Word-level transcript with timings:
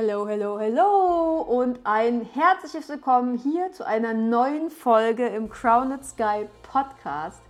Hello, 0.00 0.28
hello, 0.28 0.60
hello 0.60 1.40
und 1.40 1.80
ein 1.82 2.24
herzliches 2.32 2.88
Willkommen 2.88 3.36
hier 3.36 3.72
zu 3.72 3.84
einer 3.84 4.14
neuen 4.14 4.70
Folge 4.70 5.26
im 5.26 5.50
Crowned 5.50 6.04
Sky 6.04 6.46
Podcast. 6.62 7.42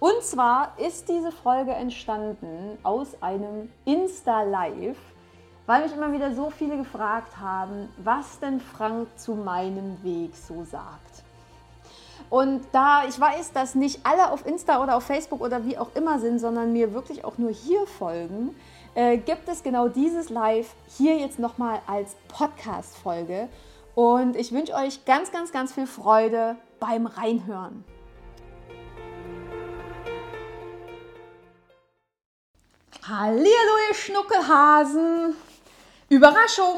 Und 0.00 0.20
zwar 0.20 0.76
ist 0.80 1.08
diese 1.08 1.30
Folge 1.30 1.70
entstanden 1.70 2.76
aus 2.82 3.22
einem 3.22 3.70
Insta-Live, 3.84 4.96
weil 5.66 5.84
mich 5.84 5.94
immer 5.94 6.12
wieder 6.12 6.34
so 6.34 6.50
viele 6.50 6.76
gefragt 6.76 7.38
haben, 7.38 7.88
was 7.98 8.40
denn 8.40 8.58
Frank 8.58 9.06
zu 9.16 9.36
meinem 9.36 10.02
Weg 10.02 10.34
so 10.34 10.64
sagt. 10.64 11.22
Und 12.30 12.62
da 12.72 13.04
ich 13.06 13.20
weiß, 13.20 13.52
dass 13.52 13.76
nicht 13.76 14.00
alle 14.02 14.32
auf 14.32 14.44
Insta 14.44 14.82
oder 14.82 14.96
auf 14.96 15.04
Facebook 15.04 15.40
oder 15.40 15.64
wie 15.64 15.78
auch 15.78 15.94
immer 15.94 16.18
sind, 16.18 16.40
sondern 16.40 16.72
mir 16.72 16.94
wirklich 16.94 17.24
auch 17.24 17.38
nur 17.38 17.52
hier 17.52 17.86
folgen, 17.86 18.56
äh, 18.96 19.18
gibt 19.18 19.46
es 19.48 19.62
genau 19.62 19.88
dieses 19.88 20.30
Live 20.30 20.74
hier 20.96 21.16
jetzt 21.16 21.38
nochmal 21.38 21.80
als 21.86 22.16
Podcast-Folge. 22.28 23.48
Und 23.94 24.36
ich 24.36 24.52
wünsche 24.52 24.74
euch 24.74 25.04
ganz, 25.04 25.30
ganz, 25.30 25.52
ganz 25.52 25.72
viel 25.72 25.86
Freude 25.86 26.56
beim 26.80 27.06
Reinhören. 27.06 27.84
Hallihallo, 33.02 33.46
ihr 33.88 33.94
Schnuckelhasen! 33.94 35.36
Überraschung, 36.08 36.76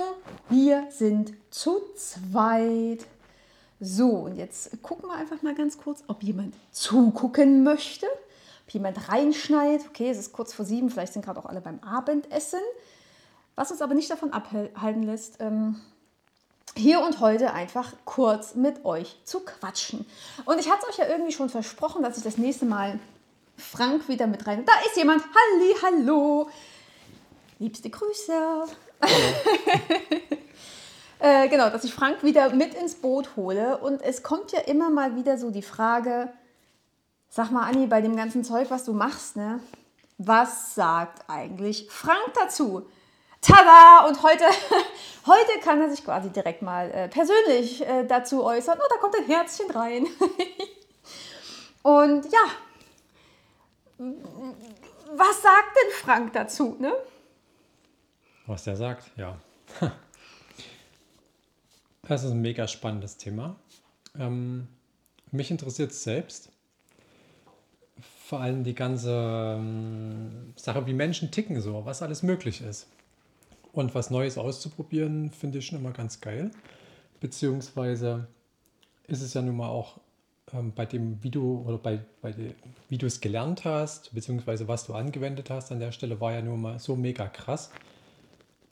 wir 0.48 0.86
sind 0.90 1.32
zu 1.50 1.80
zweit. 1.94 3.06
So, 3.80 4.08
und 4.08 4.34
jetzt 4.36 4.82
gucken 4.82 5.08
wir 5.08 5.14
einfach 5.14 5.42
mal 5.42 5.54
ganz 5.54 5.78
kurz, 5.78 6.02
ob 6.08 6.22
jemand 6.22 6.54
zugucken 6.72 7.62
möchte, 7.62 8.06
jemand 8.70 9.08
reinschneit. 9.08 9.82
Okay, 9.88 10.10
es 10.10 10.18
ist 10.18 10.32
kurz 10.32 10.52
vor 10.52 10.64
sieben, 10.64 10.90
vielleicht 10.90 11.12
sind 11.12 11.24
gerade 11.24 11.40
auch 11.40 11.46
alle 11.46 11.60
beim 11.60 11.80
Abendessen. 11.80 12.60
Was 13.56 13.70
uns 13.70 13.82
aber 13.82 13.94
nicht 13.94 14.10
davon 14.10 14.32
abhalten 14.32 15.02
lässt, 15.02 15.40
ähm, 15.40 15.80
hier 16.76 17.00
und 17.00 17.20
heute 17.20 17.52
einfach 17.52 17.92
kurz 18.04 18.54
mit 18.54 18.84
euch 18.84 19.16
zu 19.24 19.40
quatschen. 19.40 20.06
Und 20.44 20.60
ich 20.60 20.70
hatte 20.70 20.86
es 20.88 20.94
euch 20.94 20.98
ja 20.98 21.10
irgendwie 21.10 21.32
schon 21.32 21.48
versprochen, 21.48 22.02
dass 22.02 22.16
ich 22.16 22.22
das 22.22 22.38
nächste 22.38 22.66
Mal 22.66 23.00
Frank 23.56 24.08
wieder 24.08 24.26
mit 24.26 24.46
rein. 24.46 24.64
Da 24.64 24.72
ist 24.86 24.96
jemand. 24.96 25.22
Halli, 25.22 25.74
hallo. 25.82 26.48
Liebste 27.58 27.90
Grüße. 27.90 28.32
äh, 31.18 31.48
genau, 31.48 31.68
dass 31.70 31.82
ich 31.82 31.92
Frank 31.92 32.22
wieder 32.22 32.50
mit 32.54 32.74
ins 32.74 32.94
Boot 32.94 33.34
hole. 33.34 33.78
Und 33.78 34.00
es 34.02 34.22
kommt 34.22 34.52
ja 34.52 34.60
immer 34.60 34.90
mal 34.90 35.16
wieder 35.16 35.38
so 35.38 35.50
die 35.50 35.62
Frage, 35.62 36.32
sag 37.28 37.50
mal, 37.50 37.68
Anni, 37.68 37.86
bei 37.86 38.00
dem 38.00 38.16
ganzen 38.16 38.44
Zeug, 38.44 38.70
was 38.70 38.84
du 38.84 38.92
machst, 38.92 39.36
ne? 39.36 39.60
Was 40.18 40.74
sagt 40.74 41.28
eigentlich 41.28 41.88
Frank 41.90 42.32
dazu? 42.34 42.88
Tada! 43.40 44.06
Und 44.08 44.22
heute, 44.22 44.44
heute 45.26 45.60
kann 45.62 45.80
er 45.80 45.90
sich 45.90 46.04
quasi 46.04 46.30
direkt 46.30 46.62
mal 46.62 46.90
äh, 46.90 47.08
persönlich 47.08 47.86
äh, 47.86 48.04
dazu 48.04 48.44
äußern. 48.44 48.78
Oh, 48.80 48.88
da 48.90 48.96
kommt 48.96 49.16
ein 49.16 49.26
Herzchen 49.26 49.70
rein. 49.70 50.06
Und 51.82 52.24
ja, 52.32 52.44
was 53.98 55.42
sagt 55.42 55.76
denn 55.76 55.92
Frank 55.92 56.32
dazu, 56.32 56.76
ne? 56.78 56.92
Was 58.46 58.64
der 58.64 58.76
sagt, 58.76 59.10
ja. 59.16 59.38
Das 62.02 62.24
ist 62.24 62.30
ein 62.30 62.40
mega 62.40 62.66
spannendes 62.66 63.18
Thema. 63.18 63.56
Ähm, 64.18 64.66
mich 65.30 65.50
interessiert 65.50 65.90
es 65.90 66.02
selbst. 66.02 66.50
Vor 68.28 68.40
allem 68.40 68.62
die 68.62 68.74
ganze 68.74 69.56
ähm, 69.56 70.52
Sache, 70.54 70.86
wie 70.86 70.92
Menschen 70.92 71.30
ticken, 71.30 71.62
so, 71.62 71.86
was 71.86 72.02
alles 72.02 72.22
möglich 72.22 72.60
ist. 72.60 72.86
Und 73.72 73.94
was 73.94 74.10
Neues 74.10 74.36
auszuprobieren, 74.36 75.30
finde 75.30 75.56
ich 75.56 75.64
schon 75.64 75.78
immer 75.78 75.92
ganz 75.92 76.20
geil. 76.20 76.50
Beziehungsweise 77.20 78.26
ist 79.06 79.22
es 79.22 79.32
ja 79.32 79.40
nun 79.40 79.56
mal 79.56 79.70
auch 79.70 79.98
ähm, 80.52 80.74
bei 80.74 80.84
dem, 80.84 81.22
wie 81.22 81.30
du 81.30 81.62
oder 81.66 81.78
bei, 81.78 82.00
bei 82.20 82.32
dem, 82.32 82.52
wie 82.90 82.98
du 82.98 83.06
es 83.06 83.22
gelernt 83.22 83.64
hast, 83.64 84.14
beziehungsweise 84.14 84.68
was 84.68 84.84
du 84.84 84.92
angewendet 84.92 85.48
hast 85.48 85.72
an 85.72 85.80
der 85.80 85.92
Stelle, 85.92 86.20
war 86.20 86.34
ja 86.34 86.42
nun 86.42 86.60
mal 86.60 86.78
so 86.78 86.96
mega 86.96 87.28
krass 87.28 87.70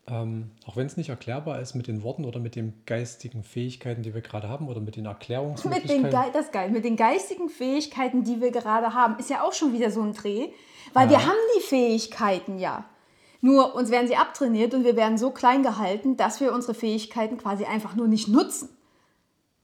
ähm, 0.08 0.50
auch 0.64 0.76
wenn 0.76 0.86
es 0.86 0.96
nicht 0.96 1.08
erklärbar 1.08 1.60
ist 1.60 1.74
mit 1.74 1.88
den 1.88 2.02
Worten 2.04 2.24
oder 2.24 2.38
mit 2.38 2.54
den 2.54 2.74
geistigen 2.86 3.42
Fähigkeiten, 3.42 4.02
die 4.02 4.14
wir 4.14 4.20
gerade 4.20 4.48
haben 4.48 4.68
oder 4.68 4.80
mit 4.80 4.94
den 4.94 5.06
Erklärungsmöglichkeiten. 5.06 6.02
Mit 6.02 6.12
den 6.12 6.20
Ge 6.20 6.32
das 6.32 6.46
ist 6.46 6.52
geil, 6.52 6.70
mit 6.70 6.84
den 6.84 6.96
geistigen 6.96 7.48
Fähigkeiten, 7.48 8.22
die 8.22 8.40
wir 8.40 8.52
gerade 8.52 8.94
haben, 8.94 9.18
ist 9.18 9.30
ja 9.30 9.42
auch 9.42 9.52
schon 9.52 9.72
wieder 9.72 9.90
so 9.90 10.02
ein 10.02 10.12
Dreh, 10.12 10.48
weil 10.92 11.10
ja. 11.10 11.18
wir 11.18 11.26
haben 11.26 11.36
die 11.58 11.62
Fähigkeiten 11.62 12.58
ja. 12.58 12.84
Nur 13.40 13.74
uns 13.74 13.90
werden 13.90 14.06
sie 14.06 14.16
abtrainiert 14.16 14.74
und 14.74 14.84
wir 14.84 14.96
werden 14.96 15.18
so 15.18 15.30
klein 15.30 15.62
gehalten, 15.62 16.16
dass 16.16 16.40
wir 16.40 16.52
unsere 16.52 16.74
Fähigkeiten 16.74 17.36
quasi 17.36 17.64
einfach 17.64 17.94
nur 17.96 18.08
nicht 18.08 18.28
nutzen. 18.28 18.68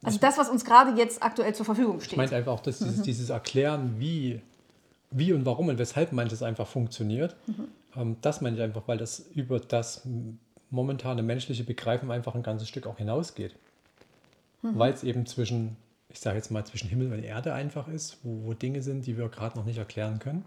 Also 0.03 0.19
das, 0.19 0.39
was 0.39 0.49
uns 0.49 0.65
gerade 0.65 0.99
jetzt 0.99 1.23
aktuell 1.23 1.55
zur 1.55 1.65
Verfügung 1.65 2.01
steht. 2.01 2.13
Ich 2.13 2.17
meine 2.17 2.35
einfach 2.35 2.53
auch, 2.53 2.61
dass 2.61 2.79
dieses, 2.79 2.99
mhm. 2.99 3.03
dieses 3.05 3.31
Erklären, 3.31 3.95
wie, 3.99 4.41
wie 5.13 5.33
und 5.33 5.47
warum 5.47 5.69
und 5.69 5.79
weshalb 5.79 6.13
manches 6.13 6.43
einfach 6.43 6.67
funktioniert. 6.67 7.37
Mhm 7.47 7.69
das 8.21 8.41
meine 8.41 8.57
ich 8.57 8.63
einfach, 8.63 8.83
weil 8.87 8.99
das 8.99 9.21
über 9.21 9.61
das 9.61 10.07
momentane 10.71 11.23
menschliche 11.23 11.65
Begreifen 11.65 12.11
einfach 12.11 12.35
ein 12.35 12.43
ganzes 12.43 12.69
Stück 12.69 12.87
auch 12.87 12.97
hinausgeht. 12.97 13.55
Mhm. 14.63 14.79
Weil 14.79 14.93
es 14.93 15.05
eben 15.05 15.27
zwischen, 15.27 15.77
ich 16.09 16.21
sage 16.21 16.37
jetzt 16.37 16.51
mal, 16.51 16.65
zwischen 16.65 16.89
Himmel 16.89 17.13
und 17.13 17.23
Erde 17.23 17.53
einfach 17.53 17.89
ist, 17.89 18.19
wo, 18.23 18.47
wo 18.47 18.55
Dinge 18.55 18.83
sind, 18.83 19.07
die 19.07 19.19
wir 19.19 19.29
gerade 19.29 19.59
noch 19.59 19.67
nicht 19.67 19.79
erklären 19.79 20.19
können. 20.19 20.45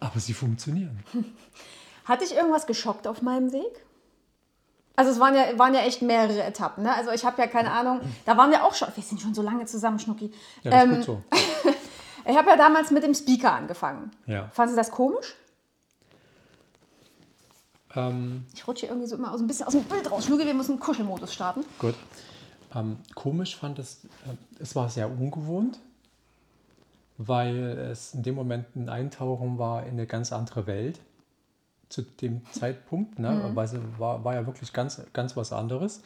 Aber 0.00 0.18
sie 0.18 0.34
funktionieren. 0.34 1.04
Hat 2.04 2.22
dich 2.22 2.34
irgendwas 2.34 2.66
geschockt 2.66 3.06
auf 3.06 3.22
meinem 3.22 3.52
Weg? 3.52 3.84
Also 4.96 5.12
es 5.12 5.20
waren 5.20 5.34
ja, 5.34 5.58
waren 5.58 5.72
ja 5.74 5.80
echt 5.80 6.02
mehrere 6.02 6.42
Etappen. 6.42 6.82
Ne? 6.82 6.94
Also 6.94 7.10
ich 7.12 7.24
habe 7.24 7.40
ja 7.40 7.46
keine 7.46 7.70
Ahnung, 7.70 8.00
da 8.26 8.36
waren 8.36 8.50
wir 8.50 8.64
auch 8.64 8.74
schon, 8.74 8.88
wir 8.94 9.02
sind 9.02 9.20
schon 9.20 9.34
so 9.34 9.42
lange 9.42 9.64
zusammen, 9.66 9.98
Schnucki. 9.98 10.32
Ja, 10.62 10.70
das 10.72 10.84
ähm, 10.84 10.90
ist 10.90 11.06
gut 11.06 11.06
so. 11.06 11.22
ich 12.30 12.36
habe 12.36 12.50
ja 12.50 12.56
damals 12.56 12.90
mit 12.90 13.02
dem 13.02 13.14
Speaker 13.14 13.52
angefangen. 13.52 14.10
Ja. 14.26 14.48
Fanden 14.52 14.74
Sie 14.74 14.76
das 14.76 14.90
komisch? 14.90 15.36
Ähm, 17.94 18.44
ich 18.54 18.66
rutsche 18.66 18.86
irgendwie 18.86 19.06
so 19.06 19.16
immer 19.16 19.36
so 19.36 19.44
ein 19.44 19.46
bisschen 19.46 19.66
aus 19.66 19.72
dem 19.72 19.84
Bild 19.84 20.10
raus. 20.10 20.26
Schnucki, 20.26 20.46
wir 20.46 20.54
müssen 20.54 20.72
einen 20.72 20.80
Kuschelmodus 20.80 21.34
starten. 21.34 21.64
Gut. 21.78 21.94
Ähm, 22.74 22.98
komisch 23.14 23.56
fand 23.56 23.78
es, 23.78 24.04
äh, 24.26 24.60
es 24.60 24.76
war 24.76 24.88
sehr 24.88 25.10
ungewohnt, 25.10 25.80
weil 27.18 27.56
es 27.56 28.14
in 28.14 28.22
dem 28.22 28.36
Moment 28.36 28.76
ein 28.76 28.88
Eintauchen 28.88 29.58
war 29.58 29.84
in 29.84 29.92
eine 29.92 30.06
ganz 30.06 30.32
andere 30.32 30.66
Welt 30.66 31.00
zu 31.88 32.02
dem 32.02 32.42
Zeitpunkt. 32.52 33.18
Ne? 33.18 33.30
Mhm. 33.30 33.56
Weil 33.56 33.64
es 33.66 33.74
war, 33.98 34.24
war 34.24 34.34
ja 34.34 34.46
wirklich 34.46 34.72
ganz, 34.72 35.02
ganz 35.12 35.36
was 35.36 35.52
anderes. 35.52 36.02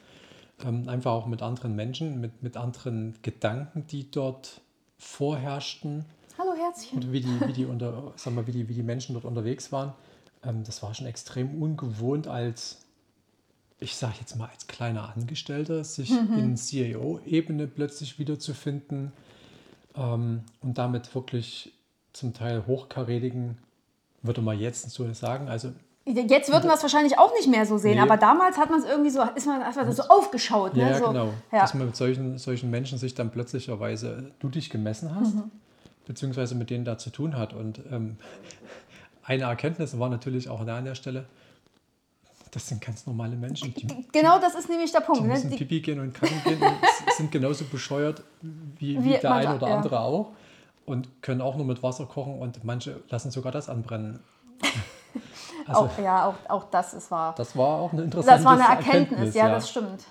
Ähm, 0.64 0.88
einfach 0.88 1.12
auch 1.12 1.26
mit 1.26 1.42
anderen 1.42 1.76
Menschen, 1.76 2.20
mit, 2.20 2.42
mit 2.42 2.56
anderen 2.56 3.14
Gedanken, 3.20 3.86
die 3.88 4.10
dort 4.10 4.62
vorherrschten. 4.96 6.06
Hallo 6.38 6.54
Herzchen. 6.54 6.98
Und 6.98 7.12
wie 7.12 7.20
die, 7.20 7.40
wie 7.46 7.52
die, 7.52 7.66
unter, 7.66 8.12
sag 8.16 8.34
mal, 8.34 8.46
wie 8.46 8.52
die, 8.52 8.68
wie 8.68 8.74
die 8.74 8.82
Menschen 8.82 9.12
dort 9.12 9.26
unterwegs 9.26 9.70
waren 9.70 9.92
ähm, 10.46 10.64
das 10.64 10.82
war 10.82 10.94
schon 10.94 11.06
extrem 11.06 11.60
ungewohnt 11.60 12.28
als, 12.28 12.82
ich 13.78 13.96
sage 13.96 14.14
jetzt 14.20 14.36
mal, 14.36 14.48
als 14.48 14.66
kleiner 14.66 15.14
Angestellter, 15.14 15.84
sich 15.84 16.10
mhm. 16.10 16.38
in 16.38 16.56
CEO-Ebene 16.56 17.66
plötzlich 17.66 18.18
wiederzufinden 18.18 19.12
ähm, 19.96 20.42
und 20.60 20.78
damit 20.78 21.14
wirklich 21.14 21.72
zum 22.12 22.32
Teil 22.32 22.66
hochkarätigen, 22.66 23.58
würde 24.22 24.40
man 24.40 24.58
jetzt 24.58 24.90
so 24.90 25.12
sagen, 25.12 25.48
also 25.48 25.72
Jetzt 26.06 26.52
würden 26.52 26.68
wir 26.68 26.74
es 26.74 26.82
wahrscheinlich 26.82 27.16
auch 27.18 27.32
nicht 27.32 27.48
mehr 27.48 27.64
so 27.64 27.78
sehen, 27.78 27.94
nee. 27.94 28.00
aber 28.00 28.18
damals 28.18 28.58
hat 28.58 28.68
man 28.68 28.78
es 28.78 28.84
irgendwie 28.86 29.08
so, 29.08 29.22
ist 29.34 29.46
man, 29.46 29.60
man 29.60 29.92
so 29.92 30.02
aufgeschaut. 30.02 30.74
Ne? 30.74 30.82
Ja, 30.82 30.98
so, 30.98 31.06
genau. 31.06 31.32
Ja. 31.50 31.60
Dass 31.60 31.72
man 31.72 31.86
mit 31.86 31.96
solchen, 31.96 32.36
solchen 32.36 32.68
Menschen 32.70 32.98
sich 32.98 33.14
dann 33.14 33.30
plötzlicherweise 33.30 34.30
du 34.38 34.50
dich 34.50 34.68
gemessen 34.68 35.14
hast, 35.14 35.34
mhm. 35.34 35.50
beziehungsweise 36.06 36.56
mit 36.56 36.68
denen 36.68 36.84
da 36.84 36.98
zu 36.98 37.08
tun 37.08 37.38
hat. 37.38 37.54
Und 37.54 37.80
ähm, 37.90 38.18
eine 39.24 39.44
Erkenntnis 39.44 39.98
war 39.98 40.08
natürlich 40.08 40.48
auch 40.48 40.64
da 40.64 40.78
an 40.78 40.84
der 40.84 40.94
Stelle, 40.94 41.26
das 42.50 42.68
sind 42.68 42.80
ganz 42.80 43.06
normale 43.06 43.34
Menschen. 43.34 43.74
Die, 43.74 44.06
genau 44.12 44.38
das 44.38 44.54
ist 44.54 44.68
nämlich 44.68 44.92
der 44.92 45.00
Punkt. 45.00 45.22
Die 45.22 45.26
ne? 45.26 45.32
müssen 45.32 45.50
ne? 45.50 45.56
Pipi 45.56 45.80
gehen 45.80 45.98
und 45.98 46.14
kacken 46.14 46.40
gehen 46.44 46.62
und 46.62 46.76
sind 47.16 47.32
genauso 47.32 47.64
bescheuert 47.64 48.22
wie, 48.42 48.96
wie, 48.98 49.04
wie 49.04 49.18
der 49.18 49.32
eine 49.32 49.56
oder 49.56 49.68
ja. 49.68 49.76
andere 49.76 50.00
auch 50.00 50.32
und 50.86 51.22
können 51.22 51.40
auch 51.40 51.56
nur 51.56 51.66
mit 51.66 51.82
Wasser 51.82 52.06
kochen 52.06 52.38
und 52.38 52.62
manche 52.64 53.02
lassen 53.08 53.30
sogar 53.30 53.52
das 53.52 53.68
anbrennen. 53.68 54.20
Also, 55.66 55.80
auch, 55.80 55.98
ja, 55.98 56.26
auch, 56.26 56.34
auch 56.50 56.64
das 56.64 56.92
ist 56.92 57.10
wahr. 57.10 57.34
Das 57.38 57.56
war 57.56 57.80
auch 57.80 57.92
eine 57.92 58.02
interessante 58.02 58.36
Das 58.36 58.44
war 58.44 58.52
eine 58.52 58.64
Erkenntnis, 58.64 58.92
Erkenntnis 58.92 59.34
ja, 59.34 59.46
ja, 59.46 59.54
das 59.54 59.70
stimmt. 59.70 60.04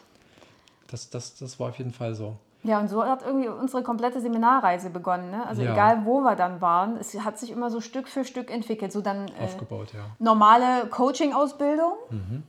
Das, 0.88 1.10
das, 1.12 1.36
das 1.36 1.60
war 1.60 1.70
auf 1.70 1.78
jeden 1.78 1.92
Fall 1.92 2.16
so. 2.16 2.38
Ja, 2.64 2.80
und 2.80 2.90
so 2.90 3.04
hat 3.04 3.24
irgendwie 3.24 3.50
unsere 3.50 3.84
komplette 3.84 4.22
Seminarreise 4.22 4.90
begonnen. 4.90 5.32
Ne? 5.32 5.46
Also 5.46 5.62
ja. 5.62 5.74
egal, 5.74 6.06
wo 6.06 6.22
wir 6.22 6.36
dann 6.36 6.62
waren, 6.62 6.96
es 6.98 7.14
hat 7.20 7.38
sich 7.38 7.52
immer 7.52 7.70
so 7.70 7.82
Stück 7.82 8.08
für 8.08 8.24
Stück 8.24 8.50
entwickelt. 8.50 8.92
So 8.92 9.02
dann 9.02 9.28
äh, 9.28 9.44
aufgebaut, 9.44 9.94
ja. 9.94 10.06
Normale 10.20 10.88
Coaching-Ausbildung. 10.88 11.94
Mhm. 12.10 12.44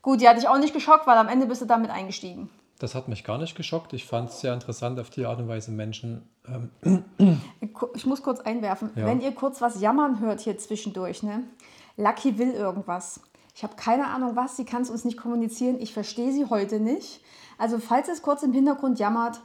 Gut, 0.00 0.20
die 0.20 0.28
hatte 0.28 0.40
ich 0.40 0.48
auch 0.48 0.58
nicht 0.58 0.72
geschockt, 0.72 1.06
weil 1.06 1.18
am 1.18 1.28
Ende 1.28 1.46
bist 1.46 1.60
du 1.60 1.66
damit 1.66 1.90
eingestiegen. 1.90 2.50
Das 2.78 2.94
hat 2.94 3.08
mich 3.08 3.22
gar 3.22 3.38
nicht 3.38 3.54
geschockt. 3.54 3.92
Ich 3.92 4.06
fand 4.06 4.30
es 4.30 4.40
sehr 4.40 4.52
interessant, 4.52 4.98
auf 4.98 5.10
die 5.10 5.26
Art 5.26 5.38
und 5.38 5.48
Weise 5.48 5.70
Menschen. 5.70 6.28
Ähm 6.46 6.70
ich 7.94 8.06
muss 8.06 8.22
kurz 8.22 8.40
einwerfen, 8.40 8.90
ja. 8.96 9.06
wenn 9.06 9.20
ihr 9.20 9.32
kurz 9.32 9.60
was 9.60 9.80
jammern 9.80 10.20
hört 10.20 10.40
hier 10.40 10.58
zwischendurch, 10.58 11.22
ne? 11.22 11.44
Lucky 11.96 12.38
will 12.38 12.50
irgendwas. 12.50 13.20
Ich 13.54 13.62
habe 13.62 13.76
keine 13.76 14.08
Ahnung 14.08 14.34
was, 14.34 14.56
sie 14.56 14.64
kann 14.64 14.82
es 14.82 14.90
uns 14.90 15.04
nicht 15.04 15.16
kommunizieren. 15.16 15.80
Ich 15.80 15.92
verstehe 15.92 16.32
sie 16.32 16.46
heute 16.46 16.80
nicht. 16.80 17.20
Also 17.58 17.78
falls 17.78 18.08
es 18.08 18.22
kurz 18.22 18.42
im 18.42 18.52
Hintergrund 18.52 18.98
jammert, 18.98 19.40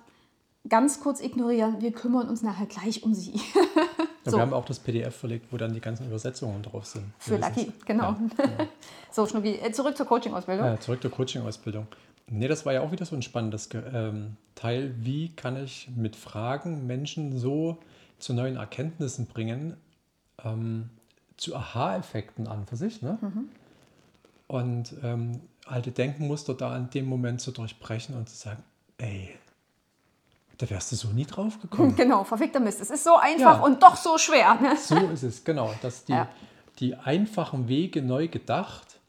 ganz 0.67 0.99
kurz 0.99 1.21
ignorieren. 1.21 1.81
Wir 1.81 1.91
kümmern 1.91 2.27
uns 2.27 2.41
nachher 2.41 2.65
gleich 2.65 3.03
um 3.03 3.13
sie. 3.13 3.39
Ja, 4.25 4.33
Wir 4.33 4.41
haben 4.41 4.53
auch 4.53 4.65
das 4.65 4.79
PDF 4.79 5.15
verlegt, 5.15 5.47
wo 5.49 5.57
dann 5.57 5.73
die 5.73 5.79
ganzen 5.79 6.05
Übersetzungen 6.05 6.61
drauf 6.61 6.85
sind. 6.85 7.05
Für 7.17 7.37
Lucky, 7.37 7.71
genau. 7.85 8.11
Ja, 8.11 8.19
genau. 8.37 8.69
so, 9.11 9.25
Schnucki, 9.25 9.55
äh, 9.55 9.71
zurück 9.71 9.95
zur 9.95 10.05
Coaching-Ausbildung. 10.05 10.65
Ja, 10.65 10.79
zurück 10.79 11.01
zur 11.01 11.09
Coaching-Ausbildung. 11.09 11.87
Nee, 12.27 12.49
das 12.49 12.65
war 12.65 12.73
ja 12.73 12.81
auch 12.81 12.91
wieder 12.91 13.05
so 13.05 13.15
ein 13.15 13.21
spannendes 13.21 13.69
ähm, 13.73 14.35
Teil. 14.55 14.93
Wie 14.99 15.29
kann 15.29 15.55
ich 15.55 15.89
mit 15.95 16.17
Fragen 16.17 16.85
Menschen 16.85 17.39
so 17.39 17.77
zu 18.19 18.33
neuen 18.33 18.57
Erkenntnissen 18.57 19.25
bringen, 19.25 19.77
ähm, 20.43 20.89
zu 21.37 21.55
Aha-Effekten 21.55 22.47
an 22.47 22.67
für 22.67 22.75
sich, 22.75 23.01
ne? 23.01 23.17
Mhm. 23.21 23.49
Und 24.47 24.93
ähm, 25.01 25.41
alte 25.69 25.91
Denkmuster 25.91 26.53
da 26.53 26.75
in 26.75 26.89
dem 26.89 27.05
Moment 27.05 27.41
zu 27.41 27.51
durchbrechen 27.51 28.15
und 28.15 28.29
zu 28.29 28.35
sagen, 28.35 28.63
ey, 28.97 29.35
da 30.57 30.69
wärst 30.69 30.91
du 30.91 30.95
so 30.95 31.09
nie 31.09 31.25
drauf 31.25 31.59
gekommen. 31.61 31.95
Genau, 31.97 32.23
verfickter 32.23 32.59
Mist. 32.59 32.81
Es 32.81 32.89
ist 32.89 33.03
so 33.03 33.15
einfach 33.15 33.59
ja. 33.59 33.63
und 33.63 33.81
doch 33.81 33.95
so 33.95 34.17
schwer. 34.17 34.55
Ne? 34.55 34.75
So 34.75 34.95
ist 34.95 35.23
es, 35.23 35.43
genau. 35.43 35.73
Dass 35.81 36.03
die, 36.05 36.11
ja. 36.11 36.27
die 36.79 36.95
einfachen 36.95 37.67
Wege 37.67 38.01
neu 38.01 38.27
gedacht 38.27 38.99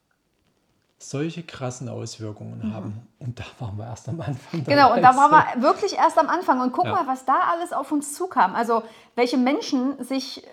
solche 1.02 1.42
krassen 1.42 1.88
Auswirkungen 1.88 2.60
mhm. 2.62 2.74
haben. 2.74 3.08
Und 3.18 3.40
da 3.40 3.44
waren 3.58 3.76
wir 3.78 3.86
erst 3.86 4.08
am 4.08 4.20
Anfang. 4.20 4.64
Genau, 4.64 4.94
und 4.94 5.02
da 5.02 5.16
waren 5.16 5.30
wir 5.30 5.62
wirklich 5.62 5.96
erst 5.96 6.18
am 6.18 6.28
Anfang. 6.28 6.60
Und 6.60 6.72
guck 6.72 6.84
ja. 6.84 6.92
mal, 6.92 7.06
was 7.06 7.24
da 7.24 7.40
alles 7.50 7.72
auf 7.72 7.90
uns 7.90 8.14
zukam. 8.14 8.54
Also, 8.54 8.82
welche 9.16 9.38
Menschen 9.38 10.02
sich 10.04 10.46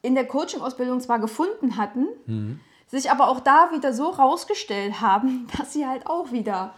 in 0.00 0.14
der 0.14 0.26
Coaching-Ausbildung 0.26 1.00
zwar 1.00 1.18
gefunden 1.18 1.76
hatten, 1.76 2.06
mhm. 2.26 2.60
Sich 2.92 3.10
aber 3.10 3.28
auch 3.28 3.40
da 3.40 3.70
wieder 3.72 3.92
so 3.92 4.10
rausgestellt 4.10 5.00
haben, 5.00 5.48
dass 5.58 5.72
sie 5.72 5.86
halt 5.86 6.06
auch 6.06 6.30
wieder 6.30 6.74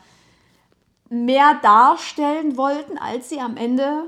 mehr 1.10 1.58
darstellen 1.62 2.56
wollten, 2.56 2.96
als 2.96 3.28
sie 3.28 3.40
am 3.40 3.58
Ende 3.58 4.04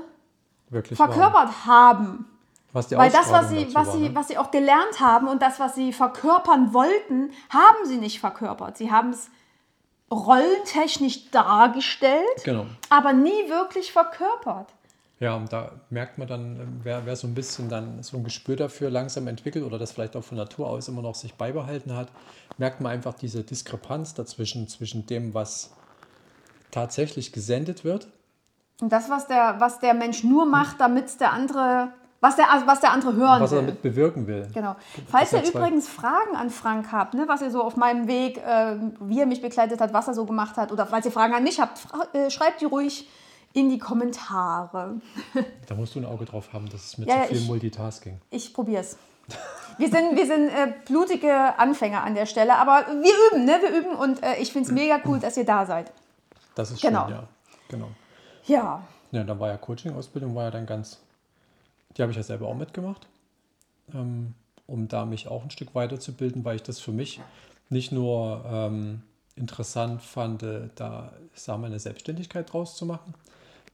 Wirklich 0.69 0.97
verkörpert 0.97 1.49
waren. 1.49 1.65
haben. 1.65 2.25
Weil 2.73 3.11
das, 3.11 3.31
was 3.31 3.49
sie, 3.49 3.73
was, 3.73 3.87
war, 3.87 3.93
sie, 3.93 4.09
ne? 4.09 4.15
was 4.15 4.27
sie 4.27 4.37
auch 4.37 4.51
gelernt 4.51 4.99
haben 4.99 5.27
und 5.27 5.41
das, 5.41 5.59
was 5.59 5.73
sie 5.75 5.93
verkörpern 5.93 6.73
wollten, 6.73 7.31
haben 7.49 7.85
sie 7.85 7.97
nicht 7.97 8.19
verkörpert. 8.19 8.77
Sie 8.77 8.91
haben 8.91 9.09
es 9.09 9.29
rollentechnisch 10.11 11.31
dargestellt, 11.31 12.43
genau. 12.43 12.65
aber 12.89 13.13
nie 13.13 13.49
wirklich 13.49 13.91
verkörpert. 13.91 14.73
Ja, 15.19 15.35
und 15.35 15.51
da 15.51 15.71
merkt 15.89 16.19
man 16.19 16.27
dann, 16.27 16.79
wer, 16.83 17.05
wer 17.05 17.15
so 17.15 17.25
ein 17.25 17.33
bisschen 17.33 17.69
dann 17.69 18.03
so 18.03 18.17
ein 18.17 18.23
Gespür 18.23 18.55
dafür 18.55 18.91
langsam 18.91 19.27
entwickelt 19.27 19.65
oder 19.65 19.79
das 19.79 19.91
vielleicht 19.91 20.15
auch 20.15 20.23
von 20.23 20.37
Natur 20.37 20.67
aus 20.67 20.87
immer 20.87 21.01
noch 21.01 21.15
sich 21.15 21.33
beibehalten 21.33 21.95
hat, 21.95 22.09
merkt 22.57 22.81
man 22.81 22.91
einfach 22.91 23.15
diese 23.15 23.43
Diskrepanz 23.43 24.13
dazwischen, 24.13 24.67
zwischen 24.67 25.07
dem, 25.07 25.33
was 25.33 25.71
tatsächlich 26.69 27.31
gesendet 27.31 27.83
wird. 27.83 28.07
Und 28.79 28.91
das, 28.91 29.09
was 29.09 29.25
der, 29.27 29.55
was 29.59 29.79
der 29.79 29.95
Mensch 29.95 30.23
nur 30.23 30.45
macht, 30.45 30.79
damit 30.79 31.19
der 31.19 31.33
andere, 31.33 31.89
was 32.21 32.35
der, 32.35 32.45
was 32.67 32.79
der 32.79 32.91
andere 32.91 33.15
hören 33.15 33.41
was 33.41 33.49
will. 33.51 33.57
Was 33.57 33.63
er 33.63 33.67
damit 33.67 33.81
bewirken 33.81 34.27
will. 34.27 34.47
Genau. 34.53 34.75
Falls 35.09 35.33
ihr 35.33 35.43
übrigens 35.43 35.89
Fragen 35.89 36.35
an 36.35 36.51
Frank 36.51 36.91
habt, 36.91 37.15
ne, 37.15 37.23
was 37.27 37.41
ihr 37.41 37.49
so 37.49 37.63
auf 37.63 37.75
meinem 37.75 38.07
Weg, 38.07 38.37
äh, 38.37 38.75
wie 38.99 39.19
er 39.19 39.25
mich 39.25 39.41
begleitet 39.41 39.81
hat, 39.81 39.93
was 39.93 40.07
er 40.07 40.13
so 40.13 40.25
gemacht 40.25 40.57
hat, 40.57 40.71
oder 40.71 40.85
falls 40.85 41.07
ihr 41.07 41.11
Fragen 41.11 41.33
an 41.33 41.43
mich 41.43 41.59
habt, 41.59 41.87
äh, 42.13 42.29
schreibt 42.29 42.61
die 42.61 42.65
ruhig 42.65 43.09
in 43.57 43.69
die 43.69 43.79
Kommentare. 43.79 45.01
Da 45.67 45.73
musst 45.73 45.95
du 45.95 45.99
ein 45.99 46.05
Auge 46.05 46.25
drauf 46.25 46.53
haben, 46.53 46.69
das 46.69 46.85
ist 46.85 46.99
mit 46.99 47.09
ja, 47.09 47.23
zu 47.23 47.29
viel 47.29 47.37
ich, 47.37 47.47
Multitasking. 47.47 48.21
Ich 48.29 48.53
probier's. 48.53 48.97
Wir 49.79 49.89
sind, 49.89 50.15
wir 50.15 50.25
sind 50.27 50.49
äh, 50.49 50.73
blutige 50.85 51.57
Anfänger 51.57 52.03
an 52.03 52.13
der 52.13 52.27
Stelle, 52.27 52.55
aber 52.55 52.85
wir 52.87 53.13
üben, 53.31 53.45
ne? 53.45 53.59
Wir 53.61 53.79
üben 53.79 53.95
und 53.95 54.23
äh, 54.23 54.37
ich 54.37 54.51
finde 54.51 54.67
es 54.67 54.73
mega 54.73 54.99
cool, 55.05 55.19
dass 55.19 55.37
ihr 55.37 55.45
da 55.45 55.65
seid. 55.65 55.91
Das 56.53 56.71
ist 56.71 56.81
genau. 56.81 57.05
schön, 57.05 57.15
ja. 57.15 57.27
Genau. 57.69 57.89
Ja. 58.45 58.83
Ja, 59.11 59.23
dann 59.23 59.39
war 59.39 59.49
ja 59.49 59.57
Coaching-Ausbildung, 59.57 60.35
war 60.35 60.45
ja 60.45 60.51
dann 60.51 60.65
ganz, 60.65 60.99
die 61.95 62.01
habe 62.01 62.11
ich 62.11 62.17
ja 62.17 62.23
selber 62.23 62.47
auch 62.47 62.55
mitgemacht, 62.55 63.07
ähm, 63.93 64.35
um 64.67 64.87
da 64.87 65.05
mich 65.05 65.27
auch 65.27 65.43
ein 65.43 65.51
Stück 65.51 65.73
weiterzubilden, 65.73 66.45
weil 66.45 66.57
ich 66.57 66.63
das 66.63 66.79
für 66.79 66.91
mich 66.91 67.21
nicht 67.69 67.91
nur 67.91 68.45
ähm, 68.47 69.01
interessant 69.35 70.01
fand, 70.03 70.43
äh, 70.43 70.69
da, 70.75 71.11
ich 71.33 71.41
sage 71.41 71.59
mal, 71.59 71.67
eine 71.67 71.79
Selbstständigkeit 71.79 72.51
draus 72.51 72.75
zu 72.75 72.85
machen, 72.85 73.13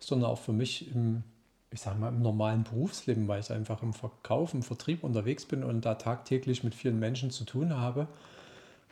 sondern 0.08 0.30
auch 0.30 0.40
für 0.40 0.54
mich 0.54 0.94
im, 0.94 1.24
ich 1.72 1.82
sage 1.82 2.00
mal, 2.00 2.10
im 2.10 2.22
normalen 2.22 2.64
Berufsleben, 2.64 3.28
weil 3.28 3.40
ich 3.40 3.52
einfach 3.52 3.82
im 3.82 3.94
Verkauf, 3.94 4.54
im 4.54 4.64
Vertrieb 4.64 5.04
unterwegs 5.04 5.46
bin 5.46 5.64
und 5.64 5.86
da 5.86 5.96
tagtäglich 5.96 6.64
mit 6.64 6.76
vielen 6.76 7.00
Menschen 7.00 7.32
zu 7.32 7.46
tun 7.46 7.78
habe 7.78 8.08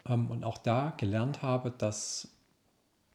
ähm, 0.07 0.29
und 0.31 0.43
auch 0.43 0.57
da 0.57 0.93
gelernt 0.97 1.41
habe, 1.41 1.71
dass 1.77 2.27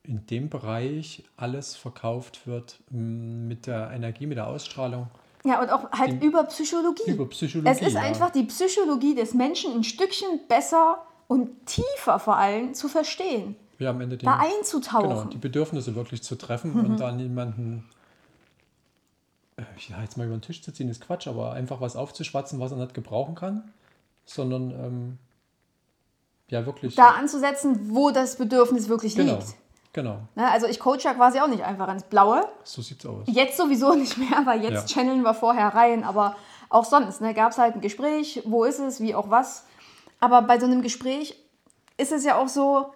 in 0.03 0.27
dem 0.27 0.49
Bereich 0.49 1.25
alles 1.37 1.75
verkauft 1.75 2.47
wird 2.47 2.79
mm, 2.91 3.49
mit 3.49 3.67
der 3.67 3.91
Energie, 3.91 4.27
mit 4.27 4.39
der 4.39 4.47
Ausstrahlung. 4.47 5.09
Ja, 5.45 5.61
und 5.61 5.71
auch 5.71 5.91
halt 5.93 6.23
über 6.23 6.45
Psychologie. 6.45 7.11
Über 7.11 7.29
Psychologie. 7.29 7.71
Es 7.71 7.81
ist 7.81 7.95
ja. 7.95 8.01
einfach 8.01 8.31
die 8.31 8.45
Psychologie 8.45 9.15
des 9.15 9.35
Menschen 9.35 9.73
ein 9.75 9.85
Stückchen 9.85 10.41
besser 10.49 11.07
und 11.29 11.67
tiefer 11.67 12.19
vor 12.19 12.37
allem 12.37 12.75
zu 12.75 12.89
verstehen. 12.89 13.57
Ja, 13.79 13.91
am 13.91 14.01
Ende 14.01 14.17
den, 14.17 14.27
da 14.27 14.39
einzutauchen. 14.39 15.09
Genau, 15.09 15.25
die 15.25 15.39
Bedürfnisse 15.39 15.95
wirklich 15.95 16.23
zu 16.23 16.37
treffen 16.37 16.73
mhm. 16.73 16.85
und 16.85 17.01
da 17.01 17.13
niemanden, 17.13 17.89
äh, 19.57 19.63
ja, 19.89 20.01
jetzt 20.01 20.17
mal 20.17 20.27
über 20.27 20.37
den 20.37 20.43
Tisch 20.43 20.63
zu 20.63 20.73
ziehen, 20.73 20.89
ist 20.89 21.03
Quatsch, 21.03 21.27
aber 21.29 21.53
einfach 21.53 21.81
was 21.81 21.97
aufzuschwatzen, 21.97 22.59
was 22.59 22.73
er 22.73 22.79
nicht 22.79 22.95
gebrauchen 22.95 23.35
kann, 23.35 23.71
sondern 24.25 24.71
ähm, 24.71 25.19
ja, 26.49 26.65
wirklich. 26.65 26.95
Da 26.95 27.11
anzusetzen, 27.11 27.95
wo 27.95 28.11
das 28.11 28.37
Bedürfnis 28.37 28.89
wirklich 28.89 29.15
genau. 29.15 29.35
liegt. 29.35 29.55
Genau. 29.93 30.19
Ne, 30.35 30.51
also 30.51 30.67
ich 30.67 30.79
coache 30.79 31.05
ja 31.05 31.15
quasi 31.15 31.41
auch 31.41 31.49
nicht 31.49 31.65
einfach 31.65 31.89
ins 31.89 32.03
Blaue. 32.03 32.47
So 32.65 32.83
sieht's 32.83 33.07
aus. 33.07 33.25
Jetzt 33.27 33.57
sowieso 33.57 33.95
nicht 33.95 34.19
mehr, 34.19 34.43
weil 34.45 34.63
jetzt 34.63 34.91
ja. 34.91 35.03
channeln 35.03 35.23
wir 35.23 35.33
vorher 35.33 35.69
rein, 35.69 36.05
aber 36.05 36.37
auch 36.69 36.85
sonst 36.85 37.21
ne, 37.21 37.33
gab 37.33 37.53
es 37.53 37.59
halt 37.59 37.75
ein 37.75 37.81
Gespräch, 37.81 38.43
wo 38.45 38.65
ist 38.65 38.79
es, 38.79 39.01
wie 39.01 39.15
auch 39.15 39.31
was. 39.31 39.65
Aber 40.21 40.43
bei 40.43 40.59
so 40.61 40.67
einem 40.67 40.83
Gespräch 40.83 41.37
ist 41.97 42.13
es 42.13 42.25
ja 42.25 42.37
auch 42.37 42.49
so, 42.49 42.93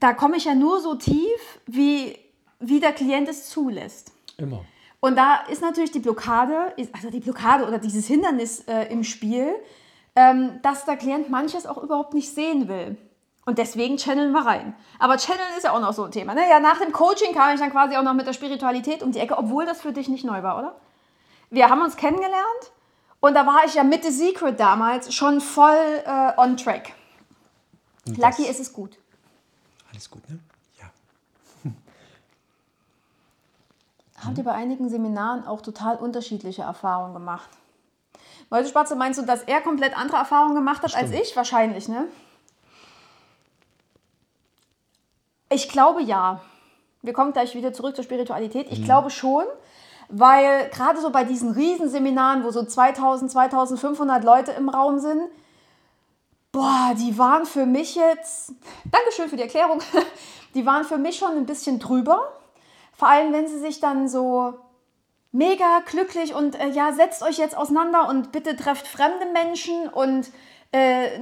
da 0.00 0.14
komme 0.14 0.36
ich 0.36 0.46
ja 0.46 0.54
nur 0.54 0.80
so 0.80 0.94
tief, 0.96 1.60
wie, 1.66 2.18
wie 2.58 2.80
der 2.80 2.92
Klient 2.92 3.28
es 3.28 3.48
zulässt. 3.48 4.12
Immer. 4.38 4.64
Und 5.00 5.16
da 5.16 5.36
ist 5.50 5.62
natürlich 5.62 5.92
die 5.92 5.98
Blockade, 5.98 6.74
also 6.92 7.10
die 7.10 7.20
Blockade 7.20 7.66
oder 7.66 7.78
dieses 7.78 8.06
Hindernis 8.06 8.60
äh, 8.60 8.92
im 8.92 9.04
Spiel, 9.04 9.54
ähm, 10.14 10.58
dass 10.62 10.84
der 10.84 10.96
Klient 10.96 11.30
manches 11.30 11.66
auch 11.66 11.78
überhaupt 11.82 12.12
nicht 12.12 12.34
sehen 12.34 12.68
will. 12.68 12.96
Und 13.46 13.58
deswegen 13.58 13.96
channeln 13.96 14.32
wir 14.32 14.44
rein. 14.44 14.74
Aber 14.98 15.16
channeln 15.16 15.48
ist 15.56 15.64
ja 15.64 15.72
auch 15.72 15.80
noch 15.80 15.94
so 15.94 16.04
ein 16.04 16.10
Thema. 16.10 16.34
Ne? 16.34 16.42
Ja, 16.48 16.60
nach 16.60 16.78
dem 16.78 16.92
Coaching 16.92 17.34
kam 17.34 17.54
ich 17.54 17.60
dann 17.60 17.70
quasi 17.70 17.96
auch 17.96 18.02
noch 18.02 18.12
mit 18.12 18.26
der 18.26 18.34
Spiritualität 18.34 19.02
um 19.02 19.12
die 19.12 19.18
Ecke, 19.18 19.38
obwohl 19.38 19.64
das 19.64 19.80
für 19.80 19.92
dich 19.92 20.08
nicht 20.08 20.24
neu 20.24 20.42
war, 20.42 20.58
oder? 20.58 20.76
Wir 21.48 21.68
haben 21.68 21.80
uns 21.80 21.96
kennengelernt 21.96 22.72
und 23.18 23.34
da 23.34 23.46
war 23.46 23.64
ich 23.66 23.74
ja 23.74 23.82
mit 23.82 24.04
The 24.04 24.10
Secret 24.10 24.60
damals 24.60 25.12
schon 25.14 25.40
voll 25.40 26.02
äh, 26.04 26.32
on 26.36 26.56
track. 26.56 26.92
Lucky 28.16 28.44
ist 28.46 28.60
es 28.60 28.72
gut. 28.72 28.99
Alles 29.90 30.10
gut, 30.10 30.28
ne? 30.28 30.38
Ja. 30.80 30.90
Habt 34.24 34.38
ihr 34.38 34.44
bei 34.44 34.52
einigen 34.52 34.88
Seminaren 34.88 35.46
auch 35.46 35.60
total 35.60 35.96
unterschiedliche 35.96 36.62
Erfahrungen 36.62 37.14
gemacht? 37.14 37.48
Leute 38.50 38.68
Spatze, 38.68 38.96
meinst 38.96 39.20
du, 39.20 39.24
dass 39.24 39.42
er 39.42 39.60
komplett 39.60 39.96
andere 39.96 40.16
Erfahrungen 40.18 40.56
gemacht 40.56 40.82
hat 40.82 40.90
Stimmt. 40.90 41.12
als 41.12 41.12
ich? 41.12 41.36
Wahrscheinlich, 41.36 41.88
ne? 41.88 42.06
Ich 45.52 45.68
glaube 45.68 46.02
ja. 46.02 46.40
Wir 47.02 47.12
kommen 47.12 47.32
gleich 47.32 47.54
wieder 47.54 47.72
zurück 47.72 47.94
zur 47.94 48.04
Spiritualität. 48.04 48.66
Ich 48.70 48.80
mhm. 48.80 48.84
glaube 48.84 49.10
schon, 49.10 49.44
weil 50.08 50.68
gerade 50.70 51.00
so 51.00 51.10
bei 51.10 51.24
diesen 51.24 51.52
Riesenseminaren, 51.52 52.44
wo 52.44 52.50
so 52.50 52.64
2000, 52.64 53.30
2500 53.30 54.24
Leute 54.24 54.52
im 54.52 54.68
Raum 54.68 54.98
sind, 54.98 55.22
boah, 56.52 56.94
die 56.98 57.16
waren 57.18 57.46
für 57.46 57.66
mich 57.66 57.94
jetzt, 57.94 58.54
Dankeschön 58.90 59.28
für 59.28 59.36
die 59.36 59.42
Erklärung, 59.42 59.80
die 60.54 60.66
waren 60.66 60.84
für 60.84 60.98
mich 60.98 61.16
schon 61.16 61.36
ein 61.36 61.46
bisschen 61.46 61.78
drüber. 61.78 62.32
Vor 62.92 63.08
allem, 63.08 63.32
wenn 63.32 63.48
sie 63.48 63.58
sich 63.58 63.80
dann 63.80 64.08
so 64.08 64.54
mega 65.32 65.80
glücklich 65.86 66.34
und 66.34 66.58
äh, 66.58 66.68
ja, 66.68 66.92
setzt 66.92 67.22
euch 67.22 67.38
jetzt 67.38 67.56
auseinander 67.56 68.08
und 68.08 68.32
bitte 68.32 68.56
trefft 68.56 68.86
fremde 68.86 69.26
Menschen 69.32 69.88
und 69.88 70.30
äh, 70.72 71.18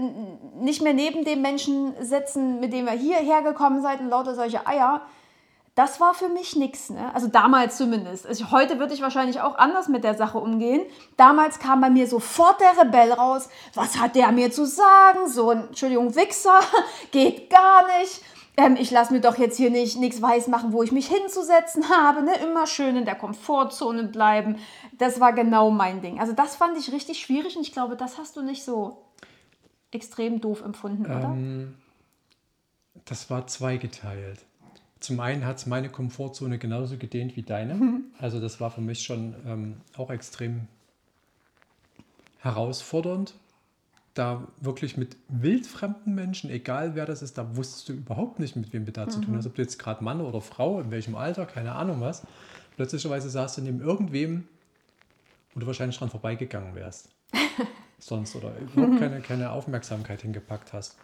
nicht 0.56 0.82
mehr 0.82 0.94
neben 0.94 1.24
dem 1.24 1.42
Menschen 1.42 1.94
sitzen, 2.00 2.60
mit 2.60 2.72
dem 2.72 2.86
ihr 2.86 2.92
hierher 2.92 3.42
gekommen 3.42 3.82
seid 3.82 4.00
und 4.00 4.08
lauter 4.08 4.34
solche 4.34 4.66
Eier. 4.66 5.02
Das 5.78 6.00
war 6.00 6.12
für 6.12 6.28
mich 6.28 6.56
nichts. 6.56 6.90
Ne? 6.90 7.14
Also 7.14 7.28
damals 7.28 7.76
zumindest. 7.76 8.26
Also 8.26 8.50
heute 8.50 8.80
würde 8.80 8.94
ich 8.94 9.00
wahrscheinlich 9.00 9.40
auch 9.40 9.56
anders 9.58 9.86
mit 9.86 10.02
der 10.02 10.14
Sache 10.14 10.38
umgehen. 10.38 10.82
Damals 11.16 11.60
kam 11.60 11.80
bei 11.80 11.88
mir 11.88 12.08
sofort 12.08 12.60
der 12.60 12.82
Rebell 12.82 13.12
raus. 13.12 13.48
Was 13.74 13.96
hat 14.00 14.16
der 14.16 14.32
mir 14.32 14.50
zu 14.50 14.66
sagen? 14.66 15.28
So 15.28 15.50
ein, 15.50 15.68
Entschuldigung, 15.68 16.16
Wichser. 16.16 16.58
Geht 17.12 17.48
gar 17.48 17.86
nicht. 18.00 18.20
Ähm, 18.56 18.74
ich 18.74 18.90
lasse 18.90 19.12
mir 19.12 19.20
doch 19.20 19.38
jetzt 19.38 19.56
hier 19.56 19.70
nicht 19.70 19.96
nichts 19.98 20.20
weiß 20.20 20.48
machen, 20.48 20.72
wo 20.72 20.82
ich 20.82 20.90
mich 20.90 21.06
hinzusetzen 21.06 21.88
habe. 21.88 22.24
Ne? 22.24 22.32
Immer 22.42 22.66
schön 22.66 22.96
in 22.96 23.04
der 23.04 23.14
Komfortzone 23.14 24.02
bleiben. 24.02 24.56
Das 24.94 25.20
war 25.20 25.32
genau 25.32 25.70
mein 25.70 26.02
Ding. 26.02 26.18
Also 26.18 26.32
das 26.32 26.56
fand 26.56 26.76
ich 26.76 26.90
richtig 26.90 27.20
schwierig 27.20 27.54
und 27.54 27.62
ich 27.62 27.70
glaube, 27.70 27.94
das 27.94 28.18
hast 28.18 28.36
du 28.36 28.42
nicht 28.42 28.64
so 28.64 29.04
extrem 29.92 30.40
doof 30.40 30.60
empfunden, 30.64 31.06
oder? 31.06 31.22
Ähm, 31.22 31.76
Das 33.04 33.30
war 33.30 33.46
zweigeteilt. 33.46 34.40
Zum 35.00 35.20
einen 35.20 35.46
hat 35.46 35.58
es 35.58 35.66
meine 35.66 35.88
Komfortzone 35.88 36.58
genauso 36.58 36.96
gedehnt 36.96 37.36
wie 37.36 37.42
deine. 37.42 37.78
Also 38.18 38.40
das 38.40 38.60
war 38.60 38.72
für 38.72 38.80
mich 38.80 39.04
schon 39.04 39.36
ähm, 39.46 39.76
auch 39.96 40.10
extrem 40.10 40.66
herausfordernd, 42.40 43.34
da 44.14 44.48
wirklich 44.60 44.96
mit 44.96 45.16
wildfremden 45.28 46.14
Menschen, 46.14 46.50
egal 46.50 46.96
wer 46.96 47.06
das 47.06 47.22
ist, 47.22 47.38
da 47.38 47.56
wusstest 47.56 47.88
du 47.88 47.92
überhaupt 47.92 48.40
nicht, 48.40 48.56
mit 48.56 48.72
wem 48.72 48.84
du 48.84 48.92
da 48.92 49.08
zu 49.08 49.20
tun 49.20 49.36
hast. 49.36 49.46
Ob 49.46 49.54
du 49.54 49.62
jetzt 49.62 49.78
gerade 49.78 50.02
Mann 50.02 50.20
oder 50.20 50.40
Frau, 50.40 50.80
in 50.80 50.90
welchem 50.90 51.14
Alter, 51.14 51.46
keine 51.46 51.76
Ahnung 51.76 52.00
was. 52.00 52.22
Plötzlicherweise 52.74 53.30
saß 53.30 53.56
du 53.56 53.62
neben 53.62 53.80
irgendwem, 53.80 54.48
wo 55.54 55.60
du 55.60 55.66
wahrscheinlich 55.66 55.98
dran 55.98 56.10
vorbeigegangen 56.10 56.74
wärst. 56.74 57.10
Sonst 58.00 58.34
oder 58.34 58.52
überhaupt 58.58 58.98
keine, 58.98 59.20
keine 59.20 59.50
Aufmerksamkeit 59.52 60.22
hingepackt 60.22 60.72
hast. 60.72 60.96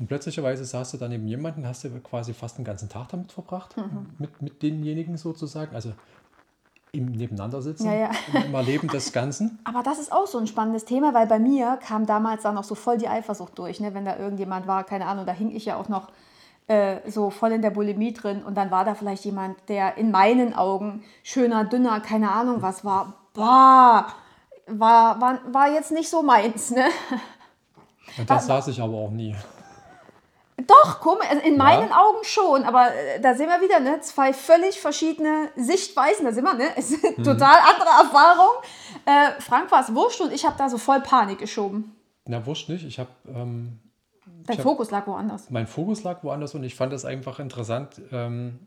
Und 0.00 0.06
plötzlicherweise 0.06 0.64
saß 0.64 0.92
du 0.92 0.96
da 0.96 1.08
neben 1.08 1.28
jemanden, 1.28 1.66
hast 1.66 1.84
du 1.84 1.90
quasi 2.00 2.32
fast 2.32 2.56
den 2.56 2.64
ganzen 2.64 2.88
Tag 2.88 3.08
damit 3.10 3.32
verbracht, 3.32 3.76
mit, 4.18 4.40
mit 4.40 4.62
denjenigen 4.62 5.18
sozusagen, 5.18 5.74
also 5.74 5.92
im 6.92 7.12
Nebeneinander 7.12 7.60
sitzen, 7.60 7.84
Ja, 7.84 7.92
ja. 7.94 8.10
im 8.32 8.54
Erleben 8.54 8.88
des 8.88 9.12
Ganzen. 9.12 9.58
Aber 9.64 9.82
das 9.82 9.98
ist 9.98 10.10
auch 10.10 10.26
so 10.26 10.38
ein 10.38 10.46
spannendes 10.46 10.86
Thema, 10.86 11.12
weil 11.12 11.26
bei 11.26 11.38
mir 11.38 11.78
kam 11.86 12.06
damals 12.06 12.42
dann 12.42 12.54
noch 12.54 12.64
so 12.64 12.74
voll 12.74 12.96
die 12.96 13.08
Eifersucht 13.08 13.58
durch, 13.58 13.78
ne? 13.78 13.92
wenn 13.92 14.06
da 14.06 14.16
irgendjemand 14.16 14.66
war, 14.66 14.84
keine 14.84 15.04
Ahnung, 15.04 15.26
da 15.26 15.32
hing 15.32 15.54
ich 15.54 15.66
ja 15.66 15.76
auch 15.76 15.90
noch 15.90 16.08
äh, 16.66 17.08
so 17.08 17.28
voll 17.28 17.52
in 17.52 17.60
der 17.60 17.70
Bulimie 17.70 18.14
drin 18.14 18.42
und 18.42 18.54
dann 18.56 18.70
war 18.70 18.86
da 18.86 18.94
vielleicht 18.94 19.26
jemand, 19.26 19.56
der 19.68 19.98
in 19.98 20.10
meinen 20.10 20.54
Augen 20.54 21.04
schöner, 21.22 21.66
dünner, 21.66 22.00
keine 22.00 22.32
Ahnung 22.32 22.62
was 22.62 22.86
war. 22.86 23.14
Boah, 23.34 24.06
war, 24.66 25.20
war, 25.20 25.40
war 25.52 25.70
jetzt 25.70 25.92
nicht 25.92 26.08
so 26.08 26.22
meins, 26.22 26.70
ne? 26.70 26.86
Und 28.16 28.30
das 28.30 28.46
saß 28.46 28.68
ich 28.68 28.80
aber 28.80 28.94
auch 28.94 29.10
nie. 29.10 29.36
Doch, 30.66 31.00
komisch, 31.00 31.26
also 31.30 31.42
in 31.42 31.56
meinen 31.56 31.92
Augen 31.92 32.18
schon, 32.22 32.64
aber 32.64 32.94
äh, 32.94 33.20
da 33.20 33.34
sehen 33.34 33.48
wir 33.48 33.60
wieder, 33.60 33.80
ne? 33.80 34.00
Zwei 34.00 34.32
völlig 34.32 34.80
verschiedene 34.80 35.48
Sichtweisen, 35.56 36.24
da 36.24 36.32
sind 36.32 36.44
wir, 36.44 36.54
ne? 36.54 36.64
Es 36.76 36.88
sind 36.88 37.18
Mhm. 37.18 37.24
total 37.24 37.56
andere 37.58 37.88
Erfahrungen. 38.02 38.58
Äh, 39.06 39.40
Frank 39.40 39.70
war 39.72 39.80
es 39.82 39.94
wurscht 39.94 40.20
und 40.20 40.32
ich 40.32 40.44
habe 40.44 40.56
da 40.58 40.68
so 40.68 40.78
voll 40.78 41.00
Panik 41.00 41.38
geschoben. 41.38 41.94
Na, 42.26 42.44
wurscht 42.46 42.68
nicht. 42.68 42.84
Ich 42.84 42.98
habe, 42.98 43.10
ähm, 43.28 43.78
Dein 44.46 44.56
hab- 44.58 44.62
Fokus 44.62 44.90
lag 44.90 45.06
woanders. 45.06 45.50
mein 45.50 45.66
Fokus 45.66 46.02
lag 46.02 46.22
woanders 46.24 46.54
und 46.54 46.64
ich 46.64 46.74
fand 46.74 46.92
es 46.92 47.04
einfach 47.04 47.38
interessant, 47.38 48.00
ähm, 48.12 48.58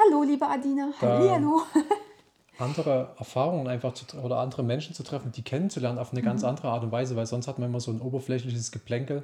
Hallo, 0.00 0.22
liebe 0.22 0.46
Adina. 0.46 0.88
Hallihallo. 1.00 1.62
andere 2.58 3.14
Erfahrungen 3.18 3.66
einfach 3.68 3.94
zu, 3.94 4.04
oder 4.18 4.38
andere 4.38 4.62
Menschen 4.62 4.94
zu 4.94 5.02
treffen, 5.02 5.32
die 5.32 5.42
kennenzulernen 5.42 5.98
auf 5.98 6.12
eine 6.12 6.20
Mhm. 6.20 6.24
ganz 6.26 6.44
andere 6.44 6.68
Art 6.68 6.82
und 6.84 6.92
Weise, 6.92 7.16
weil 7.16 7.26
sonst 7.26 7.48
hat 7.48 7.58
man 7.58 7.68
immer 7.70 7.80
so 7.80 7.90
ein 7.90 8.00
oberflächliches 8.00 8.70
Geplänkel, 8.72 9.22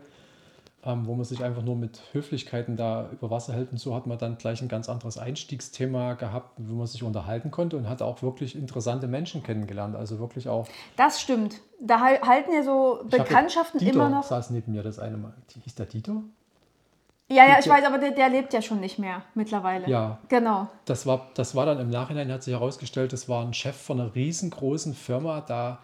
ähm, 0.84 1.06
wo 1.06 1.14
man 1.14 1.24
sich 1.24 1.42
einfach 1.42 1.62
nur 1.62 1.74
mit 1.76 2.00
Höflichkeiten 2.12 2.76
da 2.76 3.08
über 3.10 3.30
Wasser 3.30 3.52
hält 3.52 3.72
und 3.72 3.78
so 3.78 3.94
hat 3.94 4.06
man 4.06 4.16
dann 4.18 4.38
gleich 4.38 4.62
ein 4.62 4.68
ganz 4.68 4.88
anderes 4.88 5.18
Einstiegsthema 5.18 6.14
gehabt, 6.14 6.52
wo 6.56 6.74
man 6.76 6.86
sich 6.86 7.02
unterhalten 7.02 7.50
konnte 7.50 7.76
und 7.76 7.88
hat 7.88 8.00
auch 8.00 8.22
wirklich 8.22 8.54
interessante 8.56 9.08
Menschen 9.08 9.42
kennengelernt, 9.42 9.96
also 9.96 10.18
wirklich 10.20 10.48
auch 10.48 10.68
Das 10.96 11.20
stimmt. 11.20 11.60
Da 11.80 12.00
hal- 12.00 12.20
halten 12.22 12.52
ja 12.52 12.62
so 12.62 13.00
Bekanntschaften 13.10 13.78
Dieter 13.80 13.92
immer 13.94 14.08
noch. 14.08 14.22
saß 14.24 14.50
neben 14.50 14.72
mir 14.72 14.82
das 14.82 14.98
eine 14.98 15.16
Mal. 15.16 15.34
Hieß 15.64 15.74
der 15.74 15.86
Dieter? 15.86 16.22
Ja, 17.30 17.46
ja, 17.46 17.56
ich 17.60 17.68
weiß, 17.68 17.84
aber 17.84 17.98
der, 17.98 18.12
der 18.12 18.30
lebt 18.30 18.54
ja 18.54 18.62
schon 18.62 18.80
nicht 18.80 18.98
mehr 18.98 19.20
mittlerweile. 19.34 19.86
Ja. 19.86 20.18
Genau. 20.30 20.68
Das 20.86 21.04
war, 21.06 21.26
das 21.34 21.54
war 21.54 21.66
dann 21.66 21.78
im 21.78 21.90
Nachhinein, 21.90 22.32
hat 22.32 22.42
sich 22.42 22.54
herausgestellt, 22.54 23.12
das 23.12 23.28
war 23.28 23.44
ein 23.44 23.52
Chef 23.52 23.76
von 23.76 24.00
einer 24.00 24.14
riesengroßen 24.14 24.94
Firma, 24.94 25.42
da, 25.42 25.78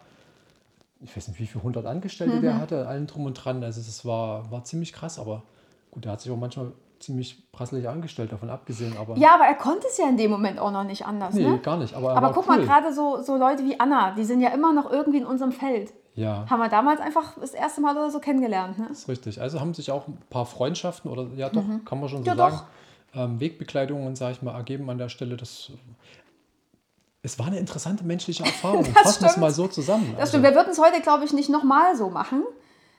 ich 1.05 1.17
weiß 1.17 1.29
nicht, 1.29 1.39
wie 1.41 1.47
viele 1.47 1.63
hundert 1.63 1.87
Angestellte 1.87 2.37
Mhm. 2.37 2.43
der 2.43 2.61
hatte, 2.61 2.87
allen 2.89 3.07
drum 3.07 3.27
und 3.27 3.35
dran. 3.35 3.63
Also 3.63 3.81
es 3.81 4.05
war, 4.05 4.51
war 4.51 4.65
ziemlich 4.65 4.93
krass, 4.93 5.19
aber 5.19 5.43
gut, 5.91 6.05
der 6.05 6.13
hat 6.13 6.21
sich 6.21 6.33
auch 6.33 6.37
manchmal 6.37 6.73
ziemlich 7.01 7.51
prasselig 7.53 7.89
angestellt, 7.89 8.33
davon 8.33 8.49
abgesehen, 8.49 8.97
aber 8.99 9.17
Ja, 9.19 9.35
aber 9.35 9.45
er 9.45 9.55
konnte 9.57 9.87
es 9.87 9.99
ja 9.99 10.09
in 10.09 10.17
dem 10.17 10.31
Moment 10.31 10.59
auch 10.59 10.71
noch 10.71 10.85
nicht 10.85 11.07
anders. 11.07 11.35
nee, 11.35 11.43
ne? 11.43 11.59
gar 11.59 11.77
nicht. 11.77 11.93
Aber, 11.95 12.11
er 12.13 12.17
Aber 12.17 12.33
guck 12.33 12.49
cool. 12.49 12.57
mal, 12.57 12.65
gerade 12.65 12.95
so, 12.95 13.21
so 13.23 13.37
Leute 13.37 13.63
wie 13.65 13.79
Anna, 13.79 14.13
die 14.13 14.25
sind 14.25 14.41
ja 14.41 14.49
immer 14.51 14.73
noch 14.73 14.91
irgendwie 14.91 15.19
in 15.19 15.27
unserem 15.27 15.53
Feld. 15.53 15.93
Ja, 16.15 16.47
Haben 16.49 16.61
wir 16.61 16.69
damals 16.69 17.01
einfach 17.01 17.37
das 17.39 17.53
erste 17.55 17.81
Mal 17.81 17.97
oder 17.97 18.09
so 18.11 18.21
kennengelernt. 18.21 18.79
Ne? 18.79 18.87
ist 18.91 19.09
richtig. 19.09 19.41
Also 19.41 19.61
haben 19.61 19.75
sich 19.75 19.91
auch 19.91 20.07
ein 20.07 20.17
paar 20.31 20.47
Freundschaften 20.47 21.11
oder 21.11 21.27
ja 21.37 21.51
doch, 21.51 21.65
kann 21.85 21.99
man 22.01 22.09
schon 22.09 22.23
so 22.25 22.31
Ja, 22.31 22.37
sagen, 22.37 22.61
ähm, 23.15 23.41
Wegbekleidungen, 23.41 24.15
sage 24.17 24.33
ich 24.33 24.41
mal, 24.43 24.55
ergeben 24.55 24.89
an 24.89 24.97
der 24.99 25.09
Stelle. 25.09 25.37
Das, 25.37 25.73
es 27.25 27.39
war 27.39 27.47
eine 27.47 27.59
interessante 27.59 28.05
menschliche 28.05 28.45
Erfahrung. 28.45 28.85
Fassen 28.85 29.23
wir 29.23 29.31
es 29.31 29.37
mal 29.37 29.51
so 29.51 29.67
zusammen. 29.67 30.11
Das 30.13 30.21
Also- 30.21 30.31
stimmt. 30.33 30.45
Wir 30.45 30.55
würden 30.55 30.71
es 30.71 30.79
heute, 30.79 31.01
glaube 31.01 31.25
ich, 31.25 31.33
nicht 31.33 31.49
nochmal 31.51 31.97
so 31.97 32.11
machen, 32.11 32.45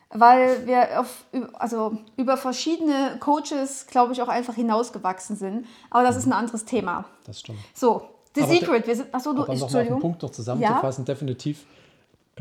weil 0.09 0.65
wir 0.67 0.99
auf, 0.99 1.25
also 1.53 1.97
über 2.17 2.35
verschiedene 2.37 3.17
Coaches, 3.19 3.87
glaube 3.87 4.13
ich, 4.13 4.21
auch 4.21 4.27
einfach 4.27 4.55
hinausgewachsen 4.55 5.35
sind. 5.35 5.65
Aber 5.89 6.03
das 6.03 6.15
ist 6.17 6.25
ein 6.25 6.33
anderes 6.33 6.65
Thema. 6.65 7.05
Das 7.25 7.39
stimmt. 7.39 7.59
So, 7.73 8.09
The 8.35 8.41
Aber 8.41 8.51
Secret. 8.51 8.87
Wir 8.87 8.95
sind, 8.97 9.13
achso, 9.15 9.31
du, 9.33 9.43
Aber 9.43 9.53
ich, 9.53 9.59
nochmal 9.61 9.65
auf 9.65 9.71
den 9.71 9.77
Entschuldigung. 9.79 10.01
Punkt 10.01 10.21
noch 10.23 10.31
zusammenzufassen, 10.31 11.05
definitiv 11.05 11.65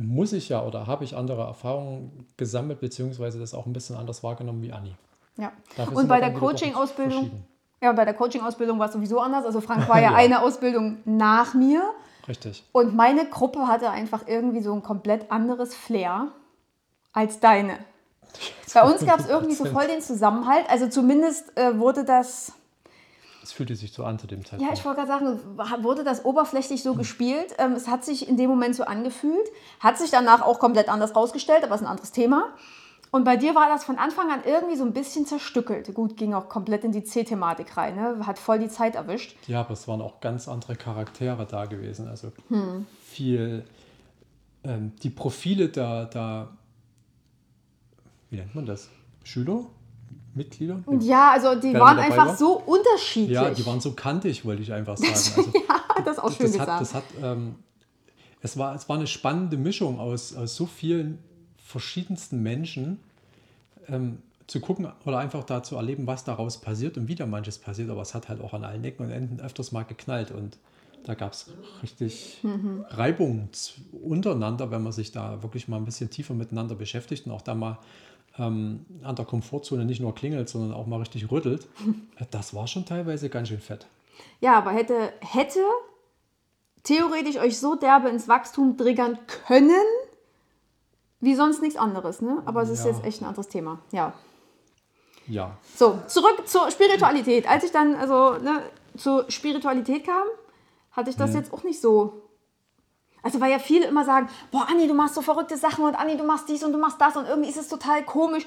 muss 0.01 0.33
ich 0.33 0.49
ja 0.49 0.61
oder 0.65 0.89
habe 0.89 1.05
ich 1.05 1.17
andere 1.17 1.43
Erfahrungen 1.43 2.27
gesammelt, 2.37 2.81
beziehungsweise 2.81 3.39
das 3.39 3.55
auch 3.55 3.65
ein 3.67 3.73
bisschen 3.73 3.95
anders 3.95 4.25
wahrgenommen 4.25 4.61
wie 4.63 4.73
Anni. 4.73 4.93
Ja. 5.37 5.53
Dafür 5.77 5.97
Und 5.97 6.09
bei 6.09 6.19
der 6.19 6.35
Coaching-Ausbildung. 6.35 7.31
Ja, 7.83 7.93
bei 7.93 8.05
der 8.05 8.15
Coaching-Ausbildung 8.15 8.79
war 8.79 8.87
es 8.87 8.93
sowieso 8.93 9.21
anders. 9.21 9.45
Also 9.45 9.61
Frank 9.61 9.89
war 9.89 10.01
ja, 10.01 10.11
Ja. 10.11 10.17
eine 10.17 10.41
Ausbildung 10.43 10.99
nach 11.05 11.55
mir. 11.55 11.83
Richtig. 12.27 12.65
Und 12.73 12.95
meine 12.97 13.27
Gruppe 13.27 13.67
hatte 13.69 13.91
einfach 13.91 14.23
irgendwie 14.27 14.63
so 14.63 14.73
ein 14.73 14.83
komplett 14.83 15.31
anderes 15.31 15.75
Flair 15.75 16.29
als 17.13 17.41
deine. 17.41 17.79
Bei 18.73 18.83
uns 18.83 19.05
gab 19.05 19.21
es 19.21 19.29
irgendwie 19.29 19.55
so 19.55 19.65
voll 19.73 19.87
den 19.87 20.01
Zusammenhalt. 20.01 20.65
Also 20.71 20.89
zumindest 20.89 21.57
äh, 21.59 21.79
wurde 21.79 22.05
das, 22.05 22.53
Es 23.43 23.53
fühlte 23.53 23.77
sich 23.77 23.93
so 23.93 24.05
an 24.05 24.19
zu 24.19 24.27
dem 24.27 24.41
ja, 24.41 24.47
Zeitpunkt. 24.47 24.73
ich 24.79 24.85
wollte 24.87 25.05
gerade 25.05 25.39
sagen, 25.59 25.85
wurde 25.85 26.03
das 26.03 26.25
oberflächlich 26.25 26.83
so 26.83 26.95
gespielt. 26.95 27.55
Ähm, 27.59 27.73
es 27.73 27.87
hat 27.89 28.05
sich 28.05 28.27
in 28.29 28.37
dem 28.39 28.49
Moment 28.49 28.75
so 28.75 28.85
angefühlt, 28.85 29.47
hat 29.81 29.99
sich 29.99 30.11
danach 30.11 30.41
auch 30.43 30.59
komplett 30.59 30.89
anders 30.89 31.15
rausgestellt, 31.15 31.63
aber 31.63 31.75
ist 31.75 31.83
ein 31.83 31.87
anderes 31.87 32.11
Thema. 32.13 32.49
Und 33.15 33.23
bei 33.23 33.37
dir 33.37 33.55
war 33.55 33.69
das 33.69 33.85
von 33.85 33.97
Anfang 33.97 34.29
an 34.33 34.41
irgendwie 34.45 34.75
so 34.75 34.83
ein 34.85 34.93
bisschen 34.93 35.25
zerstückelt. 35.25 35.95
Gut, 35.95 36.17
ging 36.17 36.35
auch 36.35 36.49
komplett 36.49 36.83
in 36.83 36.91
die 36.91 37.05
C-Thematik 37.05 37.77
rein, 37.77 37.95
ne? 37.95 38.27
hat 38.27 38.41
voll 38.41 38.59
die 38.59 38.67
Zeit 38.67 38.97
erwischt. 38.97 39.37
ja, 39.47 39.61
aber 39.61 39.71
es 39.71 39.87
waren 39.87 40.01
auch 40.01 40.19
ganz 40.19 40.49
andere 40.49 40.75
Charaktere 40.75 41.47
da 41.49 41.67
gewesen. 41.67 42.09
Also 42.09 42.33
Hm. 42.49 42.87
viel, 43.05 43.65
ähm, 44.65 44.91
die 45.05 45.11
Profile 45.11 45.69
da, 45.69 46.07
da, 46.07 46.49
wie 48.31 48.37
nennt 48.39 48.53
man 48.53 48.67
das? 48.67 48.89
Schüler? 49.23 49.61
Mitglieder? 50.35 50.83
Ja, 50.99 51.31
also 51.31 51.55
die 51.55 51.73
waren 51.73 52.01
einfach 52.01 52.27
war? 52.27 52.37
so 52.37 52.61
unterschiedlich. 52.67 53.37
Ja, 53.37 53.49
die 53.51 53.65
waren 53.65 53.79
so 53.81 53.93
kantig, 53.93 54.45
wollte 54.45 54.63
ich 54.63 54.73
einfach 54.73 54.97
sagen. 54.99 55.13
Also, 55.13 55.41
ja, 55.69 56.03
das 56.05 56.17
ist 56.17 56.19
auch 56.25 56.33
schön 56.33 56.47
das 56.47 56.53
gesagt. 56.55 56.69
hat, 56.69 56.81
das 56.81 56.95
hat, 56.95 57.05
ähm, 57.23 57.55
es, 58.41 58.59
war, 58.59 58.75
es 58.75 58.89
war 58.89 58.97
eine 58.97 59.07
spannende 59.07 59.57
Mischung 59.57 60.01
aus, 60.01 60.35
aus 60.35 60.57
so 60.57 60.67
vielen 60.67 61.21
verschiedensten 61.65 62.43
Menschen 62.43 62.99
ähm, 63.89 64.19
zu 64.47 64.61
gucken 64.61 64.93
oder 65.05 65.19
einfach 65.19 65.45
da 65.45 65.63
zu 65.63 65.77
erleben, 65.77 66.07
was 66.07 66.25
daraus 66.25 66.61
passiert 66.61 66.99
und 66.99 67.09
wie 67.09 67.15
da 67.15 67.27
manches 67.27 67.59
passiert. 67.59 67.91
Aber 67.91 68.03
es 68.03 68.15
hat 68.15 68.29
halt 68.29 68.41
auch 68.41 68.53
an 68.53 68.65
allen 68.65 68.85
Ecken 68.85 69.07
und 69.07 69.11
Enden 69.11 69.41
öfters 69.41 69.73
mal 69.73 69.85
geknallt 69.85 70.31
und 70.31 70.59
da 71.05 71.15
gab 71.15 71.33
es 71.33 71.51
richtig 71.83 72.39
Mhm. 72.43 72.85
Reibung 72.89 73.49
untereinander, 73.93 74.71
wenn 74.71 74.83
man 74.83 74.93
sich 74.93 75.13
da 75.13 75.43
wirklich 75.43 75.69
mal 75.69 75.77
ein 75.77 75.85
bisschen 75.85 76.11
tiefer 76.11 76.35
miteinander 76.35 76.75
beschäftigt 76.75 77.27
und 77.27 77.33
auch 77.33 77.43
da 77.43 77.55
mal 77.55 77.79
ähm, 78.39 78.85
an 79.03 79.17
der 79.17 79.25
Komfortzone 79.25 79.85
nicht 79.85 80.01
nur 80.01 80.15
klingelt, 80.15 80.49
sondern 80.49 80.73
auch 80.73 80.87
mal 80.87 80.99
richtig 80.99 81.31
rüttelt. 81.31 81.69
Das 82.31 82.55
war 82.55 82.69
schon 82.69 82.87
teilweise 82.87 83.29
ganz 83.29 83.49
schön 83.49 83.61
fett. 83.61 83.87
Ja, 84.41 84.57
aber 84.57 84.71
hätte, 84.71 85.13
hätte 85.21 85.59
theoretisch 86.85 87.39
euch 87.39 87.59
so 87.59 87.75
derbe 87.75 88.09
ins 88.09 88.29
Wachstum 88.29 88.77
triggern 88.77 89.19
können, 89.47 89.85
wie 91.25 91.35
sonst 91.35 91.63
nichts 91.63 91.77
anderes. 91.79 92.21
Ne? 92.21 92.43
Aber 92.47 92.63
es 92.63 92.69
ist 92.71 92.85
Ja. 92.85 92.91
jetzt 92.91 93.05
echt 93.05 93.21
ein 93.23 93.27
anderes 93.27 93.49
Thema. 93.49 93.79
Ja. 93.93 94.13
Ja, 95.27 95.57
So, 95.75 96.01
zurück 96.07 96.47
zur 96.47 96.71
Spiritualität. 96.71 97.49
Als 97.49 97.65
ich 97.65 97.71
dann 97.73 97.95
also 97.97 98.33
ne, 98.43 98.61
zur 98.97 99.25
Spiritualität 99.31 100.05
kam, 100.05 100.27
hatte 100.93 101.09
ich 101.09 101.17
das 101.17 101.31
Mhm. 101.31 101.37
jetzt 101.37 101.53
auch 101.55 101.63
nicht 101.63 101.81
so. 101.81 102.21
Also, 103.23 103.41
weil 103.41 103.51
ja 103.51 103.59
viele 103.59 103.87
immer 103.87 104.05
sagen: 104.05 104.29
Boah, 104.51 104.67
Anni, 104.69 104.87
du 104.87 104.93
machst 104.93 105.15
so 105.15 105.23
verrückte 105.23 105.57
Sachen 105.57 105.83
und 105.87 105.95
Anni, 105.95 106.19
du 106.19 106.25
machst 106.25 106.47
dies 106.51 106.63
und 106.63 106.73
du 106.73 106.79
machst 106.79 107.01
das 107.01 107.17
und 107.17 107.25
irgendwie 107.27 107.49
ist 107.49 107.57
es 107.57 107.69
total 107.69 108.05
komisch. 108.05 108.45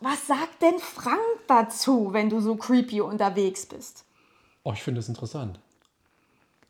Was 0.00 0.26
sagt 0.26 0.60
denn 0.60 0.78
Frank 0.78 1.18
dazu, 1.46 2.12
wenn 2.12 2.28
du 2.28 2.40
so 2.40 2.56
creepy 2.56 3.00
unterwegs 3.00 3.64
bist? 3.64 4.04
Oh, 4.64 4.72
ich 4.74 4.82
finde 4.82 5.00
es 5.00 5.08
interessant. 5.08 5.58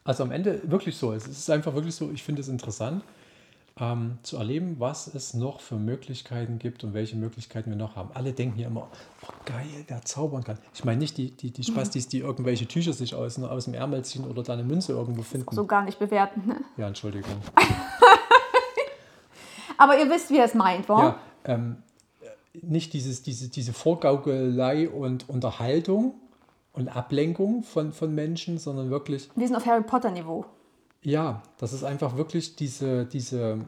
Also 0.05 0.23
am 0.23 0.31
Ende 0.31 0.61
wirklich 0.71 0.97
so. 0.97 1.13
Es 1.13 1.27
ist 1.27 1.51
einfach 1.51 1.75
wirklich 1.75 1.97
so, 1.97 2.11
ich 2.13 2.23
finde 2.23 2.43
es 2.43 2.49
interessant, 2.49 3.03
ähm, 3.81 4.19
zu 4.23 4.37
erleben, 4.37 4.77
was 4.79 5.13
es 5.15 5.35
noch 5.35 5.61
für 5.61 5.77
Möglichkeiten 5.77 6.59
gibt 6.59 6.85
und 6.85 6.95
welche 6.95 7.17
Möglichkeiten 7.17 7.71
wir 7.71 7.77
noch 7.77 7.97
haben. 7.97 8.11
Alle 8.15 8.33
denken 8.33 8.57
hier 8.57 8.67
immer, 8.67 8.89
oh 9.23 9.33
geil, 9.47 9.67
wer 9.87 10.03
zaubern 10.03 10.45
kann. 10.45 10.59
Ich 10.75 10.85
meine 10.85 10.99
nicht 10.99 11.17
die, 11.17 11.31
die, 11.31 11.51
die 11.51 11.65
Spastis, 11.65 12.09
die 12.09 12.19
irgendwelche 12.19 12.67
Tücher 12.67 12.93
sich 12.93 13.15
aus, 13.15 13.39
aus 13.43 13.65
dem 13.65 13.75
Ärmel 13.75 14.05
ziehen 14.05 14.25
oder 14.27 14.43
da 14.43 14.53
eine 14.53 14.65
Münze 14.65 14.93
irgendwo 14.93 15.23
finden. 15.23 15.55
So 15.55 15.65
gar 15.65 15.85
nicht 15.85 15.99
bewerten. 15.99 16.43
Ne? 16.47 16.57
Ja, 16.77 16.89
Entschuldigung. 16.89 17.33
Aber 19.79 19.99
ihr 19.99 20.09
wisst, 20.11 20.31
wie 20.31 20.39
er 20.39 20.45
es 20.45 20.55
meint, 20.55 20.89
wa? 20.89 21.03
Ja, 21.03 21.19
ähm, 21.45 21.77
nicht 22.61 22.93
dieses, 22.93 23.23
diese, 23.23 23.49
diese 23.49 23.73
Vorgaukelei 23.73 24.89
und 24.89 25.29
Unterhaltung 25.29 26.15
und 26.73 26.95
Ablenkung 26.95 27.63
von, 27.63 27.93
von 27.93 28.15
Menschen, 28.15 28.59
sondern 28.59 28.91
wirklich, 28.91 29.31
Wir 29.35 29.47
sind 29.47 29.57
auf 29.57 29.67
Harry 29.67 29.83
Potter-Niveau. 29.83 30.45
Ja, 31.03 31.43
das 31.59 31.73
ist 31.73 31.85
einfach 31.85 32.17
wirklich 32.17 32.57
diese, 32.57 33.05
diese 33.05 33.59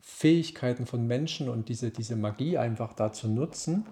Fähigkeiten 0.00 0.86
von 0.86 1.06
Menschen 1.06 1.48
und 1.48 1.68
diese, 1.68 1.90
diese 1.90 2.16
Magie 2.16 2.58
einfach 2.58 2.92
da 2.92 3.12
zu 3.12 3.28
nutzen, 3.28 3.86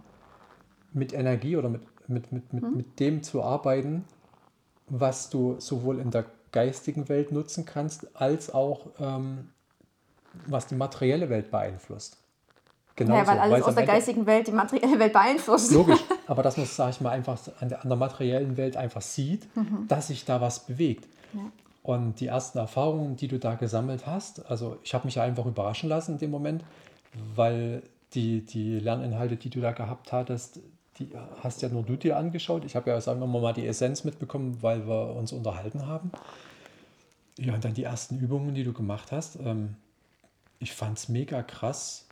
mit 0.93 1.13
Energie 1.13 1.57
oder 1.57 1.69
mit, 1.69 1.83
mit, 2.09 2.33
mit, 2.33 2.53
mit, 2.53 2.75
mit 2.75 3.01
dem 3.01 3.23
zu 3.23 3.43
arbeiten, 3.43 4.05
was 4.89 5.31
du 5.31 5.57
sowohl 5.59 5.99
in 5.99 6.11
der 6.11 6.27
geistigen 6.53 7.09
Welt 7.09 7.33
nutzen 7.33 7.65
kannst, 7.65 8.15
als 8.15 8.53
auch 8.53 8.89
ähm, 9.01 9.49
was 10.47 10.67
die 10.67 10.75
materielle 10.75 11.31
Welt 11.31 11.51
beeinflusst. 11.51 12.19
Genau 12.95 13.17
Ja, 13.17 13.27
weil 13.27 13.39
alles 13.39 13.61
es 13.61 13.67
aus 13.69 13.75
der 13.75 13.87
geistigen 13.87 14.27
Welt 14.27 14.47
die 14.47 14.53
materielle 14.53 14.99
Welt 14.99 15.15
beeinflusst. 15.15 15.73
Logisch, 15.73 16.01
aber 16.27 16.43
dass 16.43 16.59
man 16.59 16.65
es, 16.65 16.77
sag 16.77 16.91
ich 16.91 17.01
mal, 17.01 17.11
einfach 17.11 17.39
an 17.61 17.71
der, 17.71 17.83
an 17.83 17.89
der 17.89 17.97
materiellen 17.97 18.59
Welt 18.59 18.77
einfach 18.77 19.01
sieht, 19.01 19.49
dass 19.89 20.09
sich 20.09 20.27
da 20.27 20.43
was 20.43 20.67
bewegt. 20.67 21.09
Und 21.83 22.21
die 22.21 22.29
ersten 22.29 22.59
Erfahrungen, 22.59 23.17
die 23.17 23.29
du 23.29 23.39
da 23.39 23.57
gesammelt 23.57 24.07
hast, 24.07 24.47
also 24.47 24.79
ich 24.85 24.95
habe 24.95 25.07
mich 25.07 25.17
ja 25.17 25.25
einfach 25.25 25.47
überraschen 25.47 25.89
lassen 25.89 26.13
in 26.13 26.19
dem 26.19 26.31
Moment, 26.31 26.65
weil 27.35 27.83
die, 28.15 28.47
die 28.47 28.79
Lerninhalte, 28.79 29.37
die 29.37 29.51
du 29.51 29.61
da 29.61 29.73
gehabt 29.73 30.13
hattest, 30.13 30.61
die 30.99 31.09
hast 31.43 31.63
ja 31.63 31.69
nur 31.69 31.83
du 31.83 31.97
dir 31.97 32.17
angeschaut. 32.17 32.65
Ich 32.65 32.77
habe 32.77 32.91
ja, 32.91 33.01
sagen 33.01 33.21
wir 33.21 33.27
mal, 33.27 33.53
die 33.53 33.67
Essenz 33.67 34.05
mitbekommen, 34.05 34.63
weil 34.63 34.87
wir 34.87 35.17
uns 35.17 35.33
unterhalten 35.33 35.87
haben. 35.87 36.13
Ja, 37.39 37.55
und 37.55 37.65
dann 37.65 37.75
die 37.75 37.85
ersten 37.85 38.19
Übungen, 38.19 38.55
die 38.55 38.63
du 38.63 38.73
gemacht 38.73 39.11
hast. 39.11 39.37
Ähm, 39.37 39.77
ich 40.59 40.73
fand 40.73 40.99
es 40.99 41.09
mega 41.09 41.43
krass, 41.43 42.07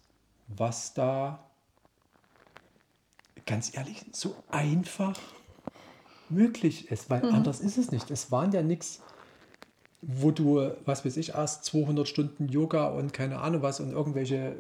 was 0.48 0.94
da 0.94 1.38
ganz 3.46 3.76
ehrlich, 3.76 4.04
so 4.12 4.34
einfach 4.50 5.18
möglich 6.28 6.90
ist, 6.90 7.10
weil 7.10 7.24
anders 7.24 7.60
ist 7.60 7.78
es 7.78 7.90
nicht. 7.90 8.10
Es 8.10 8.30
waren 8.30 8.52
ja 8.52 8.62
nichts, 8.62 9.02
wo 10.02 10.30
du, 10.30 10.71
was 10.85 11.04
weiß 11.04 11.16
ich, 11.16 11.35
erst 11.35 11.64
200 11.66 12.09
Stunden 12.09 12.49
Yoga 12.49 12.88
und 12.88 13.12
keine 13.12 13.40
Ahnung 13.40 13.62
was 13.62 13.80
und 13.80 13.92
irgendwelche 13.92 14.57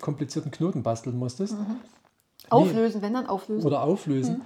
komplizierten 0.00 0.50
Knoten 0.50 0.82
basteln 0.82 1.18
musstest 1.18 1.56
Auflösen, 2.50 3.02
wenn 3.02 3.14
dann 3.14 3.26
auflösen. 3.26 3.66
oder 3.66 3.82
auflösen. 3.82 4.42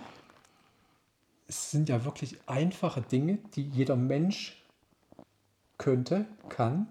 Es 1.49 1.71
sind 1.71 1.89
ja 1.89 2.05
wirklich 2.05 2.39
einfache 2.47 3.03
Dinge, 3.03 3.39
die 3.55 3.63
jeder 3.63 3.97
Mensch 3.97 4.63
könnte, 5.79 6.27
kann, 6.49 6.87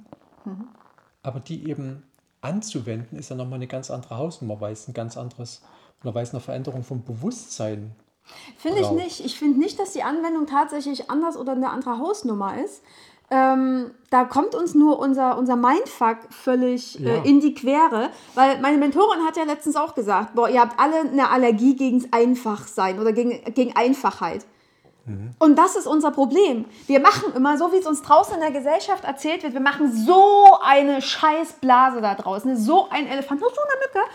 aber 1.24 1.40
die 1.40 1.70
eben 1.70 2.04
anzuwenden, 2.42 3.18
ist 3.18 3.30
ja 3.30 3.36
nochmal 3.36 3.56
eine 3.56 3.68
ganz 3.68 3.90
andere 3.90 4.18
Hausnummer, 4.18 4.60
weil 4.62 4.74
es 4.74 4.88
ein 4.88 4.94
ganz 4.94 5.18
anderes, 5.18 5.62
oder 6.04 6.14
weil 6.14 6.24
es 6.24 6.32
eine 6.32 6.42
Veränderung 6.42 6.84
vom 6.84 7.04
Bewusstsein 7.04 7.96
Finde 8.58 8.82
ich 8.82 8.92
nicht. 8.92 9.26
Ich 9.26 9.38
finde 9.38 9.60
nicht, 9.60 9.80
dass 9.80 9.94
die 9.94 10.04
Anwendung 10.04 10.46
tatsächlich 10.46 11.10
anders 11.10 11.36
oder 11.38 11.54
eine 11.54 11.70
andere 11.70 11.98
Hausnummer 11.98 12.64
ist. 12.64 12.84
Ähm, 13.34 13.92
da 14.10 14.26
kommt 14.26 14.56
uns 14.56 14.76
nur 14.76 15.00
unser, 15.00 15.38
unser 15.38 15.56
Mindfuck 15.56 16.18
völlig 16.32 17.00
Ja. 17.00 17.14
äh, 17.14 17.30
in 17.30 17.40
die 17.40 17.54
Quere, 17.54 18.10
weil 18.36 18.60
meine 18.60 18.78
Mentorin 18.78 19.26
hat 19.26 19.38
ja 19.38 19.44
letztens 19.44 19.78
auch 19.78 19.96
gesagt, 19.96 20.36
boah, 20.36 20.50
ihr 20.50 20.60
habt 20.60 20.78
alle 20.78 21.00
eine 21.00 21.30
Allergie 21.30 21.76
gegen 21.78 22.06
Einfachsein 22.12 23.00
oder 23.00 23.14
gegen, 23.14 23.42
gegen 23.54 23.74
Einfachheit. 23.76 24.46
Und 25.40 25.58
das 25.58 25.76
ist 25.76 25.88
unser 25.88 26.12
Problem. 26.12 26.66
Wir 26.86 27.00
machen 27.00 27.34
immer, 27.36 27.58
so 27.58 27.72
wie 27.74 27.78
es 27.78 27.88
uns 27.88 28.04
draußen 28.04 28.36
in 28.36 28.40
der 28.40 28.52
Gesellschaft 28.52 29.04
erzählt 29.04 29.42
wird, 29.44 29.54
wir 29.54 29.60
machen 29.60 29.92
so 29.92 30.60
eine 30.64 31.02
Scheißblase 31.02 32.02
da 32.02 32.14
draußen, 32.14 32.55
so 32.55 32.88
ein 32.90 33.08
Elefant, 33.08 33.42
nur 33.42 33.50
so 33.50 33.62
eine 33.62 33.79
Mücke. 33.82 34.08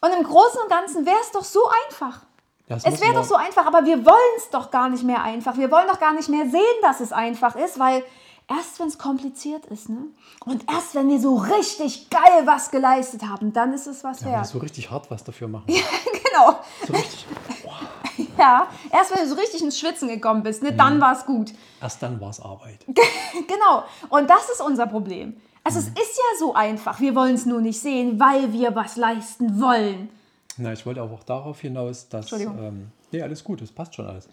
Und 0.00 0.12
im 0.16 0.24
Großen 0.24 0.60
und 0.62 0.70
Ganzen 0.70 1.04
wäre 1.04 1.16
es 1.20 1.32
doch 1.32 1.42
so 1.42 1.60
einfach. 1.88 2.20
Das 2.68 2.84
Es 2.84 3.00
wäre 3.00 3.12
doch 3.14 3.24
so 3.24 3.34
einfach, 3.34 3.66
aber 3.66 3.84
wir 3.84 4.06
wollen 4.06 4.34
es 4.36 4.48
doch 4.50 4.70
gar 4.70 4.88
nicht 4.88 5.02
mehr 5.02 5.22
einfach. 5.22 5.56
Wir 5.58 5.70
wollen 5.70 5.88
doch 5.88 5.98
gar 5.98 6.12
nicht 6.12 6.28
mehr 6.28 6.46
sehen, 6.48 6.78
dass 6.82 7.00
es 7.00 7.12
einfach 7.12 7.56
ist, 7.56 7.78
weil 7.78 8.04
erst 8.48 8.78
wenn 8.80 8.88
es 8.88 8.98
kompliziert 8.98 9.66
ist, 9.66 9.88
ne? 9.88 10.04
Und 10.44 10.64
erst 10.70 10.94
wenn 10.94 11.08
wir 11.08 11.20
so 11.20 11.36
richtig 11.36 12.10
geil 12.10 12.42
was 12.46 12.70
geleistet 12.70 13.22
haben, 13.28 13.52
dann 13.52 13.72
ist 13.72 13.86
es 13.86 14.04
was 14.04 14.20
Ja, 14.20 14.26
wenn 14.26 14.32
wir 14.32 14.38
wert. 14.38 14.46
so 14.48 14.58
richtig 14.58 14.90
hart 14.90 15.10
was 15.10 15.24
dafür 15.24 15.48
machen. 15.48 15.66
genau. 15.68 16.58
So 16.86 16.92
richtig, 16.92 17.26
Ja, 18.38 18.68
erst 18.92 19.12
wenn 19.14 19.22
du 19.22 19.28
so 19.28 19.34
richtig 19.36 19.62
ins 19.62 19.78
Schwitzen 19.78 20.08
gekommen 20.08 20.42
bist, 20.42 20.62
ne, 20.62 20.72
Mhm. 20.72 20.76
dann 20.76 21.00
war 21.00 21.12
es 21.16 21.24
gut. 21.24 21.52
erst 21.80 22.02
dann 22.02 22.20
war 22.20 22.30
es 22.30 22.40
Arbeit. 22.40 22.84
Genau. 23.46 23.84
Und 24.10 24.28
das 24.30 24.48
ist 24.50 24.60
unser 24.60 24.86
Problem. 24.86 25.36
Also 25.64 25.80
Mhm. 25.80 25.86
es 25.96 26.02
ist 26.08 26.16
ja 26.18 26.38
so 26.38 26.54
einfach. 26.54 27.00
Wir 27.00 27.14
wollen 27.14 27.34
es 27.34 27.46
nur 27.46 27.60
nicht 27.60 27.80
sehen, 27.80 28.20
weil 28.20 28.52
wir 28.52 28.74
was 28.74 28.96
leisten 28.96 29.60
wollen. 29.60 30.08
Na, 30.56 30.72
ich 30.72 30.84
wollte 30.86 31.02
auch 31.02 31.22
darauf 31.24 31.60
hinaus, 31.60 32.08
dass. 32.08 32.26
Entschuldigung. 32.26 32.58
Ähm, 32.62 32.86
nee, 33.10 33.22
alles 33.22 33.42
gut, 33.42 33.60
es 33.62 33.72
passt 33.72 33.94
schon 33.94 34.06
alles. 34.06 34.28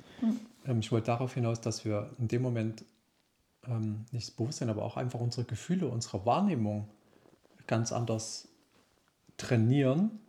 Ähm, 0.67 0.79
ich 0.79 0.91
wollte 0.91 1.07
darauf 1.07 1.33
hinaus, 1.33 1.59
dass 1.61 1.83
wir 1.85 2.09
in 2.19 2.27
dem 2.27 2.41
Moment 2.43 2.83
ähm, 3.67 4.05
nicht 4.11 4.27
das 4.27 4.35
Bewusstsein, 4.35 4.69
aber 4.69 4.83
auch 4.83 4.97
einfach 4.97 5.19
unsere 5.19 5.45
Gefühle, 5.45 5.87
unsere 5.87 6.25
Wahrnehmung 6.25 6.89
ganz 7.67 7.91
anders 7.91 8.47
trainieren 9.37 10.19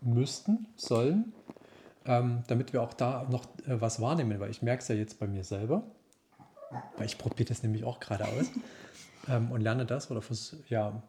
müssten, 0.00 0.66
sollen, 0.76 1.32
ähm, 2.04 2.44
damit 2.46 2.72
wir 2.72 2.82
auch 2.82 2.94
da 2.94 3.26
noch 3.30 3.44
äh, 3.66 3.80
was 3.80 4.00
wahrnehmen, 4.00 4.38
weil 4.40 4.50
ich 4.50 4.62
merke 4.62 4.82
es 4.82 4.88
ja 4.88 4.94
jetzt 4.94 5.18
bei 5.18 5.26
mir 5.26 5.44
selber, 5.44 5.82
weil 6.96 7.06
ich 7.06 7.18
probiere 7.18 7.48
das 7.48 7.62
nämlich 7.62 7.84
auch 7.84 8.00
gerade 8.00 8.24
aus 8.24 8.50
ähm, 9.28 9.50
und 9.50 9.60
lerne 9.60 9.86
das 9.86 10.10
oder 10.10 10.22
vers 10.22 10.56
ja, 10.68 11.02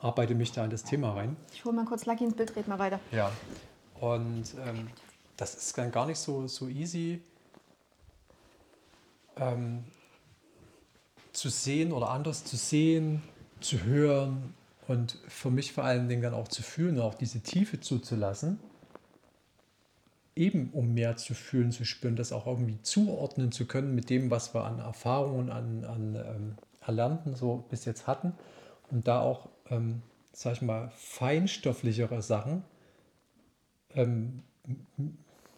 arbeite 0.00 0.34
mich 0.34 0.52
da 0.52 0.64
in 0.64 0.70
das 0.70 0.84
Thema 0.84 1.12
rein. 1.12 1.36
Ich 1.52 1.64
hole 1.64 1.74
mal 1.74 1.84
kurz 1.84 2.06
Lucky 2.06 2.24
ins 2.24 2.34
Bild, 2.34 2.54
red 2.56 2.68
mal 2.68 2.78
weiter. 2.78 3.00
Ja. 3.10 3.30
Und 4.00 4.54
ähm, 4.66 4.88
das 5.36 5.54
ist 5.54 5.76
dann 5.78 5.90
gar 5.90 6.06
nicht 6.06 6.18
so, 6.18 6.46
so 6.46 6.68
easy 6.68 7.22
ähm, 9.36 9.84
zu 11.32 11.48
sehen 11.48 11.92
oder 11.92 12.10
anders 12.10 12.44
zu 12.44 12.56
sehen, 12.56 13.22
zu 13.60 13.84
hören 13.84 14.54
und 14.88 15.18
für 15.28 15.50
mich 15.50 15.72
vor 15.72 15.84
allen 15.84 16.08
Dingen 16.08 16.22
dann 16.22 16.34
auch 16.34 16.48
zu 16.48 16.62
fühlen, 16.62 16.98
auch 16.98 17.14
diese 17.14 17.40
Tiefe 17.40 17.80
zuzulassen. 17.80 18.58
Eben 20.34 20.70
um 20.72 20.94
mehr 20.94 21.16
zu 21.16 21.34
fühlen, 21.34 21.72
zu 21.72 21.84
spüren, 21.84 22.16
das 22.16 22.32
auch 22.32 22.46
irgendwie 22.46 22.80
zuordnen 22.82 23.52
zu 23.52 23.66
können 23.66 23.94
mit 23.94 24.08
dem, 24.08 24.30
was 24.30 24.54
wir 24.54 24.64
an 24.64 24.78
Erfahrungen, 24.78 25.50
an, 25.50 25.84
an 25.84 26.14
ähm, 26.14 26.54
Erlernten 26.80 27.34
so 27.34 27.64
bis 27.68 27.84
jetzt 27.84 28.06
hatten. 28.06 28.32
Und 28.90 29.06
da 29.06 29.20
auch, 29.20 29.48
ähm, 29.68 30.02
sag 30.32 30.54
ich 30.54 30.62
mal, 30.62 30.90
feinstofflichere 30.96 32.22
Sachen 32.22 32.64
ähm, 33.94 34.42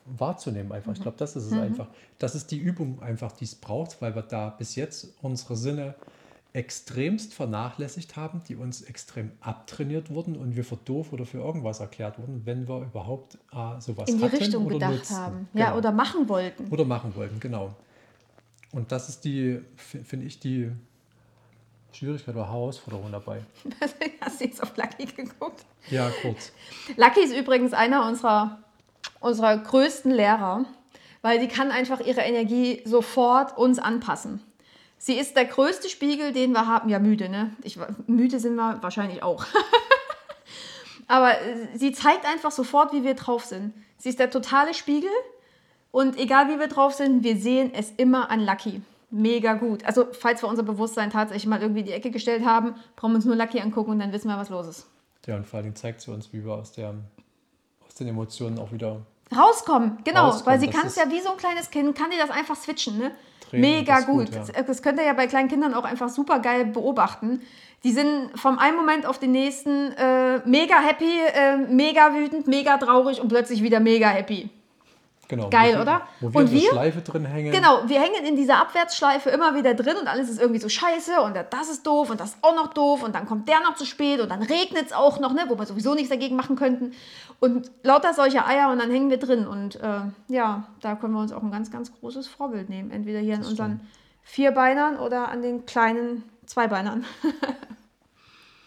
wahrzunehmen 0.07 0.73
einfach. 0.73 0.93
Ich 0.93 1.01
glaube, 1.03 1.17
das 1.19 1.35
ist 1.37 1.45
es 1.47 1.53
einfach. 1.53 1.87
Das 2.19 2.35
ist 2.35 2.51
die 2.51 2.59
Übung 2.59 3.03
einfach, 3.03 3.33
die 3.33 3.45
es 3.45 3.55
braucht, 3.55 4.01
weil 4.03 4.15
wir 4.15 4.23
da 4.23 4.51
bis 4.51 4.75
jetzt 4.77 5.15
unsere 5.23 5.57
Sinne 5.57 5.95
extremst 6.53 7.35
vernachlässigt 7.35 8.15
haben, 8.17 8.43
die 8.47 8.55
uns 8.55 8.83
extrem 8.83 9.33
abtrainiert 9.41 10.11
wurden 10.11 10.37
und 10.37 10.55
wir 10.55 10.65
für 10.65 10.77
doof 10.77 11.13
oder 11.13 11.27
für 11.27 11.39
irgendwas 11.39 11.81
erklärt 11.81 12.19
wurden, 12.19 12.43
wenn 12.45 12.69
wir 12.69 12.83
überhaupt 12.83 13.35
äh, 13.53 13.81
sowas 13.81 14.09
In 14.09 14.19
die 14.19 14.25
hatten 14.25 14.37
Richtung 14.37 14.65
oder 14.67 14.75
gedacht 14.75 14.93
nutzten. 14.93 15.17
haben. 15.17 15.49
Ja, 15.53 15.67
Genau. 15.67 15.79
oder 15.79 15.91
machen 15.93 16.29
wollten. 16.29 16.69
oder 16.71 16.85
machen 16.85 17.15
wollten, 17.17 17.41
genau. 17.41 17.75
Und 18.71 18.93
das 18.93 19.09
ist 19.09 19.25
die, 19.25 19.61
fi- 19.77 20.05
finde 20.05 20.27
ich, 20.27 20.39
die 20.39 20.71
Schwierigkeit 21.93 22.35
oder 22.35 22.47
Herausforderung 22.49 23.11
dabei. 23.13 23.41
Hast 24.21 24.41
du 24.41 24.45
jetzt 24.45 24.63
auf 24.63 24.77
Lucky 24.77 25.07
geguckt? 25.07 25.65
Ja, 25.91 26.11
kurz. 26.23 26.53
Lucky 26.97 27.21
ist 27.21 27.35
übrigens 27.37 27.73
einer 27.73 28.07
unserer, 28.07 28.59
unserer 29.25 29.57
größten 29.59 30.11
Lehrer, 30.11 30.65
weil 31.23 31.41
die 31.41 31.49
kann 31.49 31.71
einfach 31.71 32.01
ihre 32.01 32.21
Energie 32.21 32.83
sofort 32.85 33.57
uns 33.57 33.79
anpassen. 33.79 34.41
Sie 34.99 35.15
ist 35.15 35.37
der 35.37 35.45
größte 35.45 35.89
Spiegel, 35.89 36.33
den 36.33 36.53
wir 36.53 36.67
haben. 36.67 36.89
Ja, 36.89 36.99
müde, 36.99 37.29
ne? 37.29 37.51
Ich, 37.63 37.79
müde 38.07 38.39
sind 38.39 38.55
wir 38.55 38.83
wahrscheinlich 38.83 39.23
auch. 39.23 39.45
Aber 41.09 41.33
äh, 41.33 41.69
sie 41.75 41.93
zeigt 41.93 42.25
einfach 42.27 42.51
sofort, 42.51 42.93
wie 42.93 43.05
wir 43.05 43.15
drauf 43.15 43.45
sind. 43.45 43.75
Sie 43.99 44.09
ist 44.09 44.19
der 44.19 44.31
totale 44.31 44.75
Spiegel 44.75 45.11
und 45.91 46.19
egal 46.19 46.49
wie 46.49 46.59
wir 46.59 46.69
drauf 46.69 46.95
sind, 46.95 47.23
wir 47.23 47.37
sehen 47.37 47.73
es 47.75 47.91
immer 47.97 48.31
an 48.31 48.41
Lucky. 48.41 48.83
Mega 49.11 49.55
gut. 49.55 49.85
Also, 49.85 50.09
falls 50.13 50.43
wir 50.43 50.49
unser 50.49 50.63
Bewusstsein 50.63 51.11
tatsächlich 51.11 51.47
mal 51.47 51.61
irgendwie 51.61 51.81
in 51.81 51.87
die 51.87 51.93
Ecke 51.93 52.11
gestellt 52.11 52.45
haben, 52.45 52.75
brauchen 52.97 53.13
wir 53.13 53.17
uns 53.17 53.25
nur 53.25 53.37
Lucky 53.37 53.61
angucken 53.61 53.93
und 53.93 54.01
dann 54.01 54.13
wissen 54.13 54.29
wir, 54.29 54.37
was 54.37 54.49
los 54.49 54.67
ist. 54.67 54.87
Ja, 55.27 55.37
und 55.37 55.47
vor 55.47 55.63
Dingen 55.63 55.77
zeigt 55.77 56.01
sie 56.01 56.11
uns, 56.11 56.33
wie 56.33 56.45
wir 56.45 56.53
aus, 56.55 56.73
der, 56.73 56.95
aus 57.87 57.95
den 57.95 58.09
Emotionen 58.09 58.59
auch 58.59 58.73
wieder 58.73 59.03
Rauskommen, 59.35 59.99
genau, 60.05 60.27
Rauskommen, 60.27 60.47
weil 60.47 60.61
sie 60.61 60.69
kann 60.69 60.87
es 60.87 60.97
ja 60.97 61.11
wie 61.11 61.21
so 61.21 61.31
ein 61.31 61.37
kleines 61.37 61.71
Kind, 61.71 61.97
kann 61.97 62.11
die 62.11 62.19
das 62.19 62.31
einfach 62.31 62.57
switchen, 62.57 62.99
ne? 62.99 63.13
Mega 63.53 64.01
gut. 64.01 64.27
gut, 64.27 64.35
ja. 64.35 64.41
das, 64.41 64.67
das 64.67 64.83
könnt 64.83 64.99
ihr 64.99 65.07
ja 65.07 65.13
bei 65.13 65.27
kleinen 65.27 65.49
Kindern 65.49 65.75
auch 65.75 65.85
einfach 65.85 66.09
super 66.09 66.41
geil 66.41 66.67
beobachten. 66.67 67.41
Die 67.85 67.93
sind 67.93 68.31
vom 68.35 68.59
einen 68.59 68.77
Moment 68.77 69.07
auf 69.07 69.19
den 69.19 69.33
nächsten 69.33 69.93
äh, 69.93 70.39
mega 70.47 70.81
happy, 70.81 71.21
äh, 71.35 71.57
mega 71.57 72.15
wütend, 72.15 72.47
mega 72.47 72.79
traurig 72.79 73.21
und 73.21 73.29
plötzlich 73.29 73.63
wieder 73.63 73.79
mega 73.79 74.09
happy. 74.09 74.51
Genau. 75.29 75.49
Geil, 75.51 75.71
wo 75.73 75.77
wir- 75.77 75.83
oder? 75.83 76.01
Wo 76.21 76.33
wir 76.33 76.41
Und 76.41 76.47
in 76.49 76.53
der 76.53 76.63
wir- 76.63 76.71
Schleife 76.71 77.01
drin 77.01 77.25
hängen. 77.25 77.53
Genau, 77.53 77.83
wir 77.87 78.01
hängen 78.01 78.25
in 78.27 78.37
dieser 78.37 78.59
Abwärtsschleife 78.61 79.31
immer 79.31 79.55
wieder 79.55 79.75
drin 79.75 79.97
und 80.01 80.07
alles 80.07 80.29
ist 80.29 80.41
irgendwie 80.41 80.61
so 80.61 80.69
scheiße 80.69 81.21
und 81.23 81.35
das 81.51 81.69
ist 81.71 81.87
doof 81.87 82.11
und 82.11 82.21
das 82.21 82.31
ist 82.31 82.39
auch 82.43 82.55
noch 82.55 82.75
doof 82.75 83.03
und 83.03 83.15
dann 83.15 83.27
kommt 83.27 83.49
der 83.49 83.61
noch 83.61 83.75
zu 83.75 83.85
spät 83.87 84.21
und 84.21 84.29
dann 84.31 84.43
regnet 84.43 84.87
es 84.87 84.93
auch 84.93 85.19
noch, 85.21 85.33
ne, 85.33 85.45
wo 85.49 85.59
wir 85.59 85.67
sowieso 85.67 85.95
nichts 85.95 86.11
dagegen 86.11 86.37
machen 86.37 86.57
könnten. 86.57 86.93
Und 87.41 87.71
lauter 87.83 88.15
solche 88.15 88.45
Eier 88.47 88.71
und 88.71 88.79
dann 88.79 88.91
hängen 88.91 89.11
wir 89.11 89.19
drin. 89.19 89.47
Und 89.47 89.77
äh, 89.77 90.01
ja, 90.29 90.65
da 90.81 90.95
können 90.95 91.15
wir 91.15 91.21
uns 91.21 91.33
auch 91.33 91.43
ein 91.43 91.51
ganz, 91.51 91.71
ganz 91.71 91.93
großes 92.01 92.27
Vorbild 92.29 92.69
nehmen. 92.71 92.91
Entweder 92.91 93.19
hier 93.19 93.35
an 93.35 93.41
Das 93.41 93.51
unseren 93.51 93.81
Vierbeinern 94.23 94.99
oder 94.99 95.29
an 95.29 95.43
den 95.43 95.67
kleinen 95.67 96.23
Zweibeinern. 96.47 97.05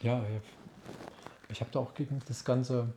Ja, 0.01 0.21
ich 1.49 1.59
habe 1.59 1.71
da 1.71 1.79
auch 1.79 1.93
gegen 1.95 2.21
das 2.27 2.45
Ganze. 2.45 2.87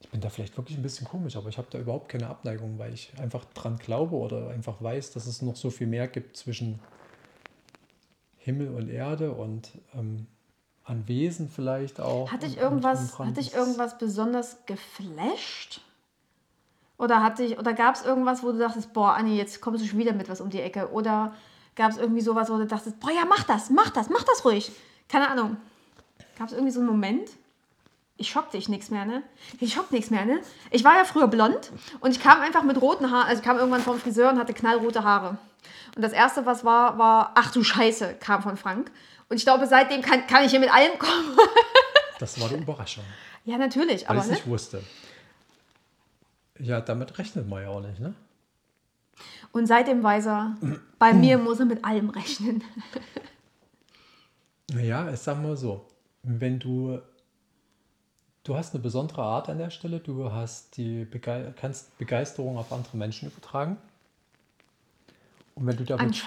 Ich 0.00 0.08
bin 0.10 0.20
da 0.20 0.28
vielleicht 0.28 0.56
wirklich 0.56 0.78
ein 0.78 0.82
bisschen 0.82 1.06
komisch, 1.06 1.36
aber 1.36 1.48
ich 1.48 1.58
habe 1.58 1.68
da 1.70 1.78
überhaupt 1.78 2.08
keine 2.08 2.28
Abneigung, 2.28 2.78
weil 2.78 2.94
ich 2.94 3.12
einfach 3.18 3.44
dran 3.46 3.78
glaube 3.78 4.14
oder 4.14 4.50
einfach 4.50 4.80
weiß, 4.80 5.12
dass 5.12 5.26
es 5.26 5.42
noch 5.42 5.56
so 5.56 5.70
viel 5.70 5.88
mehr 5.88 6.06
gibt 6.06 6.36
zwischen 6.36 6.78
Himmel 8.36 8.68
und 8.68 8.88
Erde 8.88 9.32
und 9.32 9.72
ähm, 9.94 10.26
an 10.84 11.06
Wesen 11.08 11.48
vielleicht 11.48 12.00
auch. 12.00 12.30
Hat 12.30 12.42
dich 12.42 12.56
irgendwas, 12.56 13.18
hat 13.18 13.36
dich 13.36 13.54
irgendwas 13.54 13.98
besonders 13.98 14.64
geflasht? 14.66 15.80
Oder, 16.96 17.22
hat 17.22 17.38
dich, 17.38 17.58
oder 17.58 17.74
gab 17.74 17.94
es 17.94 18.04
irgendwas, 18.04 18.42
wo 18.42 18.50
du 18.50 18.58
dachtest, 18.58 18.92
boah, 18.92 19.14
Anni, 19.14 19.36
jetzt 19.36 19.60
kommst 19.60 19.82
du 19.82 19.88
schon 19.88 19.98
wieder 19.98 20.12
mit 20.12 20.28
was 20.28 20.40
um 20.40 20.50
die 20.50 20.60
Ecke? 20.60 20.90
Oder 20.90 21.32
gab 21.76 21.92
es 21.92 21.96
irgendwie 21.96 22.22
sowas, 22.22 22.50
wo 22.50 22.56
du 22.56 22.66
dachtest, 22.66 22.98
boah, 22.98 23.10
ja, 23.10 23.24
mach 23.24 23.44
das, 23.44 23.70
mach 23.70 23.90
das, 23.90 24.08
mach 24.08 24.24
das 24.24 24.44
ruhig. 24.44 24.72
Keine 25.08 25.28
Ahnung. 25.28 25.56
Gab 26.36 26.48
es 26.48 26.52
irgendwie 26.52 26.72
so 26.72 26.80
einen 26.80 26.88
Moment? 26.88 27.30
Ich 28.20 28.30
schock 28.30 28.50
dich 28.50 28.68
nichts 28.68 28.90
mehr, 28.90 29.04
ne? 29.04 29.22
Ich 29.60 29.72
schock 29.74 29.92
nichts 29.92 30.10
mehr, 30.10 30.24
ne? 30.26 30.40
Ich 30.70 30.82
war 30.84 30.96
ja 30.96 31.04
früher 31.04 31.28
blond 31.28 31.70
und 32.00 32.10
ich 32.10 32.20
kam 32.20 32.40
einfach 32.40 32.64
mit 32.64 32.80
roten 32.82 33.10
Haaren, 33.10 33.28
also 33.28 33.40
ich 33.40 33.44
kam 33.46 33.56
irgendwann 33.58 33.80
vom 33.80 33.98
Friseur 33.98 34.30
und 34.30 34.38
hatte 34.38 34.52
knallrote 34.52 35.04
Haare. 35.04 35.38
Und 35.94 36.02
das 36.02 36.12
erste, 36.12 36.44
was 36.44 36.64
war, 36.64 36.98
war, 36.98 37.32
ach 37.36 37.52
du 37.52 37.62
Scheiße, 37.62 38.16
kam 38.20 38.42
von 38.42 38.56
Frank. 38.56 38.90
Und 39.28 39.36
ich 39.36 39.44
glaube, 39.44 39.66
seitdem 39.66 40.02
kann, 40.02 40.26
kann 40.26 40.44
ich 40.44 40.50
hier 40.50 40.60
mit 40.60 40.72
allem 40.72 40.98
kommen. 40.98 41.36
Das 42.20 42.40
war 42.40 42.48
die 42.48 42.56
Überraschung, 42.56 43.04
Ja, 43.44 43.56
natürlich, 43.58 44.02
weil 44.02 44.08
aber 44.08 44.18
ich 44.18 44.24
es 44.24 44.28
ne? 44.30 44.34
nicht 44.34 44.46
wusste. 44.48 44.82
Ja, 46.58 46.80
damit 46.80 47.16
rechnet 47.16 47.48
man 47.48 47.62
ja 47.62 47.68
auch 47.68 47.80
nicht, 47.80 48.00
ne? 48.00 48.12
Und 49.52 49.66
seitdem 49.66 50.02
weiß 50.02 50.26
er, 50.26 50.56
bei 50.98 51.12
mir 51.12 51.38
muss 51.38 51.60
er 51.60 51.66
mit 51.66 51.84
allem 51.84 52.10
rechnen. 52.10 52.64
Naja, 54.72 55.10
ich 55.10 55.20
sag 55.20 55.40
mal 55.40 55.56
so, 55.56 55.86
wenn 56.22 56.58
du, 56.58 56.98
du 58.48 58.56
hast 58.56 58.74
eine 58.74 58.82
besondere 58.82 59.22
Art 59.22 59.48
an 59.50 59.58
der 59.58 59.70
Stelle, 59.70 60.00
du 60.00 60.32
hast 60.32 60.76
die 60.78 61.04
Bege 61.04 61.52
kannst 61.60 61.96
Begeisterung 61.98 62.56
auf 62.56 62.72
andere 62.72 62.96
Menschen 62.96 63.28
übertragen. 63.28 63.76
Und 65.54 65.66
wenn 65.66 65.76
du 65.76 65.84
damit, 65.84 66.22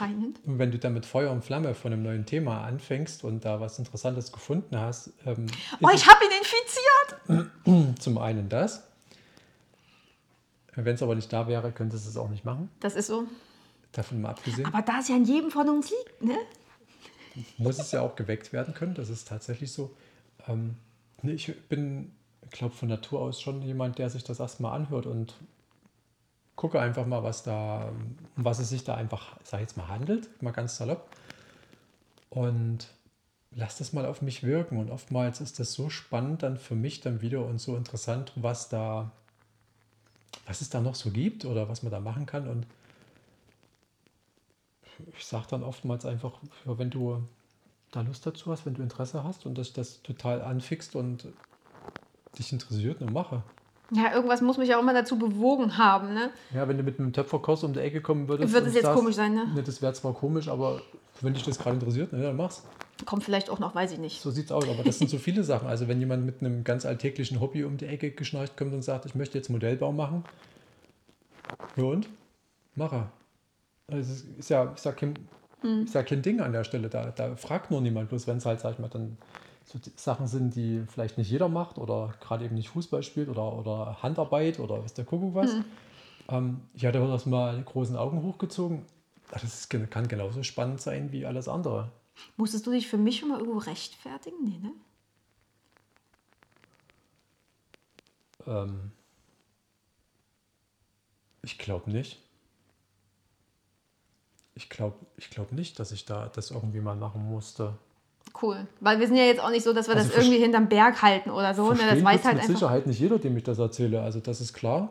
und 0.45 0.59
wenn 0.59 0.71
du 0.71 0.77
da 0.77 0.89
mit 0.89 1.05
Feuer 1.05 1.31
und 1.31 1.43
Flamme 1.43 1.73
von 1.73 1.93
einem 1.93 2.03
neuen 2.03 2.25
Thema 2.25 2.63
anfängst 2.65 3.23
und 3.23 3.43
da 3.45 3.59
was 3.59 3.79
Interessantes 3.79 4.31
gefunden 4.31 4.77
hast, 4.77 5.13
ähm, 5.25 5.47
Oh, 5.81 5.89
ich 5.93 6.05
habe 6.05 6.19
ihn 6.25 6.31
infiziert! 6.37 7.99
zum 7.99 8.17
einen 8.17 8.49
das. 8.49 8.83
Wenn 10.75 10.95
es 10.95 11.01
aber 11.01 11.15
nicht 11.15 11.31
da 11.33 11.47
wäre, 11.47 11.71
könntest 11.71 12.05
du 12.05 12.09
es 12.09 12.17
auch 12.17 12.29
nicht 12.29 12.45
machen. 12.45 12.69
Das 12.81 12.95
ist 12.95 13.07
so. 13.07 13.23
Davon 13.93 14.21
mal 14.21 14.29
abgesehen. 14.29 14.65
Aber 14.65 14.81
da 14.81 14.99
es 14.99 15.07
ja 15.07 15.15
an 15.15 15.25
jedem 15.25 15.49
von 15.49 15.67
uns 15.69 15.89
liegt, 15.89 16.23
ne? 16.23 16.37
muss 17.57 17.79
es 17.79 17.91
ja 17.91 18.01
auch 18.01 18.15
geweckt 18.15 18.53
werden 18.53 18.73
können. 18.73 18.93
Das 18.93 19.09
ist 19.09 19.27
tatsächlich 19.27 19.71
so. 19.71 19.95
Ähm, 20.47 20.75
nee, 21.23 21.33
ich 21.33 21.53
bin, 21.67 22.11
glaube 22.49 22.75
von 22.75 22.89
Natur 22.89 23.21
aus 23.21 23.41
schon 23.41 23.61
jemand, 23.61 23.97
der 23.97 24.09
sich 24.09 24.23
das 24.23 24.39
erstmal 24.39 24.73
anhört 24.73 25.05
und 25.05 25.35
gucke 26.55 26.79
einfach 26.79 27.05
mal, 27.05 27.23
was 27.23 27.43
da, 27.43 27.91
was 28.35 28.59
es 28.59 28.69
sich 28.69 28.83
da 28.83 28.95
einfach, 28.95 29.37
sag 29.43 29.59
ich 29.59 29.63
jetzt 29.63 29.77
mal, 29.77 29.87
handelt, 29.87 30.41
mal 30.41 30.51
ganz 30.51 30.77
salopp. 30.77 31.07
Und 32.29 32.87
lass 33.55 33.77
das 33.77 33.93
mal 33.93 34.05
auf 34.05 34.21
mich 34.21 34.43
wirken. 34.43 34.77
Und 34.77 34.91
oftmals 34.91 35.41
ist 35.41 35.59
das 35.59 35.73
so 35.73 35.89
spannend 35.89 36.43
dann 36.43 36.57
für 36.57 36.75
mich 36.75 37.01
dann 37.01 37.21
wieder 37.21 37.45
und 37.45 37.59
so 37.59 37.75
interessant, 37.75 38.31
was 38.35 38.69
da, 38.69 39.11
was 40.45 40.61
es 40.61 40.69
da 40.69 40.81
noch 40.81 40.95
so 40.95 41.11
gibt 41.11 41.45
oder 41.45 41.67
was 41.69 41.83
man 41.83 41.91
da 41.91 41.99
machen 41.99 42.25
kann. 42.25 42.47
Und 42.47 42.65
ich 45.17 45.25
sage 45.25 45.47
dann 45.49 45.63
oftmals 45.63 46.05
einfach, 46.05 46.33
wenn 46.65 46.89
du 46.89 47.23
da 47.91 48.01
Lust 48.01 48.25
dazu 48.25 48.51
hast, 48.51 48.65
wenn 48.65 48.73
du 48.73 48.81
Interesse 48.81 49.23
hast 49.23 49.45
und 49.45 49.57
dich 49.57 49.73
das 49.73 50.01
total 50.01 50.41
anfixt 50.41 50.95
und 50.95 51.27
dich 52.37 52.51
interessiert, 52.51 53.01
dann 53.01 53.13
mache. 53.13 53.43
Ja, 53.93 54.13
irgendwas 54.13 54.41
muss 54.41 54.57
mich 54.57 54.69
ja 54.69 54.77
auch 54.77 54.81
immer 54.81 54.93
dazu 54.93 55.19
bewogen 55.19 55.77
haben, 55.77 56.13
ne? 56.13 56.29
Ja, 56.53 56.67
wenn 56.67 56.77
du 56.77 56.83
mit 56.83 56.97
einem 56.97 57.11
Töpferkurs 57.11 57.65
um 57.65 57.73
die 57.73 57.81
Ecke 57.81 57.99
kommen 57.99 58.29
würdest. 58.29 58.55
Und 58.55 58.67
es 58.67 58.73
jetzt 58.73 58.83
sagst, 58.83 58.97
komisch 58.97 59.15
sein, 59.15 59.33
ne? 59.33 59.47
Ne, 59.53 59.63
das 59.63 59.81
wäre 59.81 59.91
zwar 59.93 60.13
komisch, 60.13 60.47
aber 60.47 60.81
wenn 61.19 61.33
dich 61.33 61.43
das 61.43 61.59
gerade 61.59 61.75
interessiert, 61.75 62.13
ne, 62.13 62.21
dann 62.21 62.37
mach's. 62.37 62.63
Kommt 63.05 63.25
vielleicht 63.25 63.49
auch 63.49 63.59
noch, 63.59 63.75
weiß 63.75 63.91
ich 63.91 63.99
nicht. 63.99 64.21
So 64.21 64.31
sieht's 64.31 64.51
aus. 64.51 64.63
Aber 64.69 64.83
das 64.83 64.99
sind 64.99 65.09
so 65.09 65.17
viele 65.17 65.43
Sachen. 65.43 65.67
Also 65.67 65.87
wenn 65.89 65.99
jemand 65.99 66.25
mit 66.25 66.39
einem 66.39 66.63
ganz 66.63 66.85
alltäglichen 66.85 67.41
Hobby 67.41 67.65
um 67.65 67.77
die 67.77 67.87
Ecke 67.87 68.11
geschnarcht 68.11 68.55
kommt 68.55 68.73
und 68.73 68.83
sagt, 68.83 69.05
ich 69.05 69.15
möchte 69.15 69.37
jetzt 69.37 69.49
Modellbau 69.49 69.91
machen, 69.91 70.23
ja 71.75 71.83
und? 71.83 72.07
Mache. 72.75 73.07
Also 73.87 74.13
es 74.13 74.21
ist 74.21 74.49
ja, 74.49 74.71
ist 74.71 74.85
ja, 74.85 74.93
kein, 74.93 75.15
ist 75.63 75.93
ja 75.95 76.03
kein 76.03 76.21
Ding 76.21 76.39
an 76.41 76.51
der 76.51 76.63
Stelle. 76.63 76.89
Da, 76.89 77.11
da 77.11 77.35
fragt 77.35 77.71
nur 77.71 77.81
niemand, 77.81 78.09
bloß 78.09 78.27
wenn 78.27 78.37
es 78.37 78.45
halt, 78.45 78.59
sag 78.59 78.73
ich 78.73 78.79
mal, 78.79 78.89
dann 78.89 79.17
so 79.65 79.79
Sachen 79.95 80.27
sind, 80.27 80.55
die 80.55 80.83
vielleicht 80.87 81.17
nicht 81.17 81.29
jeder 81.29 81.47
macht 81.47 81.77
oder 81.77 82.13
gerade 82.19 82.45
eben 82.45 82.55
nicht 82.55 82.69
Fußball 82.69 83.03
spielt 83.03 83.29
oder, 83.29 83.53
oder 83.53 84.01
Handarbeit 84.01 84.59
oder 84.59 84.83
was 84.83 84.93
der 84.93 85.05
Kuckuck 85.05 85.35
was. 85.35 85.55
Ähm, 86.29 86.61
ich 86.73 86.85
hatte 86.85 86.99
das 86.99 87.25
mal 87.25 87.57
die 87.57 87.65
großen 87.65 87.95
Augen 87.95 88.21
hochgezogen. 88.23 88.85
Ah, 89.31 89.39
Das 89.41 89.69
kann 89.69 90.07
genauso 90.07 90.43
spannend 90.43 90.81
sein 90.81 91.11
wie 91.11 91.25
alles 91.25 91.47
andere. 91.47 91.91
Musstest 92.37 92.67
du 92.67 92.71
dich 92.71 92.87
für 92.87 92.97
mich 92.97 93.19
schon 93.19 93.29
mal 93.29 93.39
irgendwo 93.39 93.59
rechtfertigen? 93.59 94.37
Nee, 94.43 94.59
ne? 94.59 94.71
Ähm, 98.47 98.91
ich 101.43 101.57
glaube 101.57 101.91
nicht. 101.91 102.19
Ich 104.61 104.69
glaube 104.69 104.95
ich 105.17 105.29
glaub 105.31 105.51
nicht, 105.51 105.79
dass 105.79 105.91
ich 105.91 106.05
da 106.05 106.29
das 106.33 106.51
irgendwie 106.51 106.79
mal 106.81 106.95
machen 106.95 107.27
musste. 107.27 107.73
Cool. 108.39 108.67
Weil 108.79 108.99
wir 108.99 109.07
sind 109.07 109.15
ja 109.17 109.23
jetzt 109.23 109.41
auch 109.41 109.49
nicht 109.49 109.63
so, 109.63 109.73
dass 109.73 109.87
wir 109.87 109.95
Also 109.95 110.07
das 110.07 110.17
irgendwie 110.17 110.37
hinterm 110.37 110.69
Berg 110.69 111.01
halten 111.01 111.31
oder 111.31 111.53
so. 111.55 111.73
Ne? 111.73 111.79
Das 111.89 112.03
weiß 112.03 112.23
halt 112.23 112.35
mit 112.35 112.43
einfach. 112.43 112.45
Sicherheit 112.47 112.85
nicht 112.87 112.99
jeder, 112.99 113.17
dem 113.17 113.35
ich 113.35 113.43
das 113.43 113.57
erzähle. 113.57 114.01
Also 114.01 114.19
das 114.19 114.39
ist 114.39 114.53
klar. 114.53 114.89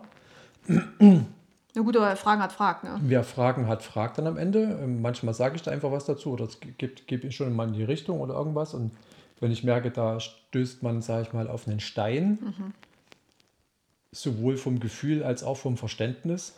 Na 0.66 1.82
gut, 1.82 1.96
aber 1.96 2.06
wer 2.06 2.16
Fragen 2.16 2.42
hat, 2.42 2.52
fragt, 2.52 2.82
ne? 2.82 2.98
Wer 3.02 3.22
Fragen 3.22 3.68
hat, 3.68 3.84
fragt 3.84 4.18
dann 4.18 4.26
am 4.26 4.36
Ende. 4.36 4.78
Ähm, 4.82 5.00
Manchmal 5.00 5.34
sage 5.34 5.54
ich 5.54 5.62
da 5.62 5.70
einfach 5.70 5.92
was 5.92 6.04
dazu 6.04 6.32
oder 6.32 6.48
gebe 7.06 7.26
ich 7.28 7.36
schon 7.36 7.54
mal 7.54 7.68
in 7.68 7.74
die 7.74 7.84
Richtung 7.84 8.20
oder 8.20 8.34
irgendwas. 8.34 8.74
Und 8.74 8.90
wenn 9.38 9.52
ich 9.52 9.62
merke, 9.62 9.92
da 9.92 10.18
stößt 10.18 10.82
man, 10.82 11.00
sage 11.00 11.22
ich 11.22 11.32
mal, 11.32 11.48
auf 11.48 11.68
einen 11.68 11.78
Stein, 11.80 12.38
Mhm. 12.42 12.74
sowohl 14.12 14.56
vom 14.56 14.80
Gefühl 14.80 15.22
als 15.22 15.44
auch 15.44 15.56
vom 15.56 15.76
Verständnis, 15.76 16.54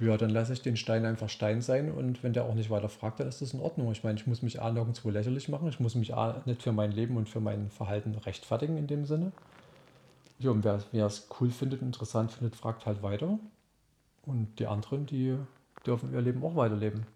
ja, 0.00 0.16
dann 0.16 0.30
lasse 0.30 0.52
ich 0.52 0.62
den 0.62 0.76
Stein 0.76 1.04
einfach 1.04 1.28
Stein 1.28 1.60
sein. 1.62 1.90
Und 1.92 2.22
wenn 2.22 2.32
der 2.32 2.44
auch 2.44 2.54
nicht 2.54 2.70
weiter 2.70 2.88
fragt, 2.88 3.20
dann 3.20 3.28
ist 3.28 3.42
das 3.42 3.54
in 3.54 3.60
Ordnung. 3.60 3.92
Ich 3.92 4.02
meine, 4.02 4.18
ich 4.18 4.26
muss 4.26 4.42
mich 4.42 4.60
A 4.60 4.70
nirgendwo 4.70 5.10
lächerlich 5.10 5.48
machen. 5.48 5.68
Ich 5.68 5.80
muss 5.80 5.94
mich 5.94 6.14
A 6.14 6.42
nicht 6.44 6.62
für 6.62 6.72
mein 6.72 6.92
Leben 6.92 7.16
und 7.16 7.28
für 7.28 7.40
mein 7.40 7.70
Verhalten 7.70 8.14
rechtfertigen 8.14 8.76
in 8.76 8.86
dem 8.86 9.04
Sinne. 9.04 9.32
Ja, 10.38 10.50
und 10.50 10.64
wer 10.64 11.06
es 11.06 11.28
cool 11.40 11.50
findet, 11.50 11.82
interessant 11.82 12.32
findet, 12.32 12.56
fragt 12.56 12.86
halt 12.86 13.02
weiter. 13.02 13.38
Und 14.26 14.58
die 14.58 14.66
anderen, 14.66 15.06
die 15.06 15.36
dürfen 15.86 16.12
ihr 16.12 16.20
Leben 16.20 16.42
auch 16.42 16.56
weiterleben. 16.56 17.06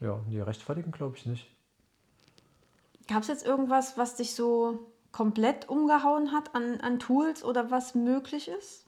Ja, 0.00 0.20
die 0.30 0.40
rechtfertigen 0.40 0.92
glaube 0.92 1.16
ich 1.16 1.26
nicht. 1.26 1.46
Gab 3.08 3.22
es 3.22 3.28
jetzt 3.28 3.46
irgendwas, 3.46 3.96
was 3.96 4.16
dich 4.16 4.34
so 4.34 4.78
komplett 5.12 5.68
umgehauen 5.68 6.32
hat 6.32 6.54
an, 6.54 6.80
an 6.80 6.98
Tools 6.98 7.42
oder 7.42 7.70
was 7.70 7.94
möglich 7.94 8.48
ist? 8.48 8.87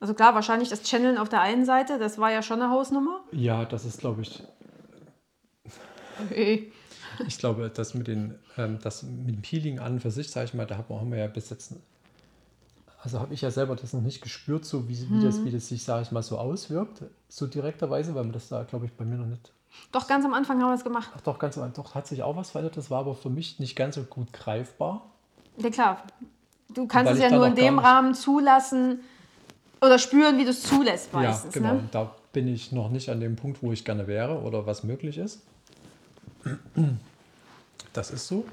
Also 0.00 0.14
klar, 0.14 0.34
wahrscheinlich 0.34 0.68
das 0.68 0.82
Channeln 0.84 1.18
auf 1.18 1.28
der 1.28 1.40
einen 1.40 1.64
Seite, 1.64 1.98
das 1.98 2.18
war 2.18 2.30
ja 2.30 2.42
schon 2.42 2.62
eine 2.62 2.70
Hausnummer. 2.70 3.20
Ja, 3.32 3.64
das 3.64 3.84
ist 3.84 3.98
glaube 3.98 4.22
ich, 4.22 4.42
Hey. 6.28 6.72
ich 7.26 7.38
glaube, 7.38 7.70
das 7.72 7.94
mit, 7.94 8.08
den, 8.08 8.34
ähm, 8.56 8.78
das 8.82 9.02
mit 9.04 9.34
dem 9.36 9.42
Peeling 9.42 9.78
an 9.78 9.94
und 9.94 10.00
für 10.00 10.10
sich, 10.10 10.30
sage 10.30 10.46
ich 10.46 10.54
mal, 10.54 10.66
da 10.66 10.76
haben 10.78 11.10
wir- 11.10 11.18
ja 11.18 11.26
bis 11.28 11.50
jetzt, 11.50 11.74
also 13.02 13.20
habe 13.20 13.34
ich 13.34 13.40
ja 13.40 13.50
selber 13.52 13.76
das 13.76 13.92
noch 13.92 14.00
nicht 14.00 14.20
gespürt, 14.20 14.64
so 14.64 14.88
wie, 14.88 15.08
wie, 15.10 15.20
das, 15.22 15.44
wie 15.44 15.50
das 15.52 15.68
sich, 15.68 15.84
sage 15.84 16.02
ich 16.02 16.10
mal, 16.12 16.22
so 16.22 16.38
auswirkt, 16.38 17.02
so 17.28 17.46
direkterweise, 17.46 18.14
weil 18.14 18.24
man 18.24 18.32
das 18.32 18.48
da, 18.48 18.64
glaube 18.64 18.86
ich, 18.86 18.92
bei 18.94 19.04
mir 19.04 19.16
noch 19.16 19.26
nicht 19.26 19.52
Doch, 19.92 20.08
ganz 20.08 20.24
am 20.24 20.34
Anfang 20.34 20.60
haben 20.60 20.70
wir 20.70 20.74
es 20.74 20.82
gemacht. 20.84 21.10
Ach 21.16 21.20
doch, 21.20 21.38
ganz 21.38 21.56
am- 21.58 21.72
doch 21.72 21.94
hat 21.94 22.06
sich 22.08 22.22
auch 22.22 22.34
was 22.36 22.50
verändert. 22.50 22.76
Das 22.76 22.90
war 22.90 23.00
aber 23.00 23.14
für 23.14 23.30
mich 23.30 23.58
nicht 23.60 23.76
ganz 23.76 23.94
so 23.94 24.02
gut 24.02 24.32
greifbar. 24.32 25.06
Ja 25.58 25.70
klar, 25.70 26.02
du 26.72 26.86
kannst 26.88 27.12
es 27.12 27.18
ja 27.20 27.30
nur 27.30 27.46
in 27.46 27.54
dem 27.54 27.78
Rahmen 27.78 28.14
zulassen 28.14 29.00
oder 29.80 29.98
spüren, 29.98 30.38
wie 30.38 30.44
du 30.44 30.50
es 30.50 30.62
zulässt 30.62 31.12
meistens. 31.12 31.54
ja, 31.54 31.60
genau. 31.60 31.74
Ne? 31.74 31.88
Da 31.90 32.14
bin 32.32 32.48
ich 32.48 32.72
noch 32.72 32.90
nicht 32.90 33.10
an 33.10 33.20
dem 33.20 33.36
Punkt, 33.36 33.62
wo 33.62 33.72
ich 33.72 33.84
gerne 33.84 34.06
wäre 34.06 34.40
oder 34.40 34.66
was 34.66 34.84
möglich 34.84 35.18
ist. 35.18 35.42
Das 37.92 38.10
ist 38.10 38.28
so. 38.28 38.44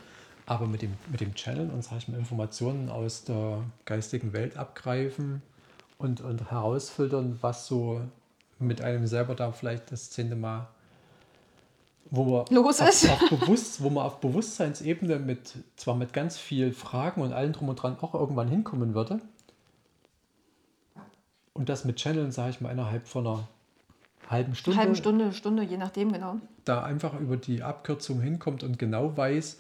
Aber 0.47 0.67
mit 0.67 0.81
dem, 0.81 0.93
mit 1.11 1.21
dem 1.21 1.33
Channel 1.33 1.69
und 1.71 1.83
sag 1.83 1.97
ich 1.97 2.07
mal, 2.07 2.17
Informationen 2.17 2.89
aus 2.89 3.23
der 3.23 3.63
geistigen 3.85 4.31
Welt 4.33 4.57
abgreifen 4.57 5.41
und, 5.97 6.21
und 6.21 6.51
herausfiltern, 6.51 7.39
was 7.41 7.65
so 7.67 8.01
mit 8.59 8.81
einem 8.81 9.07
selber 9.07 9.35
da 9.35 9.51
vielleicht 9.51 9.91
das 9.91 10.11
zehnte 10.11 10.35
Mal, 10.35 10.67
wo 12.11 12.23
man 12.23 12.45
Los 12.51 12.79
auf, 12.79 12.89
ist. 12.89 13.09
Auf 13.09 13.29
bewusst, 13.29 13.81
wo 13.81 13.89
man 13.89 14.05
auf 14.05 14.19
Bewusstseinsebene 14.19 15.17
mit 15.17 15.53
zwar 15.75 15.95
mit 15.95 16.13
ganz 16.13 16.38
viel 16.38 16.71
Fragen 16.71 17.21
und 17.21 17.33
allem 17.33 17.53
drum 17.53 17.69
und 17.69 17.75
dran 17.77 17.97
auch 17.99 18.13
irgendwann 18.13 18.47
hinkommen 18.47 18.93
würde. 18.93 19.19
Und 21.55 21.69
das 21.69 21.85
mit 21.85 21.95
Channeln, 21.95 22.31
sage 22.31 22.51
ich 22.51 22.61
mal, 22.61 22.69
innerhalb 22.69 23.07
von 23.07 23.25
einer 23.25 23.47
halben 24.29 24.55
Stunde, 24.55 24.79
Halbe 24.79 24.95
Stunde, 24.95 25.33
Stunde, 25.33 25.63
je 25.63 25.77
nachdem, 25.77 26.11
genau. 26.11 26.37
da 26.65 26.83
einfach 26.83 27.17
über 27.19 27.37
die 27.37 27.63
Abkürzung 27.63 28.19
hinkommt 28.21 28.63
und 28.63 28.77
genau 28.77 29.15
weiß, 29.15 29.57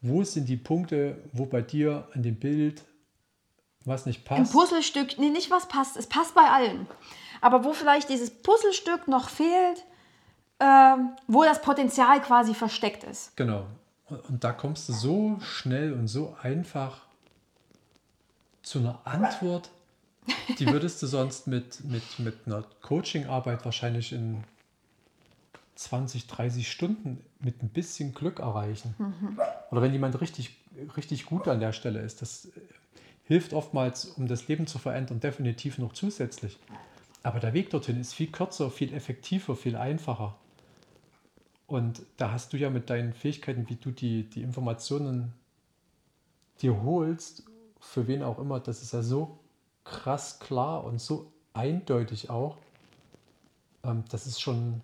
wo 0.00 0.24
sind 0.24 0.48
die 0.48 0.56
Punkte, 0.56 1.18
wo 1.32 1.44
bei 1.44 1.60
dir 1.60 2.08
an 2.14 2.22
dem 2.22 2.36
Bild 2.36 2.82
was 3.84 4.06
nicht 4.06 4.30
Ein 4.30 4.38
passt. 4.38 4.52
Puzzlestück, 4.52 5.18
nee, 5.18 5.28
nicht 5.30 5.50
was 5.50 5.68
passt, 5.68 5.96
es 5.96 6.06
passt 6.06 6.34
bei 6.34 6.48
allen. 6.48 6.86
Aber 7.40 7.64
wo 7.64 7.72
vielleicht 7.72 8.08
dieses 8.08 8.30
Puzzlestück 8.30 9.06
noch 9.06 9.28
fehlt, 9.28 9.84
ähm, 10.60 11.10
wo 11.26 11.44
das 11.44 11.60
Potenzial 11.62 12.20
quasi 12.22 12.54
versteckt 12.54 13.04
ist. 13.04 13.36
Genau. 13.36 13.66
Und 14.08 14.42
da 14.42 14.52
kommst 14.52 14.88
du 14.88 14.94
so 14.94 15.38
schnell 15.40 15.92
und 15.92 16.08
so 16.08 16.36
einfach 16.42 17.02
zu 18.62 18.78
einer 18.78 19.00
Antwort, 19.04 19.70
die 20.58 20.66
würdest 20.66 21.02
du 21.02 21.06
sonst 21.06 21.46
mit, 21.46 21.84
mit, 21.84 22.18
mit 22.18 22.34
einer 22.46 22.64
Coachingarbeit 22.82 23.64
wahrscheinlich 23.64 24.12
in 24.12 24.44
20, 25.76 26.26
30 26.26 26.70
Stunden 26.70 27.24
mit 27.38 27.62
ein 27.62 27.68
bisschen 27.68 28.12
Glück 28.12 28.40
erreichen. 28.40 28.94
Oder 29.70 29.82
wenn 29.82 29.92
jemand 29.92 30.20
richtig, 30.20 30.56
richtig 30.96 31.26
gut 31.26 31.46
an 31.46 31.60
der 31.60 31.72
Stelle 31.72 32.00
ist. 32.00 32.20
Das 32.20 32.46
äh, 32.46 32.60
hilft 33.24 33.52
oftmals, 33.52 34.06
um 34.06 34.26
das 34.26 34.48
Leben 34.48 34.66
zu 34.66 34.78
verändern, 34.78 35.20
definitiv 35.20 35.78
noch 35.78 35.92
zusätzlich. 35.92 36.58
Aber 37.22 37.38
der 37.38 37.52
Weg 37.54 37.70
dorthin 37.70 38.00
ist 38.00 38.14
viel 38.14 38.28
kürzer, 38.28 38.70
viel 38.70 38.92
effektiver, 38.92 39.54
viel 39.54 39.76
einfacher. 39.76 40.36
Und 41.68 42.02
da 42.16 42.32
hast 42.32 42.52
du 42.52 42.56
ja 42.56 42.70
mit 42.70 42.90
deinen 42.90 43.12
Fähigkeiten, 43.12 43.68
wie 43.68 43.76
du 43.76 43.90
die, 43.90 44.24
die 44.24 44.42
Informationen 44.42 45.32
dir 46.62 46.82
holst, 46.82 47.44
für 47.78 48.08
wen 48.08 48.22
auch 48.22 48.38
immer, 48.38 48.58
das 48.58 48.82
ist 48.82 48.92
ja 48.92 49.02
so 49.02 49.38
krass 49.90 50.38
klar 50.40 50.84
und 50.84 51.00
so 51.00 51.32
eindeutig 51.54 52.30
auch. 52.30 52.56
Ähm, 53.84 54.04
das 54.10 54.26
ist 54.26 54.40
schon, 54.40 54.80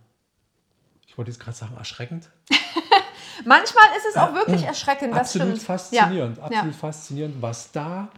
ich 1.07 1.17
wollte 1.19 1.31
jetzt 1.31 1.41
gerade 1.41 1.57
sagen, 1.57 1.77
erschreckend. 1.77 2.31
Manchmal 3.45 3.85
ist 3.97 4.07
es 4.11 4.17
auch 4.17 4.33
wirklich 4.35 4.63
erschreckend, 4.63 5.13
das 5.13 5.29
absolut 5.29 5.55
stimmt. 5.57 5.63
faszinierend, 5.63 6.39
Ja. 6.39 6.45
absolut 6.45 6.73
Ja. 6.75 6.79
faszinierend, 6.79 7.43
was 7.43 7.73
da, 7.73 8.09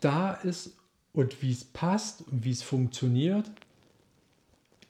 da 0.00 0.32
ist 0.34 0.76
und 1.12 1.42
wie 1.42 1.52
es 1.52 1.64
passt 1.64 2.22
und 2.28 2.44
wie 2.44 2.52
es 2.52 2.62
funktioniert. 2.62 3.50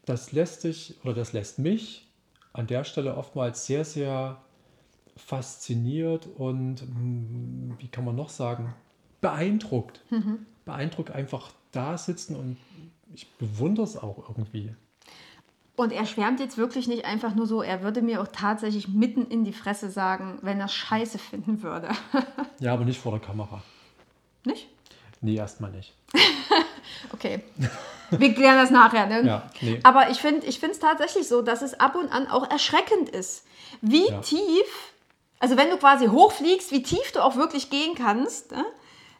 Das 0.04 0.32
lässt 0.32 0.62
sich 0.62 0.96
oder 1.04 1.14
das 1.14 1.32
lässt 1.32 1.58
mich 1.58 2.08
an 2.52 2.66
der 2.66 2.84
Stelle 2.84 3.16
oftmals 3.16 3.66
sehr, 3.66 3.84
sehr 3.84 4.40
fasziniert 5.16 6.26
und 6.26 6.82
mm, 6.82 7.74
wie 7.78 7.88
kann 7.88 8.04
man 8.04 8.16
noch 8.16 8.28
sagen, 8.30 8.74
beeindruckt. 9.20 10.00
Mhm. 10.10 10.46
Beeindruckt 10.64 11.10
einfach 11.10 11.50
da 11.72 11.96
sitzen 11.98 12.36
und 12.36 12.56
ich 13.14 13.28
bewundere 13.34 13.84
es 13.84 13.96
auch 13.96 14.18
irgendwie. 14.28 14.74
Und 15.76 15.92
er 15.92 16.06
schwärmt 16.06 16.40
jetzt 16.40 16.58
wirklich 16.58 16.88
nicht 16.88 17.04
einfach 17.04 17.34
nur 17.34 17.46
so, 17.46 17.62
er 17.62 17.82
würde 17.82 18.02
mir 18.02 18.20
auch 18.20 18.26
tatsächlich 18.28 18.88
mitten 18.88 19.26
in 19.26 19.44
die 19.44 19.52
Fresse 19.52 19.90
sagen, 19.90 20.38
wenn 20.42 20.58
er 20.60 20.68
Scheiße 20.68 21.18
finden 21.18 21.62
würde. 21.62 21.88
Ja, 22.60 22.72
aber 22.72 22.84
nicht 22.84 22.98
vor 23.00 23.12
der 23.12 23.20
Kamera. 23.20 23.62
nicht? 24.44 24.66
Nee, 25.20 25.36
erstmal 25.36 25.70
nicht. 25.70 25.94
Okay. 27.12 27.42
Wir 28.10 28.34
klären 28.34 28.56
das 28.56 28.70
nachher, 28.70 29.06
ne? 29.06 29.22
Ja, 29.26 29.50
nee. 29.60 29.78
Aber 29.84 30.10
ich 30.10 30.18
finde 30.18 30.44
es 30.46 30.78
tatsächlich 30.80 31.28
so, 31.28 31.42
dass 31.42 31.62
es 31.62 31.78
ab 31.78 31.94
und 31.94 32.10
an 32.10 32.26
auch 32.26 32.50
erschreckend 32.50 33.08
ist, 33.10 33.44
wie 33.80 34.08
Ja. 34.08 34.20
tief, 34.20 34.92
also 35.38 35.56
wenn 35.56 35.70
du 35.70 35.76
quasi 35.76 36.06
hochfliegst, 36.06 36.72
wie 36.72 36.82
tief 36.82 37.12
du 37.12 37.20
auch 37.22 37.36
wirklich 37.36 37.70
gehen 37.70 37.94
kannst, 37.94 38.50
ne? 38.52 38.64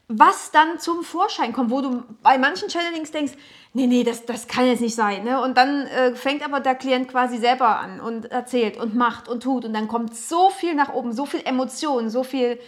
Was 0.09 0.51
dann 0.51 0.79
zum 0.79 1.05
Vorschein 1.05 1.53
kommt, 1.53 1.71
wo 1.71 1.83
du 1.83 2.03
bei 2.23 2.39
manchen 2.39 2.71
Channelings 2.71 3.11
denkst, 3.11 3.35
nee, 3.75 3.87
nee, 3.87 4.05
das, 4.05 4.25
das 4.25 4.49
kann 4.49 4.67
jetzt 4.67 4.81
nicht 4.81 4.95
sein. 4.95 5.23
Ne? 5.23 5.41
Und 5.41 5.57
dann 5.57 5.87
äh, 5.87 6.15
fängt 6.15 6.43
aber 6.43 6.61
der 6.61 6.75
Klient 6.75 7.09
quasi 7.09 7.37
selber 7.37 7.79
an 7.79 8.01
und 8.01 8.25
erzählt 8.27 8.79
und 8.79 8.95
macht 8.95 9.29
und 9.29 9.43
tut 9.43 9.67
und 9.67 9.75
dann 9.75 9.87
kommt 9.87 10.17
so 10.17 10.49
viel 10.49 10.75
nach 10.75 10.93
oben, 10.93 11.13
so 11.13 11.27
viel 11.27 11.43
Emotion, 11.45 12.09
so 12.09 12.25
viel 12.25 12.59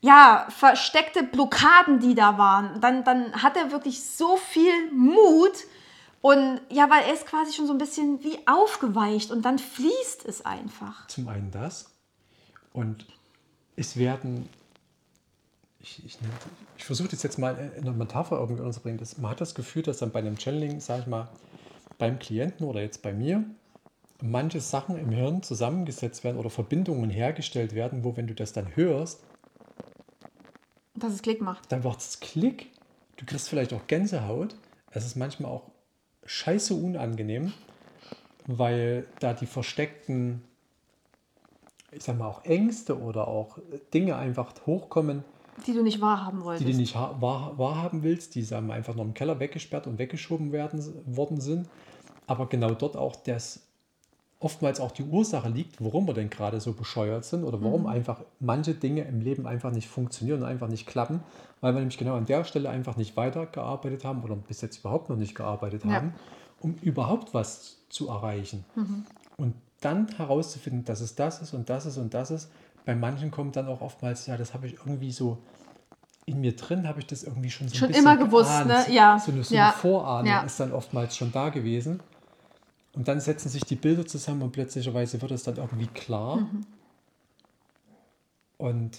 ja, 0.00 0.46
versteckte 0.50 1.22
Blockaden, 1.22 1.98
die 2.00 2.14
da 2.14 2.36
waren. 2.36 2.80
Dann, 2.80 3.04
dann 3.04 3.42
hat 3.42 3.56
er 3.56 3.70
wirklich 3.70 4.02
so 4.02 4.36
viel 4.36 4.90
Mut 4.92 5.52
und 6.20 6.60
ja, 6.70 6.88
weil 6.88 7.02
er 7.04 7.12
ist 7.12 7.26
quasi 7.26 7.52
schon 7.52 7.66
so 7.66 7.72
ein 7.72 7.78
bisschen 7.78 8.24
wie 8.24 8.38
aufgeweicht 8.46 9.30
und 9.30 9.42
dann 9.42 9.58
fließt 9.58 10.24
es 10.26 10.46
einfach. 10.46 11.06
Zum 11.08 11.28
einen 11.28 11.50
das. 11.50 11.90
Und 12.72 13.06
es 13.76 13.98
werden, 13.98 14.48
ich, 15.84 16.04
ich, 16.04 16.14
nenn- 16.16 16.30
ich 16.78 16.84
versuche 16.84 17.08
das 17.08 17.22
jetzt 17.22 17.38
mal 17.38 17.56
in 17.76 17.82
einer 17.82 17.92
Metapher 17.92 18.36
irgendwie 18.38 18.60
unterzubringen. 18.60 18.98
Das, 18.98 19.18
man 19.18 19.30
hat 19.30 19.40
das 19.40 19.54
Gefühl, 19.54 19.82
dass 19.82 19.98
dann 19.98 20.10
bei 20.10 20.20
einem 20.20 20.38
Channeling, 20.38 20.80
sage 20.80 21.02
ich 21.02 21.06
mal, 21.06 21.28
beim 21.98 22.18
Klienten 22.18 22.66
oder 22.66 22.80
jetzt 22.80 23.02
bei 23.02 23.12
mir, 23.12 23.44
manche 24.22 24.60
Sachen 24.60 24.98
im 24.98 25.10
Hirn 25.10 25.42
zusammengesetzt 25.42 26.24
werden 26.24 26.38
oder 26.38 26.50
Verbindungen 26.50 27.10
hergestellt 27.10 27.74
werden, 27.74 28.02
wo, 28.02 28.16
wenn 28.16 28.26
du 28.26 28.34
das 28.34 28.52
dann 28.52 28.74
hörst, 28.74 29.20
Dass 30.96 31.12
es 31.12 31.22
Klick 31.22 31.40
macht. 31.40 31.70
dann 31.70 31.82
macht 31.82 31.98
es 32.00 32.20
Klick. 32.20 32.70
Du 33.16 33.26
kriegst 33.26 33.48
vielleicht 33.48 33.72
auch 33.72 33.86
Gänsehaut. 33.86 34.56
Es 34.90 35.04
ist 35.04 35.16
manchmal 35.16 35.50
auch 35.50 35.70
scheiße 36.24 36.74
unangenehm, 36.74 37.52
weil 38.46 39.06
da 39.20 39.34
die 39.34 39.46
versteckten, 39.46 40.42
ich 41.92 42.02
sag 42.02 42.16
mal, 42.18 42.26
auch 42.28 42.44
Ängste 42.44 42.98
oder 42.98 43.28
auch 43.28 43.58
Dinge 43.92 44.16
einfach 44.16 44.54
hochkommen, 44.66 45.24
Die 45.66 45.72
du 45.72 45.82
nicht 45.82 46.00
wahrhaben 46.00 46.40
die 46.40 46.44
wolltest. 46.44 46.68
du 46.72 46.76
nicht 46.76 46.94
wahr, 46.94 47.54
wahrhaben 47.56 48.02
willst, 48.02 48.34
die 48.34 48.42
sagen 48.42 48.66
wir, 48.66 48.74
einfach 48.74 48.94
noch 48.94 49.04
im 49.04 49.14
Keller 49.14 49.38
weggesperrt 49.40 49.86
und 49.86 49.98
weggeschoben 49.98 50.52
werden, 50.52 50.82
worden 51.06 51.40
sind. 51.40 51.68
Aber 52.26 52.46
genau 52.48 52.70
dort 52.70 52.96
auch 52.96 53.16
das 53.16 53.60
oftmals 54.40 54.78
auch 54.78 54.90
die 54.90 55.04
Ursache 55.04 55.48
liegt, 55.48 55.82
warum 55.82 56.06
wir 56.06 56.12
denn 56.12 56.28
gerade 56.28 56.60
so 56.60 56.74
bescheuert 56.74 57.24
sind 57.24 57.44
oder 57.44 57.62
warum 57.62 57.86
einfach 57.86 58.20
manche 58.40 58.74
Dinge 58.74 59.02
im 59.02 59.20
Leben 59.22 59.46
einfach 59.46 59.70
nicht 59.70 59.88
funktionieren 59.88 60.42
und 60.42 60.48
einfach 60.48 60.68
nicht 60.68 60.86
klappen, 60.86 61.20
weil 61.62 61.72
wir 61.72 61.80
nämlich 61.80 61.96
genau 61.96 62.14
an 62.14 62.26
der 62.26 62.44
Stelle 62.44 62.68
einfach 62.68 62.96
nicht 62.98 63.16
weitergearbeitet 63.16 64.04
haben 64.04 64.22
oder 64.22 64.36
bis 64.36 64.60
jetzt 64.60 64.80
überhaupt 64.80 65.08
noch 65.08 65.16
nicht 65.16 65.34
gearbeitet 65.34 65.84
Ja. 65.84 65.92
haben, 65.92 66.14
um 66.60 66.74
überhaupt 66.82 67.32
was 67.32 67.78
zu 67.88 68.08
erreichen. 68.08 68.66
Und 69.38 69.54
dann 69.80 70.08
herauszufinden, 70.08 70.84
dass 70.84 71.00
es 71.00 71.14
das 71.14 71.40
ist 71.40 71.54
und 71.54 71.70
das 71.70 71.86
ist 71.86 71.96
und 71.96 72.12
das 72.12 72.30
ist. 72.30 72.50
Bei 72.84 72.94
manchen 72.94 73.30
kommt 73.30 73.56
dann 73.56 73.66
auch 73.68 73.80
oftmals, 73.80 74.26
ja, 74.26 74.36
das 74.36 74.52
habe 74.54 74.66
ich 74.66 74.74
irgendwie 74.74 75.10
so 75.12 75.38
in 76.26 76.40
mir 76.40 76.54
drin, 76.56 76.86
habe 76.88 77.00
ich 77.00 77.06
das 77.06 77.22
irgendwie 77.22 77.50
schon 77.50 77.68
so 77.68 77.74
ein 77.74 77.78
Schon 77.78 77.88
bisschen 77.88 78.04
immer 78.04 78.16
gewusst, 78.16 78.50
geahnt. 78.50 78.88
ne? 78.88 78.94
Ja. 78.94 79.18
So 79.18 79.32
eine, 79.32 79.44
so 79.44 79.54
Ja. 79.54 79.64
eine 79.68 79.72
Vorahnung 79.72 80.30
Ja. 80.32 80.40
ist 80.42 80.58
dann 80.60 80.72
oftmals 80.72 81.16
schon 81.16 81.32
da 81.32 81.48
gewesen. 81.50 82.00
Und 82.94 83.08
dann 83.08 83.20
setzen 83.20 83.48
sich 83.48 83.64
die 83.64 83.74
Bilder 83.76 84.06
zusammen 84.06 84.42
und 84.42 84.52
plötzlicherweise 84.52 85.20
wird 85.20 85.32
es 85.32 85.42
dann 85.42 85.56
irgendwie 85.56 85.86
klar. 85.88 86.36
Mhm. 86.36 86.66
Und 88.58 88.98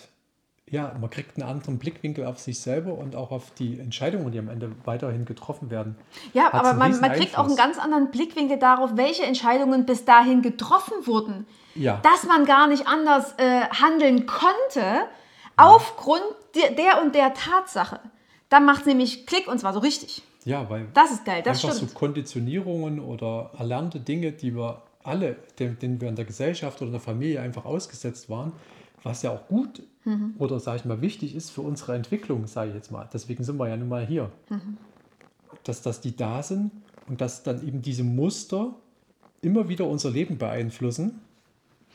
ja, 0.69 0.95
man 0.99 1.09
kriegt 1.11 1.37
einen 1.37 1.47
anderen 1.47 1.77
Blickwinkel 1.77 2.25
auf 2.25 2.39
sich 2.39 2.59
selber 2.59 2.93
und 2.95 3.15
auch 3.15 3.31
auf 3.31 3.51
die 3.51 3.79
Entscheidungen, 3.79 4.31
die 4.31 4.39
am 4.39 4.49
Ende 4.49 4.71
weiterhin 4.83 5.25
getroffen 5.25 5.69
werden. 5.69 5.95
Ja, 6.33 6.45
Hat's 6.45 6.55
aber 6.55 6.73
man, 6.73 6.99
man 6.99 7.11
kriegt 7.11 7.37
auch 7.37 7.45
einen 7.45 7.55
ganz 7.55 7.77
anderen 7.77 8.09
Blickwinkel 8.09 8.57
darauf, 8.57 8.91
welche 8.95 9.23
Entscheidungen 9.23 9.85
bis 9.85 10.05
dahin 10.05 10.41
getroffen 10.41 11.05
wurden. 11.05 11.45
Ja. 11.75 11.99
Dass 12.01 12.23
man 12.25 12.45
gar 12.45 12.67
nicht 12.67 12.87
anders 12.87 13.33
äh, 13.37 13.61
handeln 13.69 14.25
konnte, 14.25 15.07
aufgrund 15.55 16.23
der, 16.55 16.71
der 16.71 17.01
und 17.01 17.15
der 17.15 17.33
Tatsache. 17.33 17.99
Dann 18.49 18.65
macht 18.65 18.81
es 18.81 18.85
nämlich 18.87 19.25
Klick 19.27 19.47
und 19.47 19.59
zwar 19.59 19.73
so 19.73 19.79
richtig. 19.79 20.23
Ja, 20.45 20.69
weil 20.69 20.87
Das 20.93 21.11
ist 21.11 21.25
geil, 21.25 21.41
das 21.43 21.63
einfach 21.63 21.75
stimmt. 21.75 21.91
so 21.91 21.97
Konditionierungen 21.97 22.99
oder 22.99 23.51
erlernte 23.57 23.99
Dinge, 23.99 24.31
die 24.31 24.55
wir 24.55 24.83
alle, 25.03 25.37
denen, 25.59 25.79
denen 25.79 26.01
wir 26.01 26.09
in 26.09 26.15
der 26.15 26.25
Gesellschaft 26.25 26.77
oder 26.77 26.87
in 26.87 26.93
der 26.93 27.01
Familie 27.01 27.41
einfach 27.41 27.65
ausgesetzt 27.65 28.29
waren, 28.29 28.53
was 29.03 29.21
ja 29.21 29.31
auch 29.31 29.47
gut 29.47 29.81
Mhm. 30.05 30.35
oder 30.37 30.59
sage 30.59 30.77
ich 30.77 30.85
mal 30.85 31.01
wichtig 31.01 31.35
ist 31.35 31.49
für 31.49 31.61
unsere 31.61 31.95
Entwicklung, 31.95 32.45
sage 32.45 32.69
ich 32.69 32.75
jetzt 32.75 32.91
mal. 32.91 33.09
Deswegen 33.11 33.43
sind 33.43 33.57
wir 33.57 33.67
ja 33.67 33.75
nun 33.75 33.89
mal 33.89 34.05
hier. 34.05 34.31
Mhm. 34.49 34.77
Dass, 35.63 35.81
dass 35.81 35.99
die 35.99 36.15
da 36.15 36.43
sind 36.43 36.71
und 37.07 37.21
dass 37.21 37.41
dann 37.41 37.67
eben 37.67 37.81
diese 37.81 38.03
Muster 38.03 38.75
immer 39.41 39.67
wieder 39.67 39.87
unser 39.87 40.11
Leben 40.11 40.37
beeinflussen, 40.37 41.21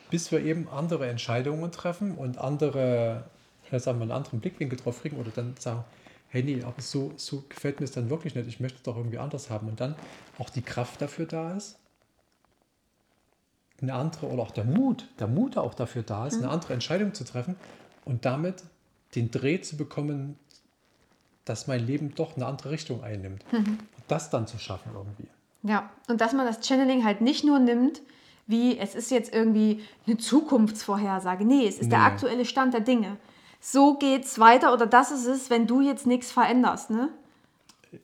bis 0.09 0.31
wir 0.31 0.43
eben 0.43 0.67
andere 0.67 1.07
Entscheidungen 1.07 1.71
treffen 1.71 2.15
und 2.15 2.37
andere, 2.37 3.29
ja, 3.71 3.79
sagen 3.79 3.99
wir, 3.99 4.03
einen 4.03 4.11
anderen 4.11 4.41
Blickwinkel 4.41 4.77
drauf 4.77 5.01
kriegen 5.01 5.17
oder 5.17 5.31
dann 5.33 5.55
sagen, 5.57 5.85
hey 6.27 6.43
nee, 6.43 6.61
aber 6.63 6.81
so, 6.81 7.13
so 7.15 7.43
gefällt 7.47 7.79
mir 7.79 7.85
es 7.85 7.91
dann 7.91 8.09
wirklich 8.09 8.35
nicht, 8.35 8.47
ich 8.47 8.59
möchte 8.59 8.77
es 8.77 8.83
doch 8.83 8.97
irgendwie 8.97 9.19
anders 9.19 9.49
haben. 9.49 9.69
Und 9.69 9.79
dann 9.79 9.95
auch 10.37 10.49
die 10.49 10.61
Kraft 10.61 11.01
dafür 11.01 11.25
da 11.25 11.55
ist, 11.55 11.77
eine 13.81 13.93
andere 13.93 14.27
oder 14.27 14.43
auch 14.43 14.51
der 14.51 14.65
Mut, 14.65 15.07
der 15.19 15.27
Mut 15.27 15.57
auch 15.57 15.73
dafür 15.73 16.03
da 16.03 16.27
ist, 16.27 16.37
eine 16.37 16.49
andere 16.49 16.73
Entscheidung 16.73 17.13
zu 17.13 17.23
treffen 17.23 17.55
und 18.05 18.25
damit 18.25 18.63
den 19.15 19.31
Dreh 19.31 19.61
zu 19.61 19.77
bekommen, 19.77 20.37
dass 21.45 21.67
mein 21.67 21.85
Leben 21.85 22.13
doch 22.15 22.35
eine 22.35 22.45
andere 22.45 22.71
Richtung 22.71 23.03
einnimmt. 23.03 23.43
Und 23.51 23.79
das 24.07 24.29
dann 24.29 24.47
zu 24.47 24.57
schaffen 24.57 24.91
irgendwie. 24.93 25.27
Ja, 25.63 25.89
und 26.07 26.21
dass 26.21 26.33
man 26.33 26.45
das 26.45 26.65
Channeling 26.65 27.03
halt 27.05 27.21
nicht 27.21 27.43
nur 27.43 27.59
nimmt, 27.59 28.01
wie 28.47 28.77
es 28.77 28.95
ist 28.95 29.11
jetzt 29.11 29.33
irgendwie 29.33 29.83
eine 30.07 30.17
Zukunftsvorhersage. 30.17 31.45
Nee, 31.45 31.67
es 31.67 31.79
ist 31.79 31.91
der 31.91 31.99
Nee. 31.99 32.05
aktuelle 32.05 32.45
Stand 32.45 32.73
der 32.73 32.81
Dinge. 32.81 33.17
So 33.59 33.95
geht's 33.95 34.39
weiter 34.39 34.73
oder 34.73 34.87
das 34.87 35.11
ist 35.11 35.25
es, 35.27 35.49
wenn 35.49 35.67
du 35.67 35.81
jetzt 35.81 36.07
nichts 36.07 36.31
veränderst, 36.31 36.89
ne? 36.89 37.09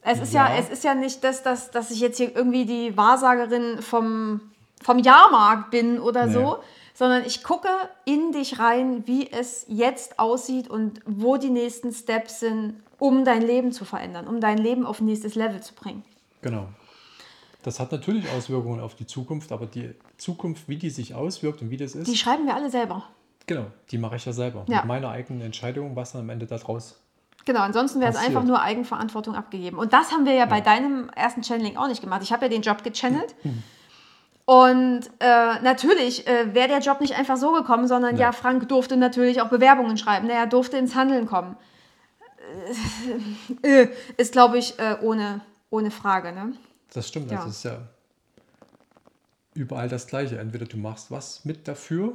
Es 0.01 0.19
ist 0.19 0.33
ja, 0.33 0.49
Ja. 0.49 0.57
es 0.59 0.69
ist 0.69 0.83
ja 0.83 0.93
nicht 0.95 1.23
das, 1.23 1.43
dass, 1.43 1.71
dass 1.71 1.91
ich 1.91 1.99
jetzt 1.99 2.17
hier 2.17 2.35
irgendwie 2.35 2.65
die 2.65 2.95
Wahrsagerin 2.97 3.81
vom, 3.81 4.41
vom 4.83 4.99
Jahrmarkt 4.99 5.71
bin 5.71 5.99
oder 5.99 6.27
Nee. 6.27 6.33
so, 6.33 6.57
sondern 6.97 7.23
ich 7.25 7.43
gucke 7.43 7.69
in 8.05 8.31
dich 8.31 8.57
rein, 8.57 9.05
wie 9.05 9.31
es 9.31 9.65
jetzt 9.67 10.17
aussieht 10.17 10.67
und 10.67 10.99
wo 11.05 11.37
die 11.37 11.51
nächsten 11.51 11.93
Steps 11.93 12.39
sind, 12.39 12.73
um 12.97 13.23
dein 13.23 13.43
Leben 13.43 13.71
zu 13.71 13.85
verändern, 13.85 14.25
um 14.25 14.41
dein 14.41 14.57
Leben 14.57 14.83
auf 14.83 14.99
nächstes 14.99 15.35
Level 15.35 15.61
zu 15.61 15.75
bringen. 15.75 16.03
Genau. 16.41 16.67
Das 17.61 17.79
hat 17.79 17.91
natürlich 17.91 18.27
Auswirkungen 18.31 18.79
auf 18.79 18.95
die 18.95 19.05
Zukunft, 19.05 19.51
aber 19.51 19.67
die 19.67 19.93
Zukunft, 20.17 20.67
wie 20.69 20.77
die 20.77 20.89
sich 20.89 21.13
auswirkt 21.13 21.61
und 21.61 21.69
wie 21.69 21.77
das 21.77 21.93
ist, 21.93 22.07
Die 22.07 22.17
schreiben 22.17 22.47
wir 22.47 22.55
alle 22.55 22.71
selber. 22.71 23.03
genau, 23.45 23.67
die 23.91 23.99
mache 23.99 24.15
ich 24.15 24.25
ja 24.25 24.33
selber. 24.33 24.65
Ja. 24.67 24.77
Mit 24.77 24.85
meiner 24.85 25.09
eigenen 25.09 25.41
Entscheidung, 25.41 25.95
was 25.95 26.13
dann 26.13 26.21
am 26.21 26.29
Ende 26.31 26.47
daraus. 26.47 26.99
Genau, 27.45 27.59
ansonsten 27.59 27.99
wäre 27.99 28.11
es 28.11 28.17
einfach 28.17 28.43
nur 28.43 28.59
Eigenverantwortung 28.59 29.35
abgegeben. 29.35 29.77
Und 29.77 29.93
das 29.93 30.11
haben 30.11 30.25
wir 30.25 30.33
ja, 30.33 30.47
bei 30.47 30.61
deinem 30.61 31.09
ersten 31.09 31.43
Channeling 31.43 31.77
auch 31.77 31.87
nicht 31.87 32.01
gemacht. 32.01 32.23
Ich 32.23 32.33
habe 32.33 32.45
ja 32.45 32.49
den 32.49 32.63
Job 32.63 32.83
gechannelt. 32.83 33.35
Und 34.49 35.01
äh, 35.19 35.59
natürlich 35.61 36.25
äh, 36.25 36.53
wäre 36.55 36.69
der 36.69 36.79
Job 36.79 37.01
nicht 37.01 37.15
einfach 37.19 37.35
so 37.35 37.51
gekommen, 37.51 37.85
sondern 37.85 38.15
Nee. 38.15 38.21
ja, 38.21 38.31
Frank 38.31 38.69
durfte 38.69 38.95
natürlich 38.95 39.41
auch 39.41 39.49
Bewerbungen 39.49 39.97
schreiben. 39.97 40.29
Er 40.29 40.47
durfte 40.47 40.77
ins 40.77 40.95
Handeln 40.95 41.25
kommen. 41.25 41.57
Äh, 43.61 43.67
äh, 43.83 43.89
ist, 44.15 44.31
glaube 44.31 44.57
ich, 44.57 44.79
äh, 44.79 44.95
ohne, 45.01 45.41
ohne 45.69 45.91
Frage. 45.91 46.31
Ne? 46.31 46.53
Das 46.93 47.09
stimmt, 47.09 47.29
Ja. 47.29 47.39
das 47.43 47.57
ist 47.57 47.63
ja 47.65 47.79
überall 49.53 49.89
das 49.89 50.07
Gleiche. 50.07 50.37
Entweder 50.39 50.65
du 50.65 50.77
machst 50.77 51.11
was 51.11 51.43
mit 51.43 51.67
dafür, 51.67 52.13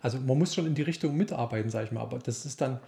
also 0.00 0.18
man 0.20 0.38
muss 0.38 0.54
schon 0.54 0.64
in 0.64 0.74
die 0.74 0.80
Richtung 0.82 1.18
mitarbeiten, 1.18 1.68
sage 1.68 1.84
ich 1.84 1.92
mal, 1.92 2.00
aber 2.00 2.18
das 2.18 2.46
ist 2.46 2.62
dann 2.62 2.80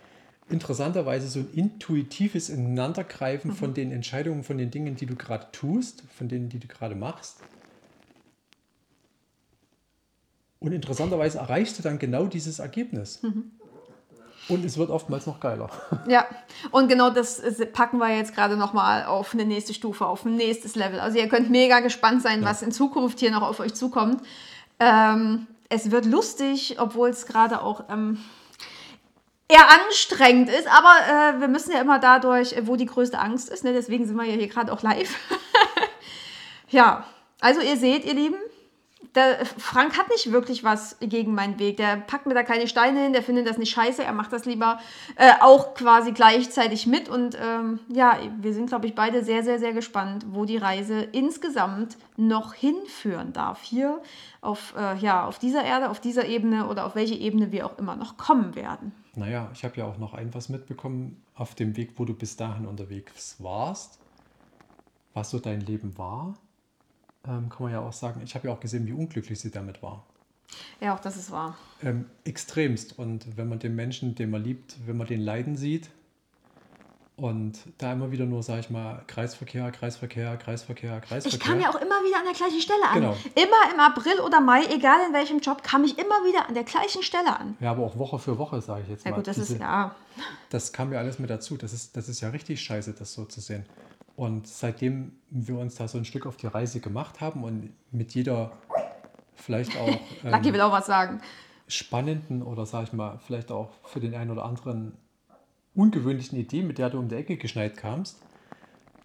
interessanterweise 0.49 1.29
so 1.29 1.41
ein 1.41 1.51
intuitives 1.53 2.49
Ineinandergreifen 2.49 3.51
Mhm. 3.51 3.57
von 3.57 3.75
den 3.75 3.93
Entscheidungen, 3.93 4.43
von 4.43 4.57
den 4.57 4.71
Dingen, 4.71 4.97
die 4.97 5.05
du 5.05 5.17
gerade 5.17 5.49
tust, 5.53 6.03
von 6.17 6.29
denen, 6.29 6.49
die 6.49 6.59
du 6.61 6.67
gerade 6.67 6.95
machst. 6.95 7.37
Und 10.63 10.73
interessanterweise 10.73 11.39
erreichst 11.39 11.79
du 11.79 11.83
dann 11.83 11.99
genau 11.99 12.27
dieses 12.27 12.61
Ergebnis. 12.61 13.21
Mhm. 13.23 13.51
Und 14.49 14.65
es 14.65 14.77
wird 14.77 14.91
oftmals 14.91 15.27
noch 15.27 15.41
geiler. 15.41 15.71
Ja, 16.09 16.27
und 16.71 16.89
genau 16.89 17.11
das 17.11 17.41
äh, 17.41 17.67
packen 17.67 17.99
wir 17.99 18.15
jetzt 18.17 18.35
gerade 18.35 18.57
nochmal 18.57 19.05
auf 19.05 19.35
eine 19.35 19.45
nächste 19.45 19.75
Stufe, 19.75 20.07
auf 20.07 20.25
ein 20.25 20.37
nächstes 20.37 20.75
Level. 20.75 21.01
Also 21.01 21.19
ihr 21.19 21.29
könnt 21.29 21.51
mega 21.51 21.81
gespannt 21.81 22.23
sein, 22.23 22.43
Ja. 22.43 22.49
was 22.49 22.63
in 22.63 22.73
Zukunft 22.73 23.21
hier 23.21 23.31
noch 23.31 23.43
auf 23.43 23.61
euch 23.61 23.75
zukommt. 23.75 24.23
Ähm, 24.79 25.47
es 25.69 25.91
wird 25.91 26.07
lustig, 26.07 26.77
obwohl 26.79 27.11
es 27.11 27.27
gerade 27.27 27.63
auch 27.63 27.85
ähm, 27.89 28.19
eher 29.49 29.69
anstrengend 29.71 30.49
ist, 30.49 30.67
aber 30.69 31.37
äh, 31.37 31.41
wir 31.41 31.49
müssen 31.49 31.73
ja 31.73 31.81
immer 31.81 31.99
dadurch, 31.99 32.53
äh, 32.53 32.67
wo 32.67 32.77
die 32.77 32.87
größte 32.87 33.19
Angst 33.19 33.49
ist, 33.49 33.65
ne? 33.65 33.73
deswegen 33.73 34.07
sind 34.07 34.17
wir 34.17 34.25
ja 34.25 34.35
hier 34.35 34.49
gerade 34.49 34.73
auch 34.73 34.83
live. 34.83 35.15
ja, 36.69 37.05
also 37.41 37.61
ihr 37.61 37.77
seht, 37.77 38.05
ihr 38.05 38.15
Lieben, 38.15 38.37
der 39.15 39.45
Frank 39.45 39.99
hat 39.99 40.09
nicht 40.09 40.33
wirklich 40.33 40.65
was 40.65 40.97
gegen 41.01 41.35
meinen 41.35 41.59
Weg. 41.59 41.77
Der 41.77 41.97
packt 41.97 42.27
mir 42.27 42.35
da 42.35 42.43
keine 42.43 42.67
Steine 42.67 43.03
hin, 43.03 43.13
der 43.13 43.23
findet 43.23 43.47
das 43.47 43.59
nicht 43.59 43.71
scheiße, 43.71 44.03
er 44.03 44.13
macht 44.13 44.33
das 44.33 44.47
lieber 44.47 44.79
äh, 45.17 45.33
auch 45.41 45.75
quasi 45.75 46.13
gleichzeitig 46.13 46.87
mit. 46.87 47.09
Und 47.09 47.37
ähm, 47.41 47.81
ja, 47.89 48.19
wir 48.41 48.55
sind, 48.55 48.69
glaube 48.69 48.87
ich, 48.87 48.95
beide 48.95 49.23
sehr, 49.23 49.43
sehr, 49.45 49.59
sehr 49.59 49.73
gespannt, 49.73 50.25
wo 50.31 50.45
die 50.45 50.57
Reise 50.57 51.03
insgesamt 51.03 51.99
noch 52.17 52.55
hinführen 52.55 53.33
darf. 53.33 53.63
Hier 53.63 54.01
auf, 54.41 54.75
äh, 54.79 54.97
ja, 54.97 55.27
auf 55.27 55.39
dieser 55.39 55.65
Erde, 55.65 55.91
auf 55.91 56.01
dieser 56.01 56.27
Ebene 56.27 56.69
oder 56.69 56.87
auf 56.87 56.95
welche 56.95 57.15
Ebene 57.15 57.53
wir 57.53 57.67
auch 57.67 57.79
immer 57.79 57.97
noch 57.97 58.17
kommen 58.17 58.55
werden. 58.55 58.93
Naja, 59.15 59.51
ich 59.53 59.63
habe 59.63 59.77
ja 59.77 59.85
auch 59.85 59.99
noch 59.99 60.15
ein 60.15 60.33
was 60.33 60.49
mitbekommen 60.49 61.23
auf 61.35 61.55
dem 61.55 61.77
Weg, 61.77 61.93
wo 61.97 62.07
du 62.07 62.15
bis 62.15 62.37
dahin 62.37 62.67
unterwegs 62.67 63.37
warst, 63.41 63.99
was 65.13 65.31
so 65.31 65.39
dein 65.39 65.61
Leben 65.61 65.99
war. 65.99 66.35
Ähm, 67.27 67.49
kann 67.49 67.63
man 67.65 67.73
ja 67.73 67.81
auch 67.81 67.93
sagen, 67.93 68.21
ich 68.25 68.35
habe 68.35 68.49
ja 68.49 68.55
auch 68.55 68.61
gesehen, 68.61 68.87
wie 68.87 68.93
unglücklich 68.93 69.39
sie 69.41 69.51
damit 69.51 69.83
war. 69.83 70.05
Ja, 70.81 70.95
auch 70.95 71.01
das 71.01 71.17
ist 71.17 71.31
wahr. 71.31 71.57
Ähm, 71.83 72.07
extremst. 72.25 72.99
Und 72.99 73.37
wenn 73.37 73.49
man 73.49 73.59
den 73.59 73.75
Menschen, 73.75 74.15
den 74.15 74.31
man 74.31 74.43
liebt, 74.43 74.77
wenn 74.87 74.97
man 74.97 75.07
den 75.07 75.21
leiden 75.21 75.57
sieht 75.57 75.89
und 77.17 77.61
da 77.79 77.93
immer 77.93 78.11
wieder 78.11 78.25
nur, 78.27 78.43
sage 78.43 78.61
ich 78.61 78.71
mal, 78.71 79.03
Kreisverkehr, 79.07 79.71
Kreisverkehr, 79.71 80.37
Kreisverkehr, 80.37 81.01
Kreisverkehr. 81.01 81.39
Ich 81.39 81.41
kam 81.41 81.61
ja 81.61 81.71
auch 81.71 81.77
immer 81.81 82.03
wieder 82.05 82.19
an 82.19 82.25
der 82.25 82.35
gleichen 82.35 82.61
Stelle 82.61 82.83
an. 82.89 82.95
Genau. 82.95 83.17
Immer 83.35 83.73
im 83.73 83.81
April 83.81 84.21
oder 84.21 84.41
Mai, 84.41 84.65
egal 84.75 84.99
in 85.07 85.15
welchem 85.15 85.39
Job, 85.39 85.63
kam 85.63 85.85
ich 85.85 85.99
immer 85.99 86.25
wieder 86.25 86.49
an 86.49 86.55
der 86.55 86.65
gleichen 86.65 87.03
Stelle 87.03 87.39
an. 87.39 87.57
ja, 87.61 87.71
aber 87.71 87.85
auch 87.85 87.97
Woche 87.97 88.19
für 88.19 88.37
Woche, 88.39 88.61
sage 88.61 88.83
ich 88.83 88.89
jetzt 88.89 89.05
Ja 89.05 89.13
mal. 89.13 89.19
gut, 89.19 89.27
das 89.29 89.37
Diese- 89.37 89.55
ist 89.55 89.61
ja. 89.61 89.95
das 90.51 90.73
kam 90.73 90.93
ja 90.93 90.99
alles 90.99 91.19
mit 91.19 91.31
dazu. 91.31 91.57
Das 91.57 91.73
ist, 91.73 91.97
das 91.97 92.09
ist 92.09 92.21
ja 92.21 92.31
richtig 92.31 92.61
scheiße, 92.61 92.93
das 92.95 93.13
so 93.15 93.25
zu 93.27 93.41
sehen. 93.41 93.65
Und 94.17 94.47
seitdem 94.47 95.13
wir 95.31 95.59
uns 95.59 95.77
da 95.77 95.89
so 95.89 95.99
ein 95.99 96.05
Stück 96.05 96.27
auf 96.27 96.37
die 96.37 96.47
Reise 96.47 96.81
gemacht 96.81 97.21
haben 97.21 97.45
und 97.45 97.73
mit 97.91 98.15
jeder 98.15 98.53
vielleicht 99.35 99.77
auch 99.77 99.89
Lucky 100.23 100.49
ähm, 100.49 100.55
will 100.55 100.61
auch 100.61 100.73
was 100.73 100.87
sagen. 100.87 101.21
spannenden 101.67 102.43
oder 102.43 102.67
sag 102.67 102.85
ich 102.85 102.93
mal, 102.93 103.19
vielleicht 103.27 103.51
auch 103.51 103.71
für 103.85 104.01
den 104.01 104.15
einen 104.15 104.31
oder 104.31 104.45
anderen 104.45 104.93
ungewöhnlichen 105.75 106.39
Idee, 106.39 106.63
mit 106.63 106.79
der 106.79 106.91
du 106.91 106.99
um 106.99 107.09
die 107.09 107.15
Ecke 107.15 107.37
geschneit 107.37 107.77
kamst, 107.77 108.19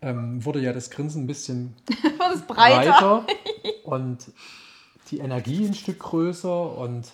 ähm, 0.01 0.43
wurde 0.43 0.59
ja 0.59 0.73
das 0.73 0.89
Grinsen 0.89 1.23
ein 1.23 1.27
bisschen 1.27 1.75
breiter. 2.47 2.91
breiter 2.91 3.27
und 3.83 4.31
die 5.09 5.19
Energie 5.19 5.65
ein 5.65 5.73
Stück 5.73 5.99
größer 5.99 6.77
und 6.77 7.11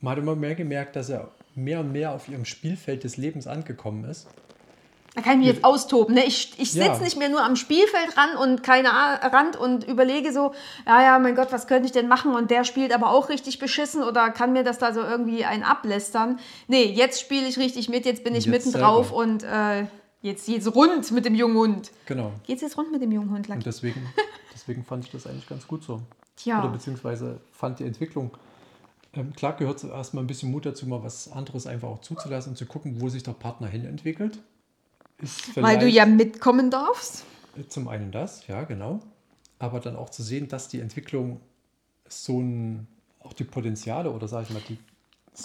man 0.00 0.12
hat 0.12 0.18
immer 0.18 0.34
mehr 0.34 0.54
gemerkt, 0.54 0.96
dass 0.96 1.10
er 1.10 1.30
mehr 1.54 1.80
und 1.80 1.92
mehr 1.92 2.12
auf 2.12 2.28
ihrem 2.28 2.44
Spielfeld 2.44 3.04
des 3.04 3.16
Lebens 3.16 3.46
angekommen 3.46 4.04
ist. 4.04 4.26
Da 5.14 5.20
kann 5.20 5.32
ich 5.34 5.38
mich 5.40 5.46
jetzt 5.48 5.64
austoben. 5.64 6.14
Ne? 6.14 6.24
Ich, 6.24 6.54
ich 6.58 6.72
sitze 6.72 6.86
Ja. 6.86 6.98
nicht 6.98 7.18
mehr 7.18 7.28
nur 7.28 7.42
am 7.44 7.54
Spielfeld 7.56 8.16
ran 8.16 8.34
und 8.36 8.62
keine 8.62 8.88
Rand 8.88 9.56
und 9.56 9.84
überlege 9.86 10.32
so, 10.32 10.54
ja, 10.86 11.02
ja, 11.02 11.18
mein 11.18 11.34
Gott, 11.34 11.52
was 11.52 11.66
könnte 11.66 11.84
ich 11.84 11.92
denn 11.92 12.08
machen? 12.08 12.34
Und 12.34 12.50
der 12.50 12.64
spielt 12.64 12.94
aber 12.94 13.10
auch 13.10 13.28
richtig 13.28 13.58
beschissen 13.58 14.02
oder 14.02 14.30
kann 14.30 14.54
mir 14.54 14.64
das 14.64 14.78
da 14.78 14.94
so 14.94 15.02
irgendwie 15.02 15.44
ein 15.44 15.64
ablästern? 15.64 16.38
Nee, 16.66 16.84
jetzt 16.84 17.20
spiele 17.20 17.46
ich 17.46 17.58
richtig 17.58 17.90
mit, 17.90 18.06
jetzt 18.06 18.24
bin 18.24 18.34
ich 18.34 18.46
Jetzt 18.46 18.64
mitten 18.66 18.72
drauf 18.80 19.08
selber. 19.08 19.18
und 19.22 19.42
äh, 19.42 19.84
jetzt 20.22 20.46
geht's 20.46 20.74
rund 20.74 21.10
mit 21.10 21.26
dem 21.26 21.34
jungen 21.34 21.56
Hund. 21.58 21.90
Genau. 22.06 22.32
Geht's 22.46 22.62
jetzt 22.62 22.78
rund 22.78 22.90
mit 22.90 23.02
dem 23.02 23.12
jungen 23.12 23.28
Hund, 23.28 23.40
Und 23.40 23.48
Lucky? 23.48 23.64
deswegen, 23.64 24.06
deswegen 24.54 24.82
fand 24.82 25.04
ich 25.04 25.10
das 25.10 25.26
eigentlich 25.26 25.46
ganz 25.48 25.66
gut 25.66 25.84
so. 25.84 25.94
Oder 25.94 26.02
Tja, 26.36 26.66
beziehungsweise 26.68 27.38
fand 27.52 27.80
die 27.80 27.84
Entwicklung, 27.84 28.30
ähm, 29.12 29.34
klar 29.34 29.52
gehört 29.56 29.78
so 29.78 29.88
erstmal 29.88 30.24
ein 30.24 30.26
bisschen 30.26 30.50
Mut 30.50 30.64
dazu, 30.64 30.86
mal 30.86 31.02
was 31.02 31.30
anderes 31.30 31.66
einfach 31.66 31.88
auch 31.88 32.00
zuzulassen 32.00 32.52
und 32.52 32.56
zu 32.56 32.64
gucken, 32.64 33.02
wo 33.02 33.10
sich 33.10 33.22
der 33.22 33.32
Partner 33.32 33.66
hin 33.66 33.84
entwickelt. 33.84 34.38
Ist 35.22 35.56
weil 35.62 35.78
du 35.78 35.88
ja 35.88 36.04
mitkommen 36.04 36.70
darfst. 36.70 37.24
Zum 37.68 37.88
einen 37.88 38.10
das, 38.12 38.46
ja, 38.48 38.64
genau. 38.64 39.00
Aber 39.58 39.78
dann 39.80 39.96
auch 39.96 40.10
zu 40.10 40.22
sehen, 40.22 40.48
dass 40.48 40.68
die 40.68 40.80
Entwicklung 40.80 41.40
so 42.08 42.40
ein, 42.40 42.86
auch 43.20 43.32
die 43.32 43.44
Potenziale 43.44 44.10
oder 44.10 44.26
sage 44.28 44.46
ich 44.48 44.54
mal, 44.54 44.62
die, 44.68 44.78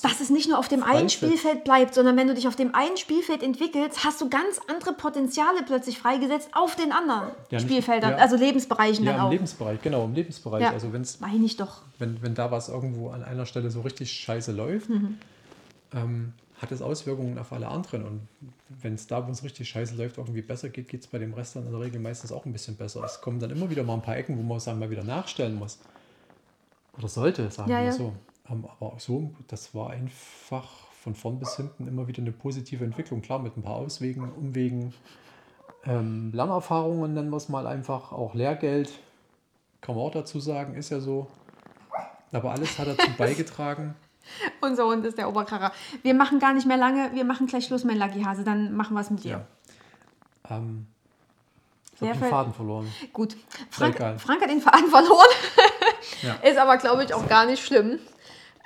dass 0.01 0.19
es 0.19 0.29
nicht 0.29 0.49
nur 0.49 0.57
auf 0.57 0.67
dem 0.67 0.83
einen. 0.83 1.09
Spielfeld 1.09 1.63
bleibt, 1.63 1.93
sondern 1.93 2.17
wenn 2.17 2.27
du 2.27 2.33
dich 2.33 2.47
auf 2.47 2.55
dem 2.57 2.75
einen 2.75 2.97
Spielfeld 2.97 3.41
entwickelst, 3.43 4.03
hast 4.03 4.19
du 4.19 4.29
ganz 4.29 4.59
andere 4.67 4.93
Potenziale 4.93 5.63
plötzlich 5.65 5.97
freigesetzt 5.99 6.49
auf 6.53 6.75
den 6.75 6.91
anderen 6.91 7.29
Ja, 7.51 7.59
Spielfeldern, 7.59 8.11
ja. 8.11 8.17
also 8.17 8.35
Lebensbereichen 8.35 9.05
ja, 9.05 9.11
dann 9.11 9.21
im 9.21 9.27
auch. 9.27 9.31
Lebensbereich, 9.31 9.81
genau, 9.81 10.03
im 10.05 10.13
Lebensbereich. 10.13 10.63
Ja. 10.63 10.71
Also 10.71 10.91
wenn's, 10.91 11.19
Meine 11.21 11.45
ich 11.45 11.55
doch. 11.55 11.83
wenn, 11.99 12.21
wenn 12.21 12.35
da 12.35 12.51
was 12.51 12.67
irgendwo 12.67 13.09
an 13.11 13.23
einer 13.23 13.45
Stelle 13.45 13.69
so 13.69 13.81
richtig 13.81 14.11
scheiße 14.11 14.51
läuft, 14.51 14.89
Mhm. 14.89 15.19
ähm, 15.93 16.33
hat 16.57 16.71
es 16.71 16.81
Auswirkungen 16.81 17.37
auf 17.37 17.53
alle 17.53 17.67
anderen. 17.67 18.03
Und 18.03 18.27
wenn 18.81 18.95
es 18.95 19.07
da, 19.07 19.25
wo 19.27 19.31
es 19.31 19.43
richtig 19.43 19.69
scheiße 19.69 19.95
läuft, 19.95 20.17
irgendwie 20.17 20.41
besser 20.41 20.69
geht, 20.69 20.87
geht 20.87 21.01
es 21.01 21.07
bei 21.07 21.19
dem 21.19 21.33
Rest 21.33 21.55
dann 21.55 21.65
in 21.65 21.71
der 21.71 21.81
Regel 21.81 21.99
meistens 22.01 22.31
auch 22.31 22.45
ein 22.45 22.53
bisschen 22.53 22.75
besser. 22.75 23.03
Es 23.03 23.21
kommen 23.21 23.39
dann 23.39 23.51
immer 23.51 23.69
wieder 23.69 23.83
mal 23.83 23.93
ein 23.93 24.01
paar 24.01 24.17
Ecken, 24.17 24.37
wo 24.37 24.41
man 24.41 24.59
sagen 24.59 24.79
mal 24.79 24.89
wieder 24.89 25.03
nachstellen 25.03 25.55
muss. 25.55 25.79
Oder 26.97 27.07
sollte, 27.07 27.51
sagen 27.51 27.71
Ja, 27.71 27.79
wir 27.79 27.85
ja. 27.87 27.91
so. 27.91 28.13
Aber 28.45 28.95
so, 28.97 29.31
das 29.47 29.75
war 29.75 29.91
einfach 29.91 30.67
von 31.01 31.13
vorn 31.13 31.39
bis 31.39 31.55
hinten 31.57 31.87
immer 31.87 32.07
wieder 32.07 32.21
eine 32.21 32.31
positive 32.31 32.83
Entwicklung. 32.83 33.21
Klar, 33.21 33.39
mit 33.39 33.55
ein 33.55 33.61
paar 33.61 33.75
Auswegen, 33.75 34.31
Umwegen, 34.31 34.93
ähm, 35.85 36.31
Lernerfahrungen 36.33 37.13
nennen 37.13 37.29
wir 37.29 37.37
es 37.37 37.49
mal 37.49 37.67
einfach, 37.67 38.11
auch 38.11 38.33
Lehrgeld, 38.33 38.91
kann 39.79 39.95
man 39.95 40.05
auch 40.05 40.11
dazu 40.11 40.39
sagen, 40.39 40.75
ist 40.75 40.89
ja 40.89 40.99
so. 40.99 41.27
Aber 42.31 42.51
alles 42.51 42.77
hat 42.77 42.87
dazu 42.87 43.09
beigetragen. 43.17 43.95
Unser 44.61 44.85
Hund 44.85 45.05
ist 45.05 45.17
der 45.17 45.29
Oberkracher. 45.29 45.71
Wir 46.03 46.13
machen 46.13 46.39
gar 46.39 46.53
nicht 46.53 46.67
mehr 46.67 46.77
lange, 46.77 47.11
wir 47.13 47.23
machen 47.25 47.47
gleich 47.47 47.65
Schluss, 47.65 47.83
mein 47.83 47.97
Lucky 47.99 48.21
Hase, 48.23 48.43
dann 48.43 48.75
machen 48.75 48.93
wir 48.95 49.01
es 49.01 49.09
mit 49.09 49.23
dir. 49.23 49.45
Ja. 50.49 50.57
Ähm, 50.57 50.87
ich 51.95 52.01
habe 52.01 52.11
den 52.11 52.19
fällt- 52.19 52.31
Faden 52.31 52.53
verloren. 52.53 52.93
Gut. 53.13 53.35
Frank. 53.71 53.97
Frank 54.19 54.41
hat 54.41 54.49
den 54.49 54.61
Faden 54.61 54.87
verloren. 54.89 55.27
Ja. 56.21 56.33
Ist 56.49 56.57
aber, 56.57 56.77
glaube 56.77 57.03
ich, 57.03 57.13
auch 57.13 57.27
gar 57.27 57.45
nicht 57.45 57.65
schlimm. 57.65 57.99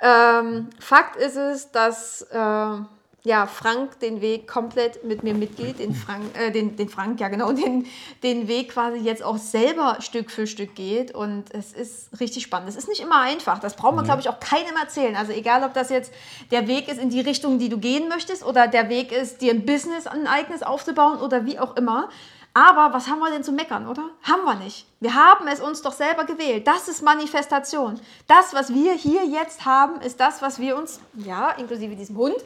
Ähm, 0.00 0.68
Fakt 0.80 1.14
ist 1.16 1.36
es, 1.36 1.70
dass 1.70 2.22
äh, 2.22 2.76
ja, 3.24 3.46
Frank 3.46 4.00
den 4.00 4.20
Weg 4.20 4.48
komplett 4.48 5.04
mit 5.04 5.22
mir 5.22 5.34
mitgeht, 5.34 5.78
den 5.78 5.94
Frank, 5.94 6.36
äh, 6.36 6.50
den, 6.50 6.76
den 6.76 6.88
Frank, 6.88 7.20
ja 7.20 7.28
genau, 7.28 7.52
den, 7.52 7.86
den 8.24 8.48
Weg 8.48 8.70
quasi 8.70 8.98
jetzt 8.98 9.22
auch 9.22 9.38
selber 9.38 9.98
Stück 10.00 10.30
für 10.30 10.48
Stück 10.48 10.74
geht 10.74 11.14
und 11.14 11.54
es 11.54 11.72
ist 11.72 12.18
richtig 12.18 12.42
spannend. 12.42 12.68
Es 12.68 12.76
ist 12.76 12.88
nicht 12.88 13.00
immer 13.00 13.20
einfach, 13.20 13.60
das 13.60 13.76
braucht 13.76 13.94
man, 13.94 14.04
glaube 14.04 14.20
ich, 14.20 14.28
auch 14.28 14.40
keinem 14.40 14.76
erzählen. 14.76 15.14
Also 15.14 15.30
egal, 15.32 15.62
ob 15.62 15.72
das 15.72 15.88
jetzt 15.88 16.12
der 16.50 16.66
Weg 16.66 16.88
ist 16.88 16.98
in 16.98 17.10
die 17.10 17.20
Richtung, 17.20 17.60
die 17.60 17.68
du 17.68 17.78
gehen 17.78 18.08
möchtest 18.08 18.44
oder 18.44 18.66
der 18.66 18.88
Weg 18.88 19.12
ist, 19.12 19.40
dir 19.40 19.52
ein 19.52 19.64
Business, 19.64 20.08
ein 20.08 20.26
eigenes 20.26 20.64
aufzubauen 20.64 21.20
oder 21.20 21.46
wie 21.46 21.60
auch 21.60 21.76
immer. 21.76 22.08
Aber 22.54 22.92
was 22.92 23.08
haben 23.08 23.20
wir 23.20 23.30
denn 23.30 23.44
zu 23.44 23.52
meckern, 23.52 23.88
oder? 23.88 24.10
Haben 24.24 24.44
wir 24.44 24.56
nicht. 24.56 24.84
Wir 25.00 25.14
haben 25.14 25.46
es 25.46 25.60
uns 25.60 25.80
doch 25.80 25.92
selber 25.92 26.24
gewählt. 26.24 26.66
Das 26.66 26.86
ist 26.88 27.02
Manifestation. 27.02 27.98
Das, 28.26 28.52
was 28.52 28.74
wir 28.74 28.92
hier 28.92 29.24
jetzt 29.24 29.64
haben, 29.64 30.02
ist 30.02 30.20
das, 30.20 30.42
was 30.42 30.58
wir 30.58 30.76
uns, 30.76 31.00
ja, 31.14 31.52
inklusive 31.52 31.96
diesem 31.96 32.16
Hund, 32.16 32.36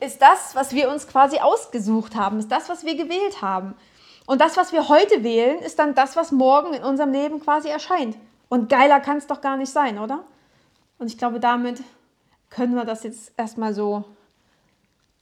ist 0.00 0.22
das, 0.22 0.54
was 0.54 0.74
wir 0.74 0.90
uns 0.90 1.08
quasi 1.08 1.38
ausgesucht 1.38 2.14
haben, 2.14 2.38
ist 2.38 2.52
das, 2.52 2.68
was 2.68 2.84
wir 2.84 2.96
gewählt 2.96 3.42
haben. 3.42 3.74
Und 4.26 4.40
das, 4.40 4.56
was 4.56 4.72
wir 4.72 4.88
heute 4.88 5.24
wählen, 5.24 5.58
ist 5.60 5.78
dann 5.78 5.94
das, 5.94 6.14
was 6.14 6.32
morgen 6.32 6.74
in 6.74 6.84
unserem 6.84 7.12
Leben 7.12 7.40
quasi 7.40 7.68
erscheint. 7.68 8.16
Und 8.48 8.68
geiler 8.68 9.00
kann 9.00 9.16
es 9.16 9.26
doch 9.26 9.40
gar 9.40 9.56
nicht 9.56 9.72
sein, 9.72 9.98
oder? 9.98 10.24
Und 10.98 11.06
ich 11.08 11.18
glaube, 11.18 11.40
damit 11.40 11.82
können 12.50 12.74
wir 12.74 12.84
das 12.84 13.02
jetzt 13.02 13.32
erstmal 13.36 13.74
so 13.74 14.04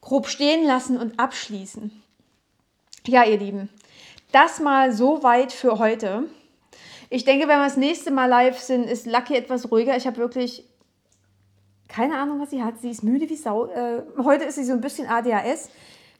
grob 0.00 0.28
stehen 0.28 0.66
lassen 0.66 0.98
und 0.98 1.18
abschließen. 1.18 2.02
Ja, 3.06 3.24
ihr 3.24 3.38
Lieben, 3.38 3.68
das 4.32 4.60
mal 4.60 4.92
so 4.92 5.22
weit 5.22 5.52
für 5.52 5.78
heute. 5.78 6.24
Ich 7.08 7.24
denke, 7.24 7.46
wenn 7.46 7.58
wir 7.58 7.64
das 7.64 7.76
nächste 7.76 8.10
Mal 8.10 8.26
live 8.26 8.58
sind, 8.58 8.84
ist 8.84 9.06
Lucky 9.06 9.36
etwas 9.36 9.70
ruhiger. 9.70 9.96
Ich 9.96 10.06
habe 10.06 10.16
wirklich 10.16 10.65
keine 11.88 12.18
Ahnung, 12.18 12.40
was 12.40 12.50
sie 12.50 12.62
hat. 12.62 12.80
Sie 12.80 12.90
ist 12.90 13.02
müde 13.02 13.28
wie 13.28 13.36
Sau. 13.36 13.66
Äh, 13.66 14.02
heute 14.22 14.44
ist 14.44 14.56
sie 14.56 14.64
so 14.64 14.72
ein 14.72 14.80
bisschen 14.80 15.08
ADHS. 15.08 15.70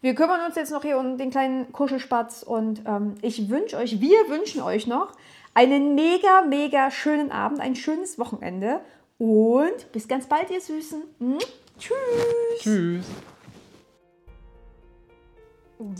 Wir 0.00 0.14
kümmern 0.14 0.44
uns 0.46 0.56
jetzt 0.56 0.70
noch 0.70 0.82
hier 0.82 0.98
um 0.98 1.18
den 1.18 1.30
kleinen 1.30 1.72
Kuschelspatz 1.72 2.42
und 2.42 2.82
ähm, 2.86 3.14
ich 3.22 3.48
wünsche 3.48 3.76
euch, 3.76 4.00
wir 4.00 4.28
wünschen 4.28 4.62
euch 4.62 4.86
noch 4.86 5.12
einen 5.54 5.94
mega, 5.94 6.42
mega 6.42 6.90
schönen 6.90 7.32
Abend, 7.32 7.60
ein 7.60 7.74
schönes 7.74 8.18
Wochenende 8.18 8.80
und 9.18 9.90
bis 9.92 10.06
ganz 10.06 10.26
bald, 10.26 10.50
ihr 10.50 10.60
Süßen. 10.60 11.02
Hm? 11.18 11.38
Tschüss. 11.78 12.60
Tschüss. 12.60 13.06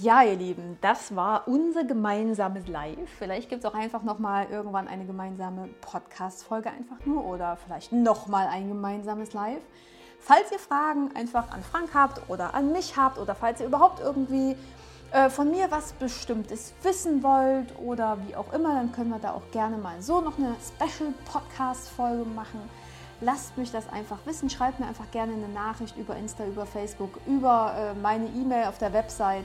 Ja, 0.01 0.23
ihr 0.23 0.37
Lieben, 0.37 0.79
das 0.81 1.15
war 1.15 1.47
unser 1.47 1.85
gemeinsames 1.85 2.67
Live. 2.67 3.11
Vielleicht 3.19 3.51
gibt 3.51 3.63
es 3.63 3.71
auch 3.71 3.75
einfach 3.75 4.03
nochmal 4.03 4.47
irgendwann 4.51 4.89
eine 4.89 5.05
gemeinsame 5.05 5.69
Podcast-Folge 5.83 6.71
einfach 6.71 7.05
nur 7.05 7.27
oder 7.27 7.59
vielleicht 7.59 7.93
nochmal 7.93 8.47
ein 8.47 8.69
gemeinsames 8.69 9.35
Live. 9.35 9.61
Falls 10.19 10.51
ihr 10.51 10.59
Fragen 10.59 11.11
einfach 11.15 11.51
an 11.51 11.63
Frank 11.63 11.91
habt 11.93 12.23
oder 12.31 12.55
an 12.55 12.73
mich 12.73 12.97
habt 12.97 13.19
oder 13.19 13.35
falls 13.35 13.61
ihr 13.61 13.67
überhaupt 13.67 14.01
irgendwie 14.01 14.57
äh, 15.13 15.29
von 15.29 15.51
mir 15.51 15.71
was 15.71 15.93
Bestimmtes 15.93 16.73
wissen 16.83 17.23
wollt 17.23 17.79
oder 17.79 18.17
wie 18.27 18.35
auch 18.35 18.55
immer, 18.55 18.77
dann 18.77 18.93
können 18.93 19.11
wir 19.11 19.19
da 19.19 19.33
auch 19.33 19.51
gerne 19.53 19.77
mal 19.77 20.01
so 20.01 20.23
noch 20.23 20.39
eine 20.39 20.57
Special-Podcast-Folge 20.79 22.25
machen. 22.25 22.63
Lasst 23.21 23.59
mich 23.59 23.73
das 23.73 23.91
einfach 23.91 24.19
wissen. 24.25 24.49
Schreibt 24.49 24.81
mir 24.81 24.87
einfach 24.87 25.11
gerne 25.11 25.35
eine 25.35 25.49
Nachricht 25.49 25.99
über 25.99 26.17
Insta, 26.17 26.47
über 26.47 26.65
Facebook, 26.65 27.11
über 27.27 27.75
äh, 27.77 27.95
meine 28.01 28.27
E-Mail 28.27 28.69
auf 28.69 28.79
der 28.79 28.95
Website. 28.95 29.45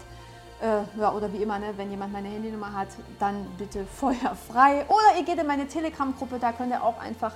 Äh, 0.62 0.99
ja, 0.99 1.12
oder 1.12 1.34
wie 1.34 1.38
immer, 1.38 1.57
ne, 1.57 1.74
wenn 1.76 1.89
jemand 1.89 2.14
meine 2.14 2.28
Handynummer 2.28 2.72
hat, 2.74 2.89
dann 3.20 3.47
bitte 3.57 3.86
feuerfrei. 3.99 4.86
Oder 4.88 5.18
ihr 5.18 5.26
geht 5.26 5.39
in 5.39 5.47
meine 5.47 5.68
Telegram-Gruppe, 5.68 6.38
da 6.39 6.51
könnt 6.51 6.72
ihr 6.72 6.84
auch 6.84 6.99
einfach 6.99 7.34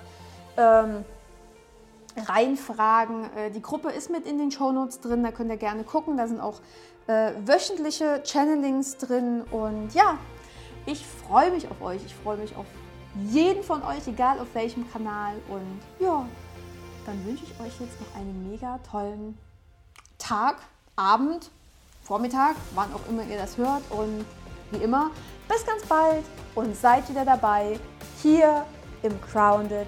ähm, 0.58 1.04
reinfragen. 2.16 3.26
Äh, 3.36 3.52
die 3.52 3.62
Gruppe 3.62 3.90
ist 3.90 4.12
mit 4.12 4.28
in 4.28 4.38
den 4.38 4.52
Shownotes 4.52 5.00
drin, 5.02 5.24
da 5.24 5.32
könnt 5.32 5.50
ihr 5.50 5.58
gerne 5.58 5.84
gucken. 5.84 6.18
Da 6.18 6.28
sind 6.28 6.40
auch 6.40 6.60
äh, 7.08 7.32
wöchentliche 7.46 8.22
Channelings 8.24 8.98
drin. 8.98 9.42
Und 9.50 9.94
ja, 9.96 10.20
ich 10.86 11.04
freue 11.06 11.52
mich 11.52 11.68
auf 11.70 11.82
euch. 11.82 12.06
Ich 12.06 12.14
freue 12.14 12.38
mich 12.38 12.56
auf 12.56 12.68
jeden 13.24 13.64
von 13.64 13.82
euch, 13.84 14.08
egal 14.08 14.40
auf 14.40 14.54
welchem 14.54 14.90
Kanal. 14.92 15.36
Und 15.50 15.80
ja, 16.00 16.26
dann 17.06 17.26
wünsche 17.26 17.44
ich 17.44 17.60
euch 17.60 17.80
jetzt 17.80 18.00
noch 18.00 18.20
einen 18.20 18.52
mega 18.52 18.80
tollen 18.90 19.38
Tag, 20.20 20.58
Abend, 20.96 21.52
Vormittag, 22.06 22.56
wann 22.76 22.94
auch 22.94 23.10
immer 23.10 23.24
ihr 23.24 23.38
das 23.38 23.58
hört. 23.58 23.82
Und 23.90 24.26
wie 24.72 24.84
immer, 24.84 25.10
bis 25.50 25.66
ganz 25.66 25.84
bald 25.86 26.24
und 26.54 26.76
seid 26.76 27.10
wieder 27.10 27.26
dabei 27.26 27.80
hier 28.22 28.64
im 29.02 29.20
Crowned 29.22 29.88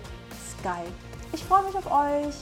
Sky. 0.52 0.84
Ich 1.32 1.44
freue 1.44 1.64
mich 1.64 1.76
auf 1.76 1.86
euch. 1.92 2.36